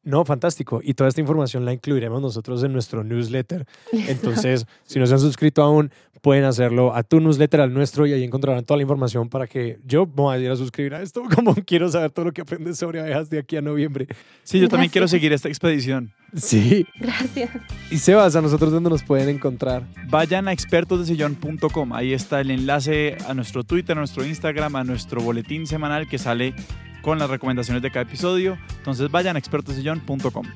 No, 0.09 0.25
fantástico. 0.25 0.81
Y 0.83 0.95
toda 0.95 1.09
esta 1.09 1.21
información 1.21 1.67
la 1.67 1.75
incluiremos 1.75 2.23
nosotros 2.23 2.65
en 2.65 2.73
nuestro 2.73 3.05
newsletter. 3.05 3.67
Entonces, 3.93 4.67
si 4.85 4.99
no 4.99 5.07
se 5.07 5.13
han 5.13 5.21
suscrito 5.21 5.63
aún, 5.63 5.91
pueden 6.23 6.45
hacerlo 6.45 6.95
a 6.95 7.03
tu 7.03 7.21
newsletter, 7.21 7.61
al 7.61 7.75
nuestro, 7.75 8.07
y 8.07 8.15
ahí 8.15 8.25
encontrarán 8.25 8.65
toda 8.65 8.79
la 8.79 8.83
información 8.83 9.29
para 9.29 9.47
que 9.47 9.79
yo 9.85 10.07
me 10.07 10.23
vaya 10.23 10.41
a 10.41 10.45
ir 10.47 10.51
a 10.51 10.57
suscribir 10.57 10.95
a 10.95 11.03
esto, 11.03 11.25
como 11.35 11.55
quiero 11.55 11.91
saber 11.91 12.11
todo 12.11 12.25
lo 12.25 12.33
que 12.33 12.41
aprendes 12.41 12.79
sobre 12.79 13.01
abejas 13.01 13.29
de 13.29 13.39
aquí 13.39 13.59
a 13.59 13.61
noviembre. 13.61 14.07
Sí, 14.45 14.59
yo 14.59 14.69
también 14.69 14.91
quiero 14.91 15.07
seguir 15.09 15.35
esta 15.35 15.49
expedición. 15.49 16.11
Sí. 16.35 16.87
Gracias. 16.99 17.51
Y 17.91 17.99
Sebas, 17.99 18.35
¿a 18.35 18.41
nosotros 18.41 18.73
dónde 18.73 18.89
nos 18.89 19.03
pueden 19.03 19.29
encontrar? 19.29 19.83
Vayan 20.09 20.49
a 20.49 20.53
expertosdesillón.com. 20.53 21.93
Ahí 21.93 22.15
está 22.15 22.41
el 22.41 22.51
enlace 22.51 23.19
a 23.27 23.35
nuestro 23.35 23.63
Twitter, 23.63 23.95
a 23.97 24.01
nuestro 24.01 24.25
Instagram, 24.25 24.75
a 24.77 24.85
nuestro 24.85 25.21
boletín 25.21 25.67
semanal 25.67 26.09
que 26.09 26.19
sale 26.19 26.55
con 27.03 27.19
las 27.19 27.31
recomendaciones 27.31 27.83
de 27.83 27.91
cada 27.91 28.05
episodio. 28.05 28.59
Entonces 28.79 29.11
vayan 29.11 29.37
a 29.37 29.39
expertosdesillón.com. 29.39 30.47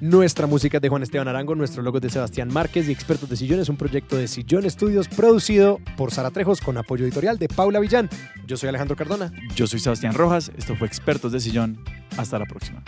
Nuestra 0.00 0.46
música 0.46 0.78
es 0.78 0.82
de 0.82 0.88
Juan 0.88 1.02
Esteban 1.02 1.28
Arango, 1.28 1.54
nuestro 1.54 1.82
logo 1.82 1.98
es 1.98 2.02
de 2.02 2.08
Sebastián 2.08 2.48
Márquez 2.50 2.88
y 2.88 2.92
Expertos 2.92 3.28
de 3.28 3.36
Sillón 3.36 3.60
es 3.60 3.68
un 3.68 3.76
proyecto 3.76 4.16
de 4.16 4.28
Sillón 4.28 4.64
Estudios 4.64 5.08
producido 5.08 5.78
por 5.98 6.10
Sara 6.10 6.30
Trejos 6.30 6.62
con 6.62 6.78
apoyo 6.78 7.04
editorial 7.04 7.38
de 7.38 7.48
Paula 7.48 7.80
Villán. 7.80 8.08
Yo 8.46 8.56
soy 8.56 8.70
Alejandro 8.70 8.96
Cardona. 8.96 9.30
Yo 9.54 9.66
soy 9.66 9.78
Sebastián 9.78 10.14
Rojas. 10.14 10.52
Esto 10.56 10.74
fue 10.74 10.86
Expertos 10.86 11.32
de 11.32 11.40
Sillón. 11.40 11.84
Hasta 12.16 12.38
la 12.38 12.46
próxima. 12.46 12.82